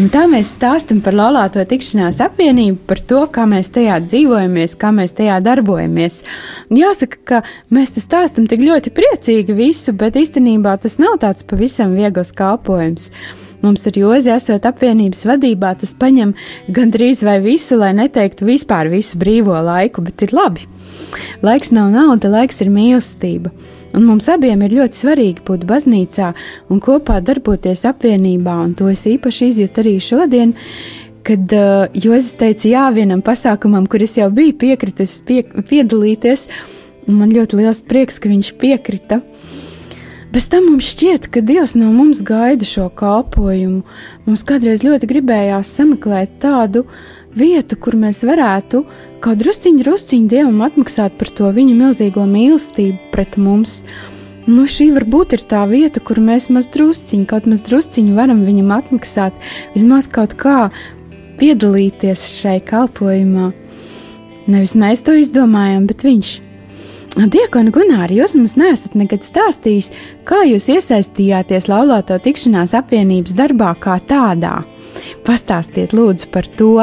Un 0.00 0.06
tā 0.08 0.22
mēs 0.32 0.54
stāstām 0.54 1.02
par 1.04 1.12
laulāto 1.12 1.60
tikšanās 1.60 2.22
apvienību, 2.24 2.78
par 2.88 3.02
to, 3.04 3.18
kā 3.28 3.44
mēs 3.48 3.68
tajā 3.74 3.98
dzīvojamies, 4.06 4.78
kā 4.80 4.94
mēs 4.96 5.12
tajā 5.16 5.36
darbojamies. 5.44 6.22
Jāsaka, 6.72 7.20
ka 7.28 7.42
mēs 7.68 7.92
te 7.92 8.00
stāstām 8.00 8.48
tik 8.48 8.64
ļoti 8.64 8.94
priecīgi 8.96 9.56
visu, 9.56 9.92
bet 9.92 10.16
īstenībā 10.16 10.78
tas 10.80 10.96
nav 10.96 11.18
tāds 11.20 11.44
pavisam 11.44 11.92
viegls 12.00 12.32
kalpojums. 12.32 13.10
Mums 13.60 13.84
ar 13.88 14.00
Jozi 14.00 14.32
esot 14.32 14.64
apvienības 14.68 15.26
vadībā, 15.28 15.76
tas 15.76 15.92
paņem 16.00 16.32
gandrīz 16.72 17.20
vai 17.28 17.42
visu, 17.44 17.76
lai 17.76 17.92
neteiktu 17.96 18.48
vispār 18.48 18.88
visu 18.88 19.20
brīvo 19.20 19.60
laiku, 19.68 20.04
bet 20.04 20.24
ir 20.24 20.32
labi. 20.36 20.64
Laiks 21.44 21.76
nav 21.76 21.92
nauda, 21.92 22.32
laiks 22.38 22.64
ir 22.64 22.72
mīlestība 22.72 23.52
un 23.96 24.04
mums 24.04 24.28
abiem 24.28 24.60
ir 24.66 24.76
ļoti 24.76 25.00
svarīgi 25.00 25.44
būt 25.46 25.64
baznīcā 25.68 26.30
un 26.72 26.82
kopā 26.84 27.18
darboties 27.24 27.86
apvienībā, 27.88 28.58
un 28.68 28.76
to 28.76 28.90
es 28.92 29.06
īpaši 29.08 29.50
izjūtu 29.52 29.82
arī 29.82 29.96
šodien. 30.04 30.54
Kad 31.26 31.50
uh, 31.56 31.88
Jozef 31.90 32.36
teica 32.38 32.68
jā 32.70 32.84
vienam 32.94 33.22
pasākumam, 33.24 33.88
kur 33.90 34.04
es 34.04 34.14
jau 34.14 34.28
biju 34.30 34.54
piekritis 34.60 35.16
pie, 35.26 35.40
piedalīties, 35.42 36.46
man 37.10 37.32
ļoti 37.34 37.58
liels 37.58 37.82
prieks, 37.88 38.20
ka 38.22 38.30
viņš 38.30 38.52
piekrita. 38.60 39.18
Pēc 40.36 40.46
tam 40.52 40.68
mums 40.68 40.92
šķiet, 40.92 41.26
ka 41.32 41.40
Dievs 41.42 41.72
no 41.78 41.88
mums 41.94 42.20
gaida 42.26 42.66
šo 42.68 42.90
kalpošanu. 42.94 43.82
Mums 44.26 44.42
kādreiz 44.46 44.82
ļoti 44.84 45.08
gribējās 45.08 45.70
sameklēt 45.78 46.36
tādu 46.42 46.84
vietu, 47.34 47.78
kur 47.80 47.96
mēs 47.98 48.20
varētu 48.26 48.82
kaut 49.24 49.40
drusciņu, 49.40 49.82
drusciņu 49.84 50.28
Dievam 50.30 50.60
atmaksāt 50.66 51.16
par 51.20 51.30
to 51.34 51.50
viņa 51.54 51.74
milzīgo 51.76 52.26
mīlestību 52.30 53.10
pret 53.14 53.38
mums. 53.40 53.80
Nu, 54.46 54.62
šī 54.70 54.92
varbūt 54.94 55.34
ir 55.34 55.42
tā 55.50 55.64
vieta, 55.66 55.98
kur 55.98 56.20
mēs 56.22 56.48
maz 56.54 56.68
drusciņu, 56.74 57.26
kaut 57.26 57.48
maz 57.50 57.64
drusciņu 57.66 58.14
varam 58.14 58.44
viņam 58.46 58.70
atmaksāt, 58.76 59.34
vismaz 59.74 60.06
kaut 60.06 60.36
kā 60.38 60.68
piedalīties 61.40 62.28
šai 62.38 62.60
kalpošanā. 62.66 63.50
Nevis 64.46 64.76
mēs 64.78 65.02
to 65.02 65.16
izdomājam, 65.18 65.88
bet 65.90 66.06
viņš. 66.06 66.36
Diekona 67.16 67.72
Gunāri, 67.72 68.18
jūs 68.20 68.34
mums 68.36 68.58
neesat 68.60 68.94
nekad 68.94 69.24
stāstījis, 69.24 69.88
kā 70.28 70.42
jūs 70.44 70.68
iesaistījāties 70.74 71.66
laulāto 71.72 72.18
tikšanās 72.20 72.76
apvienības 72.76 73.32
darbā 73.38 73.72
kā 73.80 73.96
tādā. 74.04 74.58
Pastāstiet 75.24 75.96
lūdzu 75.96 76.28
par 76.30 76.46
to. 76.60 76.76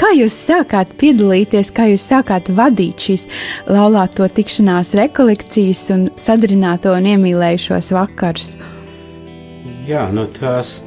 Kā 0.00 0.14
jūs 0.16 0.32
sākāt 0.48 0.94
piedalīties, 1.00 1.74
kā 1.76 1.90
jūs 1.90 2.06
sākāt 2.08 2.48
vadīt 2.56 3.04
šīs 3.04 3.26
laulāto 3.68 4.24
tikšanās 4.32 4.94
rekolekcijas 4.96 5.82
un 5.92 6.06
sadarināto 6.16 6.94
un 6.96 7.08
iemīlējušos 7.10 7.92
vakarus? 7.92 8.54
Jā, 9.84 10.06
nu 10.14 10.24
tās 10.32 10.78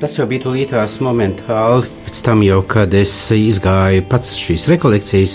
Tas 0.00 0.14
jau 0.16 0.24
bija 0.24 0.40
tūlītās 0.46 0.94
momentāli, 1.04 1.84
pēc 2.06 2.20
tam 2.24 2.40
jau, 2.40 2.62
kad 2.64 2.94
es 2.96 3.12
izgāju 3.36 4.06
pats 4.08 4.30
šīs 4.40 4.62
rekolekcijas, 4.70 5.34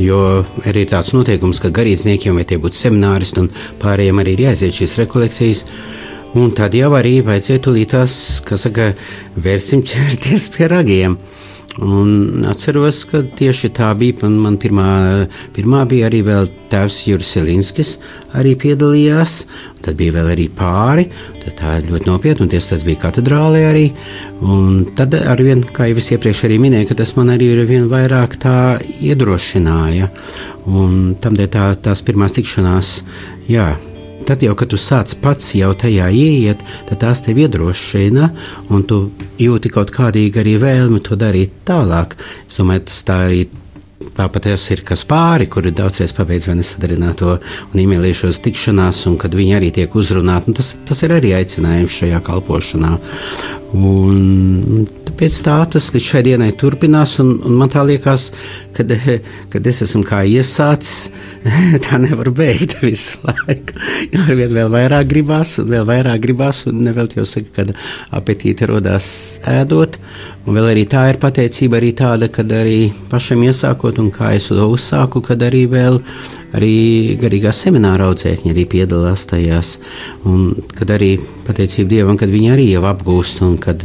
jo 0.00 0.20
arī 0.62 0.86
ir 0.86 0.88
tāds 0.94 1.12
noteikums, 1.12 1.60
ka 1.60 1.68
garīdzniekiem 1.76 2.38
vai 2.40 2.46
tie 2.48 2.56
būtu 2.62 2.78
semināristi 2.78 3.42
un 3.42 3.50
pārējiem 3.82 4.22
arī 4.22 4.32
ir 4.32 4.42
jāiziet 4.46 4.78
šīs 4.78 4.96
rekolekcijas. 5.02 5.60
Un 6.40 6.54
tad 6.56 6.72
jau 6.78 6.88
arī 6.96 7.18
vajadzēja 7.26 7.60
tūlītās, 7.66 8.16
kas 8.48 8.64
saka, 8.64 8.94
vērsim 9.36 9.84
ķerties 9.92 10.48
pie 10.56 10.72
ragiem. 10.72 11.18
Un 11.78 12.42
atceros, 12.50 13.04
ka 13.06 13.20
tieši 13.38 13.70
tā 13.76 13.92
bija. 13.98 14.16
Man, 14.24 14.38
man 14.42 14.56
pirmā, 14.58 14.88
pirmā 15.54 15.84
bija 15.86 16.08
arī 16.08 16.24
tēvs 16.72 16.96
Juris 17.06 17.30
Selinskis, 17.36 17.92
arī 18.34 18.56
piedalījās. 18.58 19.36
Tad 19.84 19.98
bija 20.00 20.16
vēl 20.18 20.32
arī 20.34 20.48
pāri. 20.50 21.06
Tā 21.58 21.78
ir 21.78 21.86
ļoti 21.88 22.10
nopietna, 22.10 22.44
un 22.44 22.50
tas 22.52 22.84
bija 22.84 23.00
katedrālē 23.06 23.62
arī. 23.70 23.86
Un 24.42 24.82
tad, 24.98 25.14
arvien, 25.14 25.62
kā 25.62 25.86
jau 25.88 26.00
es 26.02 26.10
iepriekš 26.12 26.44
arī 26.48 26.58
minēju, 26.60 26.98
tas 26.98 27.14
man 27.16 27.30
arī 27.32 27.52
ir 27.54 27.64
vien 27.70 27.86
vairāk 27.90 28.36
tā 28.42 28.56
iedrošināja. 28.98 30.10
Un 30.68 31.14
tam 31.22 31.38
dēļ 31.38 31.52
tā, 31.54 31.68
tās 31.88 32.02
pirmās 32.04 32.34
tikšanās, 32.36 32.92
jā, 33.48 33.70
Tad 34.28 34.42
jau, 34.44 34.52
kad 34.58 34.68
tu 34.68 34.76
sāc 34.76 35.14
pats 35.24 35.54
jau 35.56 35.70
tajā 35.72 36.10
ieiet, 36.12 36.60
tad 36.90 37.00
tās 37.00 37.22
tev 37.24 37.40
iedrošina, 37.40 38.28
un 38.68 38.84
tu 38.84 38.98
jūti 39.40 39.72
kaut 39.72 39.94
kādīgi 39.94 40.42
arī 40.42 40.58
vēlmi 40.60 41.00
to 41.06 41.16
darīt 41.16 41.62
tālāk. 41.68 42.18
Es 42.44 42.60
domāju, 42.60 42.84
tas 42.90 43.00
tā 43.08 43.22
arī 43.30 43.46
Tāpat 43.98 44.46
ir 44.46 44.80
kas 44.86 45.02
pāri, 45.06 45.48
kuri 45.50 45.72
daudzreiz 45.74 46.12
pabeidz 46.14 46.46
vai 46.46 46.56
nesadarināto 46.58 47.32
un 47.38 47.80
iemīlējušos 47.82 48.38
tikšanās, 48.44 49.00
un 49.10 49.16
kad 49.18 49.34
viņi 49.34 49.56
arī 49.56 49.70
tiek 49.74 49.94
uzrunāti. 49.94 50.54
Tas, 50.58 50.72
tas 50.86 51.02
ir 51.06 51.14
arī 51.16 51.32
aicinājums 51.34 51.96
šajā 52.00 52.20
kalpošanā. 52.26 52.92
Un 53.76 54.86
pēc 55.18 55.38
tā 55.44 55.56
tas 55.68 55.88
līdz 55.92 56.04
šai 56.04 56.22
dienai 56.24 56.48
turpinās, 56.56 57.18
un, 57.20 57.34
un 57.44 57.56
man 57.58 57.68
tā 57.72 57.82
liekas, 57.84 58.30
kad, 58.76 58.92
kad 59.52 59.66
es 59.68 59.82
esmu 59.84 60.04
kā 60.08 60.22
iesācis, 60.24 61.10
tā 61.84 61.98
nevar 62.00 62.30
beigt 62.36 62.78
visu 62.86 63.20
laiku. 63.26 63.76
Jo 64.14 64.24
ar 64.24 64.38
vien 64.38 64.54
vēl 64.56 64.72
vairāk 64.72 65.10
gribās, 65.10 65.56
un 65.60 65.68
vēl 65.74 65.84
vairāk 65.88 66.24
gribās, 66.24 66.64
un 66.70 66.80
nevēl 66.86 67.12
jau 67.18 67.26
saka, 67.28 67.52
kad 67.60 67.74
apetīte 68.16 68.70
rodās 68.70 69.10
ēdot. 69.48 70.00
Un 70.48 70.56
vēl 70.56 70.70
arī 70.72 70.86
tā 70.88 71.04
ir 71.12 71.20
pateicība 71.20 71.76
arī 71.80 71.92
tāda, 71.98 72.30
kad 72.32 72.48
arī 72.56 72.88
pašam 73.10 73.44
iesākot, 73.44 74.00
un 74.00 74.08
kā 74.14 74.32
es 74.38 74.48
to 74.48 74.64
uzsāku, 74.72 75.20
kad 75.28 75.44
arī 75.44 75.66
vēl 75.68 76.00
arī 76.56 77.16
garīgā 77.20 77.52
semināra 77.54 78.08
audzēkņi 78.08 78.52
arī 78.52 78.64
piedalās 78.70 79.26
tajās, 79.30 79.76
un 80.28 80.52
kad 80.76 80.92
arī 80.94 81.14
pateicība 81.46 81.94
Dievam, 81.94 82.20
kad 82.20 82.32
viņi 82.32 82.52
arī 82.54 82.68
jau 82.72 82.84
apgūst, 82.88 83.42
un 83.46 83.56
kad 83.62 83.84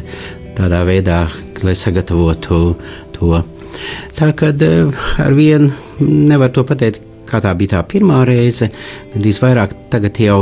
tādā 0.58 0.84
veidā, 0.88 1.26
lai 1.64 1.76
sagatavotu 1.78 2.60
to. 3.16 3.40
Tā 4.18 4.30
kad 4.38 4.62
eh, 4.62 4.92
ar 5.20 5.34
vienu 5.36 5.72
nevar 6.04 6.54
to 6.54 6.64
pateikt, 6.68 7.02
kā 7.34 7.40
tā 7.42 7.54
bija 7.58 7.78
tā 7.78 7.82
pirmā 7.90 8.20
reize, 8.28 8.70
gandrīz 9.14 9.40
vairāk 9.42 9.74
tagad 9.94 10.20
jau 10.22 10.38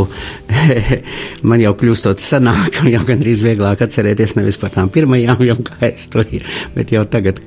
man 1.47 1.63
jau 1.63 1.71
kļūstot 1.79 2.21
senākam, 2.21 2.91
jau 2.91 3.05
gandrīz 3.07 3.45
vieglāk 3.47 3.85
atcerēties 3.85 4.35
nevis 4.39 4.59
par 4.61 4.75
tām 4.75 4.91
pirmajām, 4.93 5.45
jau 5.47 5.57
kā 5.63 5.93
es 5.93 6.09
to 6.11 6.25
ir, 6.35 6.45
bet 6.75 6.91
jau 6.91 7.05
tagad 7.07 7.39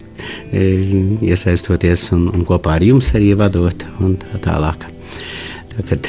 iesaistoties 0.54 2.10
un, 2.16 2.28
un 2.34 2.46
kopā 2.48 2.78
ar 2.78 2.86
jums 2.86 3.12
arī 3.16 3.32
vadot 3.38 3.86
un 4.04 4.16
tā 4.20 4.40
tālāk. 4.44 4.88
Tagad 5.74 6.08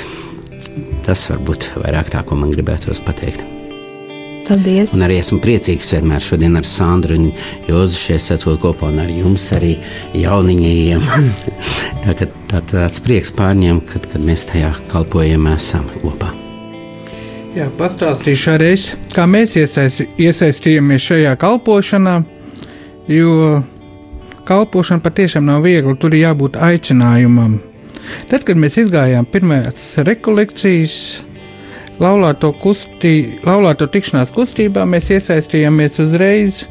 tas 1.06 1.28
varbūt 1.32 1.72
vairāk 1.82 2.14
tā, 2.14 2.24
ko 2.26 2.38
man 2.40 2.54
gribētos 2.54 3.04
pateikt. 3.06 3.46
Paldies! 4.46 4.94
Un 4.94 5.02
arī 5.02 5.18
esmu 5.18 5.40
priecīgs 5.42 5.90
vienmēr 5.96 6.22
šodien 6.22 6.58
ar 6.60 6.66
Sandru 6.70 7.18
un 7.18 7.32
Jozu 7.66 7.98
šeit 7.98 8.22
satot 8.22 8.60
kopā 8.62 8.92
un 8.92 9.02
ar 9.02 9.10
jums 9.10 9.48
arī 9.58 9.74
jauniņiem. 10.22 11.06
tā, 12.04 12.14
tā, 12.14 12.30
tā, 12.52 12.62
tāds 12.70 13.02
prieks 13.02 13.34
pārņem, 13.34 13.82
kad, 13.90 14.06
kad 14.12 14.26
mēs 14.26 14.46
tajā 14.52 14.70
kalpojam 14.92 15.50
esam 15.56 15.90
kopā. 16.04 16.30
Jā, 17.56 17.70
pastāstīšu 17.80 18.52
arī 18.52 18.74
es, 18.76 18.90
kā 19.16 19.26
mēs 19.32 19.56
iesaist, 19.58 20.04
iesaistījāmies 20.20 21.06
šajā 21.10 21.34
kalpošanā, 21.40 22.20
jo 23.08 23.62
kalpošana 24.48 25.04
patiešām 25.06 25.48
nav 25.50 25.64
viegla, 25.66 25.96
tur 26.00 26.16
ir 26.16 26.28
jābūt 26.28 26.60
aicinājumam. 26.62 27.58
Tad, 28.30 28.44
kad 28.46 28.60
mēs 28.62 28.78
izgājām 28.84 29.26
pirmās 29.30 29.96
rekolekcijas, 30.06 30.98
laulāto, 32.02 32.52
kustī, 32.62 33.40
laulāto 33.46 33.88
tikšanās 33.92 34.34
kustībā 34.36 34.86
mēs 34.90 35.10
iesaistījāmies 35.16 36.00
uzreiz. 36.04 36.66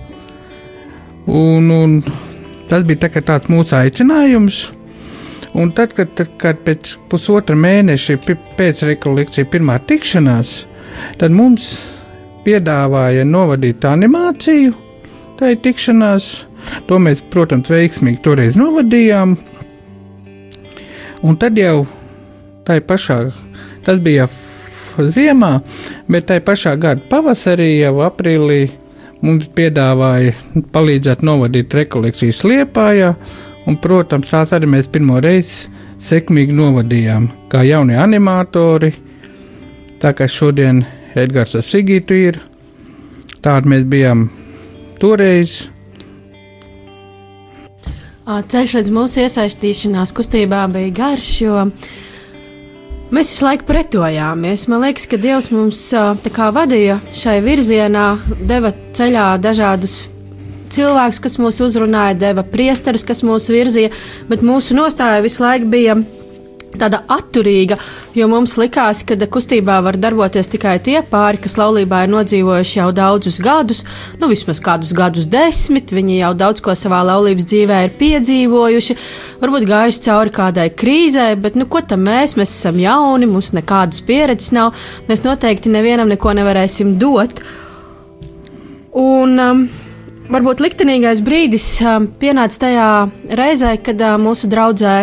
Un, 1.26 1.70
un 1.72 1.98
tas 2.68 2.84
bija 2.86 3.06
tā, 3.06 3.20
tāds 3.20 3.50
mūsu 3.52 3.76
aicinājums. 3.78 4.64
Un 5.54 5.70
tad, 5.74 5.94
kad, 5.94 6.10
tad, 6.18 6.32
kad 6.42 6.62
pēc 6.66 6.96
pusotra 7.10 7.54
mēneša 7.56 8.18
pēc 8.58 8.82
rekolekcijas 8.88 9.50
pirmā 9.52 9.78
tikšanās, 9.86 10.54
tad 11.20 11.34
mums 11.34 11.68
piedāvāja 12.44 13.26
novadīt 13.28 13.86
animāciju. 13.86 14.74
Ir 15.44 15.56
tikšanās, 15.62 16.26
to 16.88 17.00
mēs, 17.02 17.24
protams, 17.32 17.70
veiksmīgi 17.72 18.22
toreiz 18.24 18.58
novadījām. 18.60 19.36
Un 21.24 21.38
tad 21.40 21.58
jau 21.58 21.84
tā 22.66 22.80
pašā, 22.84 23.18
tas 23.86 24.00
bija 24.04 24.28
ziemā, 24.98 25.58
bet 26.10 26.28
tajā 26.28 26.44
pašā 26.44 26.74
gada 26.80 27.04
pavasarī, 27.10 27.70
jau 27.80 27.98
aprīlī, 28.06 28.68
mums 29.24 29.48
piedāvāja 29.56 30.34
palīdzēt 30.74 31.24
novadīt 31.24 31.74
rekolekcijas 31.74 32.42
liepājā, 32.44 33.14
un, 33.66 33.78
protams, 33.80 34.30
tās 34.30 34.52
arī 34.56 34.68
mēs 34.76 34.90
pirmo 34.92 35.20
reizi 35.24 35.70
sekmīgi 36.04 36.54
novadījām, 36.56 37.30
kā 37.52 37.64
jaunie 37.64 37.96
animatori. 38.00 38.92
Tā 40.02 40.12
kā 40.16 40.28
šodien 40.28 40.82
Edgars 41.16 41.54
ar 41.56 41.64
Sigītu 41.64 42.18
ir, 42.28 42.40
tādi 43.44 43.72
mēs 43.72 43.86
bijām 43.88 44.26
toreiz. 45.00 45.70
Ceļš 48.24 48.70
līdz 48.78 48.90
mūsu 48.96 49.20
iesaistīšanās 49.20 50.14
kustībā 50.16 50.64
bija 50.72 50.92
garš, 50.96 51.30
jo 51.44 51.68
Mēs 53.14 53.28
visu 53.30 53.44
laiku 53.44 53.66
pretojāmies. 53.68 54.64
Man 54.72 54.80
liekas, 54.82 55.04
ka 55.06 55.18
Dievs 55.20 55.50
mums 55.52 55.78
kā, 56.34 56.48
vadīja 56.56 56.96
šai 57.14 57.36
virzienā, 57.44 58.06
deva 58.48 58.72
ceļā 58.96 59.26
dažādus 59.44 59.98
cilvēkus, 60.74 61.20
kas 61.22 61.38
mūs 61.38 61.60
uzrunāja, 61.62 62.16
deva 62.18 62.42
priesterus, 62.48 63.04
kas 63.06 63.22
mūs 63.22 63.46
virzīja, 63.52 63.92
bet 64.30 64.42
mūsu 64.42 64.74
nostāja 64.74 65.22
visu 65.22 65.44
laiku 65.44 65.68
bija 65.70 65.94
tāda 66.78 67.02
atturīga, 67.10 67.78
jo 68.16 68.26
mums 68.30 68.56
likās, 68.60 69.02
ka 69.06 69.16
kustībā 69.16 69.80
var 69.84 69.98
darboties 70.00 70.50
tikai 70.52 70.76
tie 70.84 71.00
pāri, 71.10 71.40
kas 71.44 71.56
laulībā 71.60 72.04
ir 72.04 72.12
nodzīvojuši 72.14 72.78
jau 72.80 72.88
daudzus 72.94 73.40
gadus, 73.44 73.84
nu 74.20 74.28
vismaz 74.30 74.60
kādus 74.64 74.94
gadus 74.96 75.28
desmit. 75.30 75.92
Viņi 75.94 76.20
jau 76.20 76.32
daudz 76.38 76.64
ko 76.64 76.74
savā 76.78 77.02
laulības 77.06 77.46
dzīvē 77.50 77.80
ir 77.86 77.94
piedzīvojuši, 78.00 78.98
varbūt 79.42 79.68
gājuši 79.70 80.04
cauri 80.08 80.34
kādai 80.34 80.68
krīzē, 80.74 81.30
bet 81.40 81.58
nu, 81.60 81.68
ko 81.70 81.82
tam 81.84 82.06
mēs? 82.08 82.36
Mēs 82.38 82.54
esam 82.58 82.80
jauni, 82.82 83.30
mums 83.30 83.52
nekādas 83.56 84.02
pieredzes 84.06 84.54
nav, 84.54 84.74
mēs 85.08 85.24
noteikti 85.26 85.72
nevienam 85.72 86.10
neko 86.10 86.34
nevarēsim 86.36 86.96
dot. 87.00 87.42
Un, 88.94 89.38
um, 89.42 89.64
Varbūt 90.24 90.62
liktenīgais 90.64 91.20
brīdis 91.20 91.66
um, 91.84 92.06
pienāca 92.20 92.62
tajā 92.62 92.88
reizē, 93.36 93.74
kad 93.84 94.00
uh, 94.00 94.14
mūsu 94.16 94.48
draudzē 94.48 94.94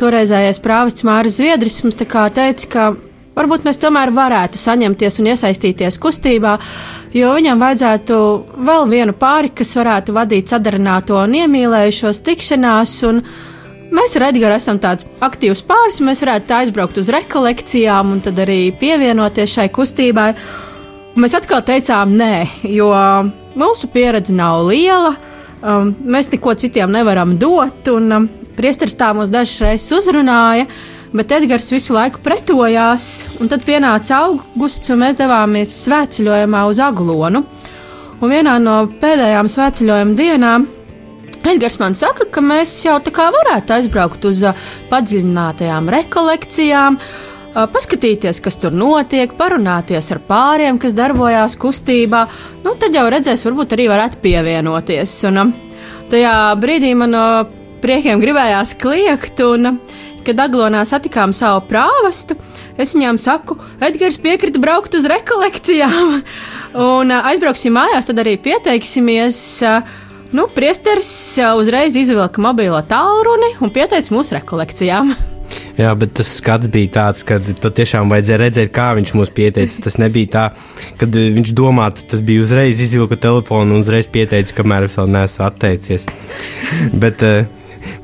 toreizējais 0.00 0.62
prāvests 0.64 1.04
Mārcis 1.04 1.36
Zviedris 1.42 1.76
mums 1.84 1.98
teica, 2.00 2.68
ka 2.72 2.86
varbūt 3.36 3.66
mēs 3.68 3.80
tomēr 3.82 4.14
varētu 4.16 4.56
saņemties 4.56 5.20
un 5.20 5.28
iesaistīties 5.34 6.00
kustībā, 6.00 6.56
jo 7.12 7.34
viņam 7.36 7.60
vajadzētu 7.60 8.18
vēl 8.64 8.88
vienu 8.88 9.12
pāri, 9.12 9.52
kas 9.52 9.76
varētu 9.76 10.16
vadīt 10.16 10.48
sadarināto 10.48 11.20
un 11.20 11.36
iemīlējušos 11.42 12.24
tikšanās. 12.24 12.98
Un 13.12 13.24
Mēs 13.92 14.14
ar 14.16 14.30
Edgars 14.30 14.62
esam 14.62 14.78
tāds 14.80 15.04
aktīvs 15.20 15.60
pāris, 15.68 15.98
un 16.00 16.06
mēs 16.08 16.22
varētu 16.24 16.54
aizbraukt 16.56 16.96
uz 16.96 17.10
rekolekcijām 17.12 18.14
un 18.14 18.22
tad 18.24 18.38
arī 18.40 18.70
pievienoties 18.80 19.52
šai 19.52 19.66
kustībai. 19.68 20.30
Mēs 21.12 21.34
atkal 21.36 21.60
teicām, 21.60 22.14
nē, 22.16 22.46
jo 22.72 22.88
mūsu 23.60 23.88
pieredze 23.92 24.32
nav 24.32 24.62
liela, 24.64 25.10
um, 25.60 25.90
mēs 26.08 26.30
neko 26.32 26.54
citiem 26.56 26.88
nevaram 26.94 27.34
dot, 27.36 27.90
un 27.92 28.06
um, 28.16 28.28
priesteris 28.56 28.96
tā 28.96 29.10
mūs 29.12 29.32
dažas 29.32 29.60
reizes 29.60 29.92
uzrunāja. 29.98 30.64
Bet 31.12 31.34
Edgars 31.36 31.68
visu 31.68 31.92
laiku 31.92 32.22
pretojās, 32.24 33.26
tad 33.44 33.66
pienāca 33.66 34.22
augusts, 34.22 34.88
un 34.94 35.02
mēs 35.02 35.18
devāmies 35.18 35.74
svētceļojumā 35.82 36.62
uz 36.70 36.80
Aglonu. 36.80 37.42
Un 38.22 38.32
vienā 38.32 38.54
no 38.62 38.78
pēdējām 39.02 39.50
svētceļojuma 39.52 40.16
dienām 40.16 40.64
Edgars 41.42 41.76
man 41.82 41.92
saka, 41.98 42.24
ka 42.32 42.40
mēs 42.40 42.72
jau 42.86 42.96
tā 43.04 43.12
kā 43.12 43.28
varētu 43.34 43.76
aizbraukt 43.76 44.24
uz 44.30 44.40
uh, 44.48 44.64
padziļinātajām 44.88 45.92
rekolekcijām, 45.92 46.96
uh, 46.96 47.31
paskatīties, 47.54 48.40
kas 48.44 48.56
tur 48.60 48.74
notiek, 48.76 49.32
parunāties 49.38 50.12
ar 50.14 50.20
pāriem, 50.28 50.78
kas 50.80 50.96
darbojās 50.96 51.56
kustībā. 51.60 52.26
Nu, 52.64 52.76
tad 52.80 52.96
jau 52.96 53.04
redzēs, 53.12 53.44
varbūt 53.46 53.76
arī 53.76 53.88
varētu 53.92 54.22
pievienoties. 54.24 55.16
Un, 55.28 55.52
tajā 56.12 56.36
brīdī 56.60 56.94
man 56.98 57.12
no 57.12 57.26
priekiem 57.82 58.22
gribējās 58.22 58.76
kliegt, 58.80 59.42
un, 59.44 59.76
kad 60.26 60.40
Aglonā 60.44 60.84
satikām 60.88 61.34
savu 61.36 61.64
prāvestu, 61.68 62.38
es 62.80 62.94
viņām 62.96 63.18
saku, 63.20 63.58
Edgars 63.82 64.20
piekrita 64.22 64.62
braukt 64.62 64.94
uz 64.96 65.08
rekolekcijām. 65.10 66.22
un 66.92 67.12
aizbrauksim 67.18 67.76
mājās, 67.76 68.08
tad 68.08 68.22
arī 68.22 68.38
pieteiksimies. 68.40 69.42
Nu, 70.32 70.46
priesteris 70.48 71.12
uzreiz 71.58 71.98
izvilka 72.00 72.40
mobilo 72.40 72.80
tālruni 72.88 73.52
un 73.60 73.74
pieteica 73.74 74.14
mūsu 74.14 74.38
rekolekcijām. 74.38 75.12
Jā, 75.78 75.92
bet 75.98 76.12
tas 76.18 76.28
skats 76.36 76.68
bija 76.72 76.90
tāds, 76.96 77.22
ka 77.26 77.38
tu 77.40 77.70
tiešām 77.72 78.12
vajadzēja 78.12 78.40
redzēt, 78.42 78.72
kā 78.74 78.90
viņš 78.98 79.14
mums 79.16 79.32
pieteica. 79.34 79.80
Tas 79.86 79.98
nebija 80.00 80.30
tā, 80.34 80.44
ka 81.00 81.08
viņš 81.08 81.54
domātu, 81.56 82.04
tas 82.12 82.24
bija 82.24 82.44
uzreiz 82.44 82.80
izvilka 82.84 83.16
telefonu 83.20 83.76
un 83.76 83.84
uzreiz 83.84 84.10
pieteica, 84.12 84.58
kamēr 84.60 84.88
es 84.88 84.98
vēl 85.00 85.12
neesmu 85.16 85.46
atteicies. 85.48 86.08
bet, 87.04 87.24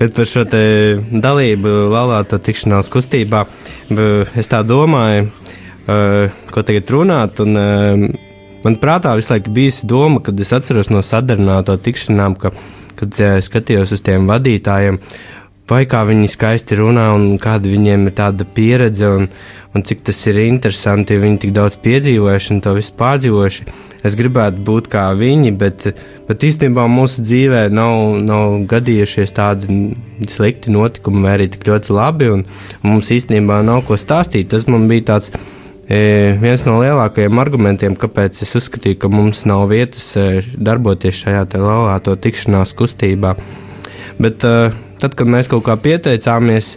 bet 0.00 0.16
par 0.16 0.30
šo 0.30 0.46
dalību 0.48 1.74
laulāto 1.92 2.40
tikšanās 2.40 2.88
kustībā 2.92 3.44
es 4.38 4.48
tā 4.50 4.62
domāju, 4.66 5.28
ko 6.52 6.64
tagad 6.64 6.96
runāt. 6.96 7.44
Un, 7.44 8.16
Man 8.64 8.74
prātā 8.82 9.12
visu 9.14 9.30
laiku 9.32 9.52
bija 9.54 9.86
doma, 9.86 10.20
kad 10.24 10.40
es 10.42 10.50
atceros 10.52 10.90
no 10.90 11.02
sadarbināto 11.04 11.76
tikšanām, 11.78 12.34
ka, 12.40 12.50
kad 12.98 13.20
uh, 13.22 13.36
skatījos 13.44 13.94
uz 13.94 14.02
tiem 14.04 14.26
vadītājiem, 14.30 14.98
vai 15.68 15.84
kā 15.88 16.02
viņi 16.08 16.30
skaisti 16.32 16.78
runā 16.78 17.08
un 17.16 17.38
kāda 17.42 17.70
viņiem 17.70 18.08
ir 18.08 18.14
tāda 18.16 18.46
pieredze 18.56 19.10
un, 19.18 19.26
un 19.76 19.84
cik 19.84 20.04
tas 20.08 20.20
ir 20.30 20.40
interesanti, 20.44 21.16
ja 21.16 21.22
viņi 21.22 21.42
tik 21.44 21.52
daudz 21.56 21.76
piedzīvojuši 21.84 22.54
un 22.54 22.62
to 22.64 22.74
visu 22.78 22.94
pārdzīvojuši. 22.98 23.68
Es 24.08 24.16
gribētu 24.18 24.64
būt 24.64 24.88
kā 24.92 25.04
viņi, 25.18 25.52
bet, 25.60 25.90
bet 26.28 26.48
īstenībā 26.48 26.86
mūsu 26.90 27.26
dzīvē 27.26 27.66
nav, 27.74 28.16
nav 28.24 28.56
gadījušies 28.70 29.36
tādi 29.36 29.82
slikti 30.30 30.72
notikumi, 30.72 31.24
vai 31.26 31.36
arī 31.36 31.50
tik 31.52 31.68
ļoti 31.68 31.94
labi, 31.94 32.32
un, 32.38 32.48
mums 32.86 33.12
īstenībā 33.14 33.60
nav 33.66 33.84
ko 33.88 34.00
stāstīt. 34.00 34.50
Tas 34.54 34.68
man 34.70 34.88
bija 34.90 35.12
tāds 35.14 35.32
E, 35.88 36.36
viens 36.36 36.60
no 36.68 36.74
lielākajiem 36.82 37.38
argumentiem, 37.40 37.94
kāpēc 37.96 38.42
es 38.44 38.50
uzskatīju, 38.58 38.98
ka 39.00 39.08
mums 39.08 39.46
nav 39.48 39.62
vietas 39.70 40.10
e, 40.20 40.42
darboties 40.52 41.16
šajā 41.16 41.46
laulāto 41.54 42.12
tikšanās 42.12 42.74
kustībā. 42.76 43.32
Bet 44.20 44.44
e, 44.44 44.52
tad, 45.02 45.14
kad 45.18 45.30
mēs 45.30 45.50
kaut 45.50 45.64
kā 45.66 45.76
pieteicāmies 45.80 46.76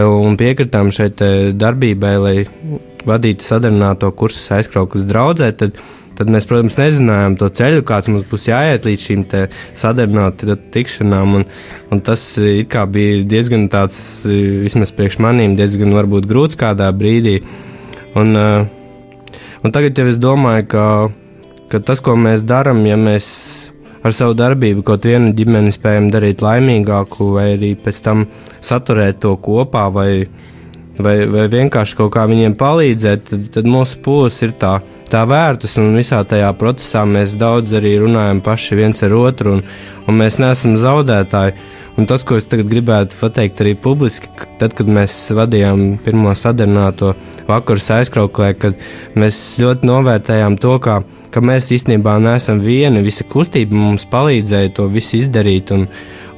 un 0.00 0.38
piekritām 0.40 0.92
šai 0.94 1.10
darbībai, 1.58 2.12
lai 2.20 2.36
vadītu 3.08 3.44
sadarināto 3.44 4.10
kursu 4.16 4.54
aizkrauklas 4.56 5.04
draudzē, 5.08 5.50
tad, 5.58 5.78
tad 6.18 6.30
mēs, 6.32 6.46
protams, 6.48 6.78
nezinājām 6.80 7.36
to 7.40 7.48
ceļu, 7.58 7.84
kāds 7.88 8.10
mums 8.12 8.26
būs 8.30 8.46
jāiet 8.48 8.86
līdz 8.88 9.06
šīm 9.08 9.24
sadarinātajām 9.78 10.68
tikšanām. 10.74 11.38
Un, 11.40 11.48
un 11.92 12.04
tas 12.04 12.24
bija 12.38 13.24
diezgan 13.28 13.68
tāds, 13.72 13.98
vismaz 14.26 14.94
priekš 14.96 15.18
manīm, 15.22 15.56
diezgan 15.58 15.94
varbūt 15.96 16.28
grūts 16.30 16.60
kādā 16.60 16.90
brīdī. 16.96 17.40
Un, 18.18 18.36
eh, 18.36 18.68
un 19.64 19.72
tagad 19.72 19.98
jau 19.98 20.08
es 20.10 20.20
domāju, 20.20 20.68
ka, 20.68 20.86
ka 21.72 21.80
tas, 21.80 22.00
ko 22.04 22.16
mēs 22.16 22.44
darām, 22.44 22.84
ja 22.86 22.98
mēs 23.00 23.61
ar 24.02 24.14
savu 24.14 24.36
darbību 24.38 24.84
kaut 24.86 25.06
vienu 25.06 25.32
ģimeni 25.36 25.72
spējam 25.74 26.10
darīt 26.12 26.42
laimīgāku, 26.44 27.32
vai 27.36 27.52
arī 27.56 27.74
pēc 27.78 28.00
tam 28.04 28.24
saturēt 28.62 29.20
to 29.22 29.34
kopā, 29.42 29.86
vai, 29.94 30.10
vai, 30.98 31.16
vai 31.30 31.46
vienkārši 31.52 31.98
kaut 32.00 32.12
kā 32.16 32.26
viņiem 32.30 32.56
palīdzēt, 32.60 33.28
tad, 33.30 33.46
tad 33.56 33.70
mūsu 33.70 34.02
pūles 34.04 34.40
ir 34.46 34.56
tā, 34.60 34.78
tā 35.12 35.22
vērtas, 35.28 35.76
un 35.82 35.94
visā 35.98 36.22
tajā 36.28 36.50
procesā 36.58 37.04
mēs 37.08 37.36
daudz 37.38 37.74
arī 37.78 37.96
runājam 38.02 38.42
paši 38.44 38.80
viens 38.80 39.04
ar 39.06 39.14
otru, 39.18 39.58
un, 39.58 39.64
un 40.08 40.18
mēs 40.18 40.40
neesam 40.42 40.78
zaudētāji. 40.80 41.56
Un 41.92 42.06
tas, 42.08 42.22
ko 42.24 42.38
es 42.40 42.46
tagad 42.48 42.70
gribētu 42.72 43.18
pateikt 43.20 43.58
arī 43.60 43.74
publiski, 43.76 44.30
tad, 44.60 44.72
kad 44.78 44.88
mēs 44.88 45.12
vadījām 45.36 45.98
pirmo 46.00 46.32
sadarināto 46.32 47.10
vakaru 47.50 47.82
aizkrauklē, 47.98 48.54
kad 48.56 48.80
mēs 49.18 49.40
ļoti 49.60 49.90
novērtējām 49.90 50.56
to, 50.62 50.78
ka, 50.80 51.02
ka 51.34 51.42
mēs 51.44 51.68
īstenībā 51.76 52.16
neesam 52.24 52.62
vieni, 52.64 53.04
visa 53.04 53.26
kustība 53.28 53.76
mums 53.76 54.08
palīdzēja 54.08 54.72
to 54.78 54.88
visu 54.88 55.18
izdarīt, 55.20 55.74
un, 55.76 55.84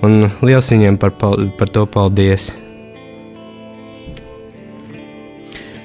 un 0.02 0.26
liels 0.42 0.72
viņiem 0.74 0.98
par, 0.98 1.14
par 1.20 1.70
to 1.70 1.86
paldies! 1.86 2.50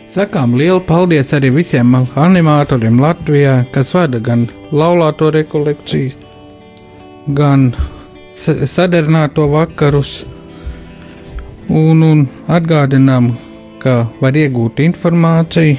Sakām 0.09 0.55
lielu 0.57 0.81
paldies 0.81 1.29
arī 1.37 1.51
visiem 1.53 1.93
animatoriem 2.17 2.97
Latvijā, 2.97 3.59
kas 3.69 3.93
vada 3.93 4.17
gan 4.17 4.47
laulāto 4.73 5.29
rekolekciju, 5.35 6.15
gan 7.37 7.69
sadarināto 8.39 9.47
vakarus 9.51 10.25
un, 11.69 12.03
un 12.03 12.27
atgādinām, 12.47 13.33
ka 13.83 14.07
var 14.21 14.33
iegūt 14.35 14.79
informāciju 14.83 15.77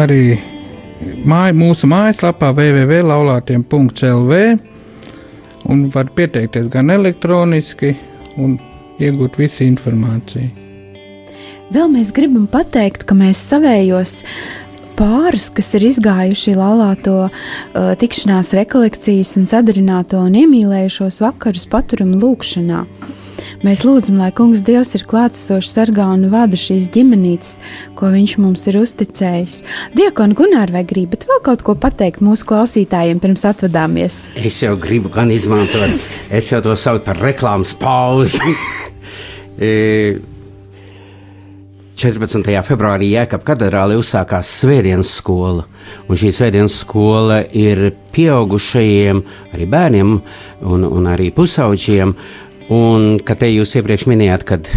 arī 0.00 0.38
māj, 1.24 1.52
mūsu 1.56 1.86
mājaslapā 1.90 2.50
www.laulātiem.lv 2.56 4.32
un 5.64 5.88
var 5.94 6.06
pieteikties 6.16 6.68
gan 6.72 6.90
elektroniski 6.92 7.94
un 8.40 8.58
iegūt 9.00 9.38
visu 9.40 9.64
informāciju. 9.66 10.50
Vēl 11.74 11.88
mēs 11.90 12.12
gribam 12.14 12.46
pateikt, 12.50 13.06
ka 13.08 13.14
mēs 13.16 13.38
savējos 13.48 14.22
pārus, 14.98 15.48
kas 15.54 15.72
ir 15.78 15.88
izgājuši 15.90 16.54
laulāto 16.58 17.16
uh, 17.26 17.92
tikšanās 18.00 18.54
rekolekcijas 18.58 19.34
un 19.40 19.48
sadarināto 19.50 20.22
un 20.22 20.38
iemīlējušos 20.44 21.20
vakarus 21.24 21.68
paturam 21.70 22.16
lūkšanā. 22.22 22.84
Mēs 23.64 23.80
lūdzam, 23.86 24.18
lai 24.20 24.28
Kungs 24.36 24.60
Dievs 24.64 24.92
ir 24.98 25.06
klātsošs, 25.08 25.70
sargā 25.72 26.04
un 26.12 26.26
vada 26.32 26.58
šīs 26.58 26.90
ģimenītes, 26.92 27.54
ko 27.96 28.10
Viņš 28.12 28.34
mums 28.42 28.66
ir 28.68 28.76
uzticējis. 28.82 29.54
Diekon, 29.96 30.34
Gunār, 30.36 30.72
vai 30.74 30.84
gribat 30.86 31.24
vēl 31.28 31.40
kaut 31.46 31.64
ko 31.64 31.74
pateikt 31.80 32.20
mūsu 32.24 32.46
klausītājiem 32.50 33.22
pirms 33.24 33.46
atvadāmies? 33.48 34.20
Es 34.36 34.60
jau 34.62 34.76
gribu 34.80 35.10
gan 35.14 35.32
izmantot, 35.32 35.96
es 36.28 36.52
jau 36.52 36.60
to 36.64 36.76
saucu 36.76 37.06
par 37.08 37.22
reklāmas 37.24 37.72
pauzi. 37.80 38.52
E, 41.94 41.96
14. 41.96 42.42
februārī 42.66 43.12
Jēkabā 43.12 43.52
katedrālē 43.52 43.94
uzsākās 44.00 44.48
Svētdienas 44.60 45.12
skola. 45.20 45.62
Un 46.10 46.18
šī 46.18 46.32
Svētdienas 46.34 46.74
skola 46.82 47.38
ir 47.54 47.92
pieaugušajiem, 48.14 49.20
arī 49.54 49.68
bērniem 49.70 50.10
un, 50.66 50.84
un 50.88 51.06
arī 51.06 51.30
pusauģiem. 51.34 52.16
Un, 52.74 53.06
kā 53.22 53.36
te 53.38 53.46
jūs 53.52 53.76
iepriekš 53.78 54.08
minējāt, 54.10 54.46
kad 54.48 54.70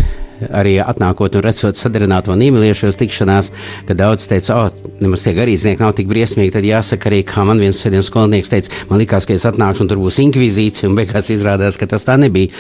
arī 0.47 0.77
atnākot 0.83 1.37
un 1.37 1.43
redzot 1.45 1.79
sadarināto 1.79 2.33
un 2.33 2.43
iemīļošos 2.45 2.99
tikšanās, 2.99 3.51
ka 3.87 3.97
daudz 3.97 4.27
teica, 4.29 4.55
o, 4.55 4.67
oh, 4.67 4.93
nemaz 5.01 5.25
tie 5.25 5.33
garīdznieki 5.37 5.83
nav 5.83 5.95
tik 5.97 6.09
briesmīgi, 6.11 6.53
tad 6.55 6.67
jāsaka 6.67 7.09
arī, 7.11 7.23
kā 7.27 7.45
man 7.47 7.61
viens 7.61 7.81
sēdienas 7.81 8.11
skolnieks 8.11 8.53
teica, 8.53 8.73
man 8.91 9.01
likās, 9.01 9.27
ka 9.27 9.35
es 9.37 9.47
atnākšu 9.49 9.85
un 9.85 9.91
tur 9.91 10.01
būs 10.03 10.21
inkvizīcija, 10.23 10.89
un 10.91 10.97
beigās 10.99 11.31
izrādās, 11.33 11.79
ka 11.79 11.89
tas 11.89 12.07
tā 12.07 12.17
nebija. 12.21 12.53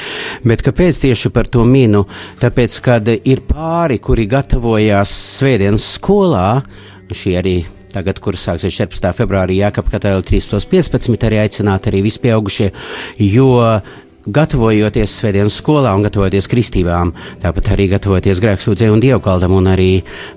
Bet 0.47 0.65
kāpēc 0.65 1.03
tieši 1.05 1.33
par 1.35 1.49
to 1.51 1.65
minu? 1.67 2.05
Tāpēc, 2.41 2.81
kad 2.85 3.09
ir 3.17 3.43
pāri, 3.47 4.01
kuri 4.03 4.27
gatavojās 4.31 5.13
svētdienas 5.37 5.87
skolā, 5.97 6.47
šī 7.13 7.39
arī 7.39 7.57
tagad, 7.93 8.19
kur 8.21 8.37
sāksies 8.37 8.75
14. 8.75 9.13
februārī, 9.17 9.61
Jākapa 9.61 9.95
katēlē 9.95 10.23
3.15. 10.27 11.15
arī 11.29 11.39
aicināt 11.41 11.87
arī 11.89 12.03
vispieaugušie, 12.05 12.71
jo 13.23 13.47
gatavojoties 14.27 15.15
svētdienas 15.21 15.57
skolā 15.61 15.93
un 15.95 16.03
gatavojoties 16.05 16.49
kristībām, 16.51 17.13
tāpat 17.43 17.71
arī 17.75 17.87
gatavojoties 17.93 18.41
grēksūdzē 18.43 18.89
un 18.91 19.01
dievkaldam 19.03 19.55
un 19.55 19.71
arī 19.71 19.91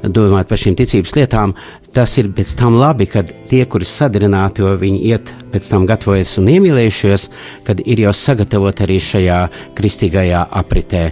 domāt 0.04 0.50
par 0.50 0.60
šīm 0.62 0.78
ticības 0.78 1.16
lietām, 1.18 1.54
tas 1.94 2.14
ir 2.22 2.30
pēc 2.36 2.54
tam 2.60 2.78
labi, 2.78 3.08
kad 3.10 3.32
tie, 3.50 3.64
kuri 3.66 3.88
sadarināti, 3.88 4.62
jo 4.62 4.76
viņi 4.78 5.02
iet 5.10 5.34
pēc 5.50 5.72
tam 5.72 5.86
gatavojas 5.90 6.36
un 6.38 6.50
iemīlējušies, 6.54 7.28
kad 7.66 7.82
ir 7.84 8.06
jau 8.06 8.14
sagatavot 8.14 8.84
arī 8.86 9.00
šajā 9.02 9.42
kristīgajā 9.78 10.46
apritē. 10.62 11.10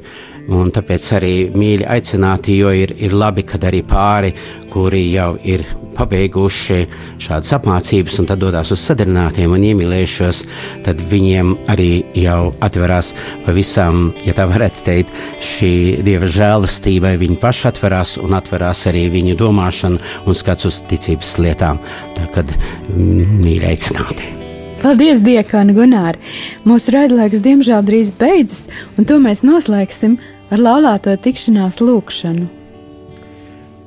Un 0.49 0.71
tāpēc 0.73 1.11
arī 1.19 1.33
mīļi 1.53 1.85
aicināti, 1.93 2.55
jo 2.57 2.71
ir, 2.73 2.95
ir 3.05 3.13
labi, 3.13 3.45
kad 3.45 3.67
arī 3.69 3.83
pāri, 3.85 4.33
kuri 4.73 5.03
jau 5.13 5.35
ir 5.45 5.67
pabeiguši 5.99 6.79
šādas 7.21 7.53
apmācības 7.59 8.19
un 8.23 8.29
tad 8.31 8.41
dodas 8.43 8.73
uz 8.73 8.81
sadarbinātiem 8.87 9.53
un 9.53 9.67
iemīlējušos, 9.71 10.41
tad 10.87 11.03
viņiem 11.11 11.53
arī 11.73 11.91
jau 12.17 12.53
atverās 12.65 13.13
pavisam, 13.47 14.09
ja 14.25 14.37
tā 14.39 14.47
varētu 14.49 14.87
teikt, 14.87 15.13
šī 15.45 15.73
dieva 16.07 16.31
žēlastībai. 16.39 17.17
Viņi 17.21 17.39
paši 17.43 17.69
atverās 17.73 18.17
un 18.23 18.39
atverās 18.39 18.87
arī 18.89 19.09
viņu 19.13 19.37
domāšana 19.43 20.25
un 20.25 20.39
skats 20.39 20.71
uz 20.71 20.81
ticības 20.89 21.37
lietām. 21.43 21.83
Tā 22.17 22.25
kad 22.33 22.51
mm, 22.55 23.39
mīļi 23.43 23.71
aicināti. 23.75 24.35
Paldies, 24.79 25.25
Diekāna 25.27 25.75
Gunāra! 25.75 26.21
Mūsu 26.63 26.95
raidlaiks 26.95 27.43
diemžēl 27.43 27.83
drīz 27.83 28.13
beidzas, 28.15 28.69
un 28.95 29.09
to 29.11 29.19
mēs 29.19 29.43
noslēgsim 29.43 30.15
ar 30.53 30.63
laulāto 30.63 31.13
tikšanās 31.21 31.81
lūgšanu. 31.83 32.47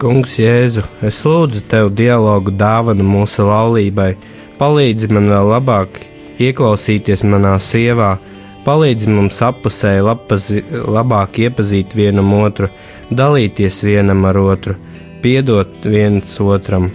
Kungs, 0.01 0.37
Jēzu, 0.41 0.83
es 1.05 1.19
lūdzu 1.25 1.61
tev 1.69 1.91
dialogu 1.93 2.53
dāvanu 2.57 3.05
mūsu 3.05 3.45
laulībai, 3.45 4.15
palīdzi 4.57 5.11
man 5.13 5.29
vēl 5.29 5.51
labāk 5.55 5.99
ieklausīties 6.41 7.21
manā 7.29 7.53
sievā, 7.61 8.15
palīdzi 8.65 9.09
mums 9.09 9.41
apusēji 9.45 10.05
lapazi, 10.05 10.63
labāk 10.71 11.37
iepazīt 11.45 11.93
vienam 11.97 12.33
otru, 12.39 12.71
dalīties 13.13 13.81
vienam 13.85 14.25
ar 14.29 14.41
otru, 14.41 14.77
piedot 15.21 15.85
viens 15.85 16.33
otram. 16.41 16.89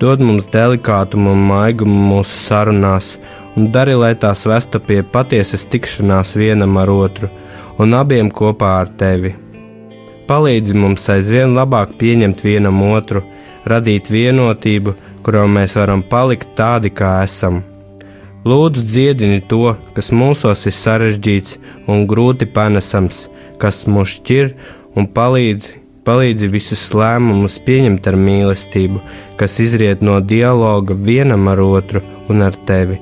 Dod 0.00 0.22
mums 0.24 0.46
delikātumu 0.50 1.34
un 1.34 1.42
maigumu 1.50 1.98
mūsu 2.14 2.38
sarunās, 2.46 3.16
un 3.58 3.72
dari, 3.74 3.98
lai 3.98 4.14
tās 4.14 4.46
vestu 4.48 4.80
pie 4.80 5.02
patiesas 5.02 5.66
tikšanās 5.68 6.36
vienam 6.38 6.78
ar 6.80 6.94
otru 6.94 7.30
un 7.80 7.96
abiem 7.96 8.28
kopā 8.28 8.74
ar 8.82 8.90
tevi. 9.00 9.32
Palīdzi 10.28 10.76
mums 10.76 11.06
aizvien 11.14 11.54
labāk 11.56 11.96
pieņemt 12.00 12.44
vienam 12.44 12.82
otru, 12.90 13.22
radīt 13.70 14.10
vienotību, 14.12 14.94
kurā 15.24 15.46
mēs 15.48 15.76
varam 15.78 16.04
palikt 16.12 16.52
tādi, 16.60 16.92
kā 16.92 17.16
esam. 17.24 17.62
Lūdzu, 18.44 18.84
dziedini 18.92 19.40
to, 19.48 19.74
kas 19.96 20.12
mūsos 20.16 20.64
ir 20.68 20.76
sarežģīts 20.76 21.58
un 21.92 22.06
grūti 22.08 22.48
panesams, 22.54 23.26
kas 23.60 23.84
mūs 23.88 24.16
šķir 24.20 24.54
un 24.96 25.10
palīdz, 25.16 25.74
palīdzi 26.08 26.48
visus 26.52 26.86
lēmumus 26.96 27.58
pieņemt 27.66 28.08
ar 28.08 28.16
mīlestību, 28.16 29.02
kas 29.40 29.60
izriet 29.64 30.04
no 30.04 30.20
dialoga 30.20 30.96
vienam 30.96 31.52
ar 31.52 31.60
otru 31.66 32.04
un 32.32 32.48
ar 32.48 32.56
tevi 32.68 33.00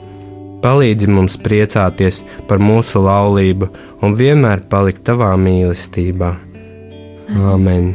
Palīdzi 0.63 1.07
mums 1.11 1.37
priecāties 1.39 2.23
par 2.49 2.59
mūsu 2.63 3.03
laulību 3.05 3.69
un 4.03 4.17
vienmēr 4.19 4.65
palikt 4.71 5.05
tavā 5.07 5.31
mīlestībā. 5.39 6.33
Āmen! 7.53 7.93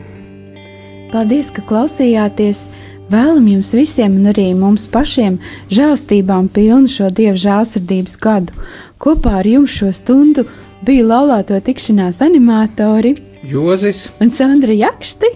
Paldies, 1.11 1.51
ka 1.53 1.65
klausījāties! 1.69 2.65
Vēlam 3.11 3.45
jums 3.51 3.73
visiem, 3.75 4.15
un 4.17 4.31
arī 4.31 4.47
mums 4.57 4.87
pašiem, 4.89 5.35
žēlstībām 5.69 6.47
pilnu 6.55 6.89
šo 6.89 7.11
dievu 7.13 7.37
žēlsirdības 7.43 8.15
gadu. 8.23 8.55
Kopā 8.97 9.41
ar 9.41 9.49
jums 9.49 9.75
šo 9.75 9.91
stundu 9.93 10.47
bija 10.87 11.03
laulāto 11.11 11.59
tikšanās 11.59 12.23
animatori 12.23 13.13
Jozis 13.43 14.07
un 14.23 14.31
Sandra 14.31 14.73
Jakšti, 14.73 15.33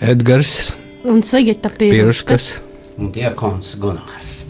Edgars 0.00 0.70
Un 1.04 1.22
Sigita 1.22 1.70
Pirškas. 1.72 2.50
Un 3.00 3.08
diakons 3.12 3.72
Gunārs. 3.80 4.49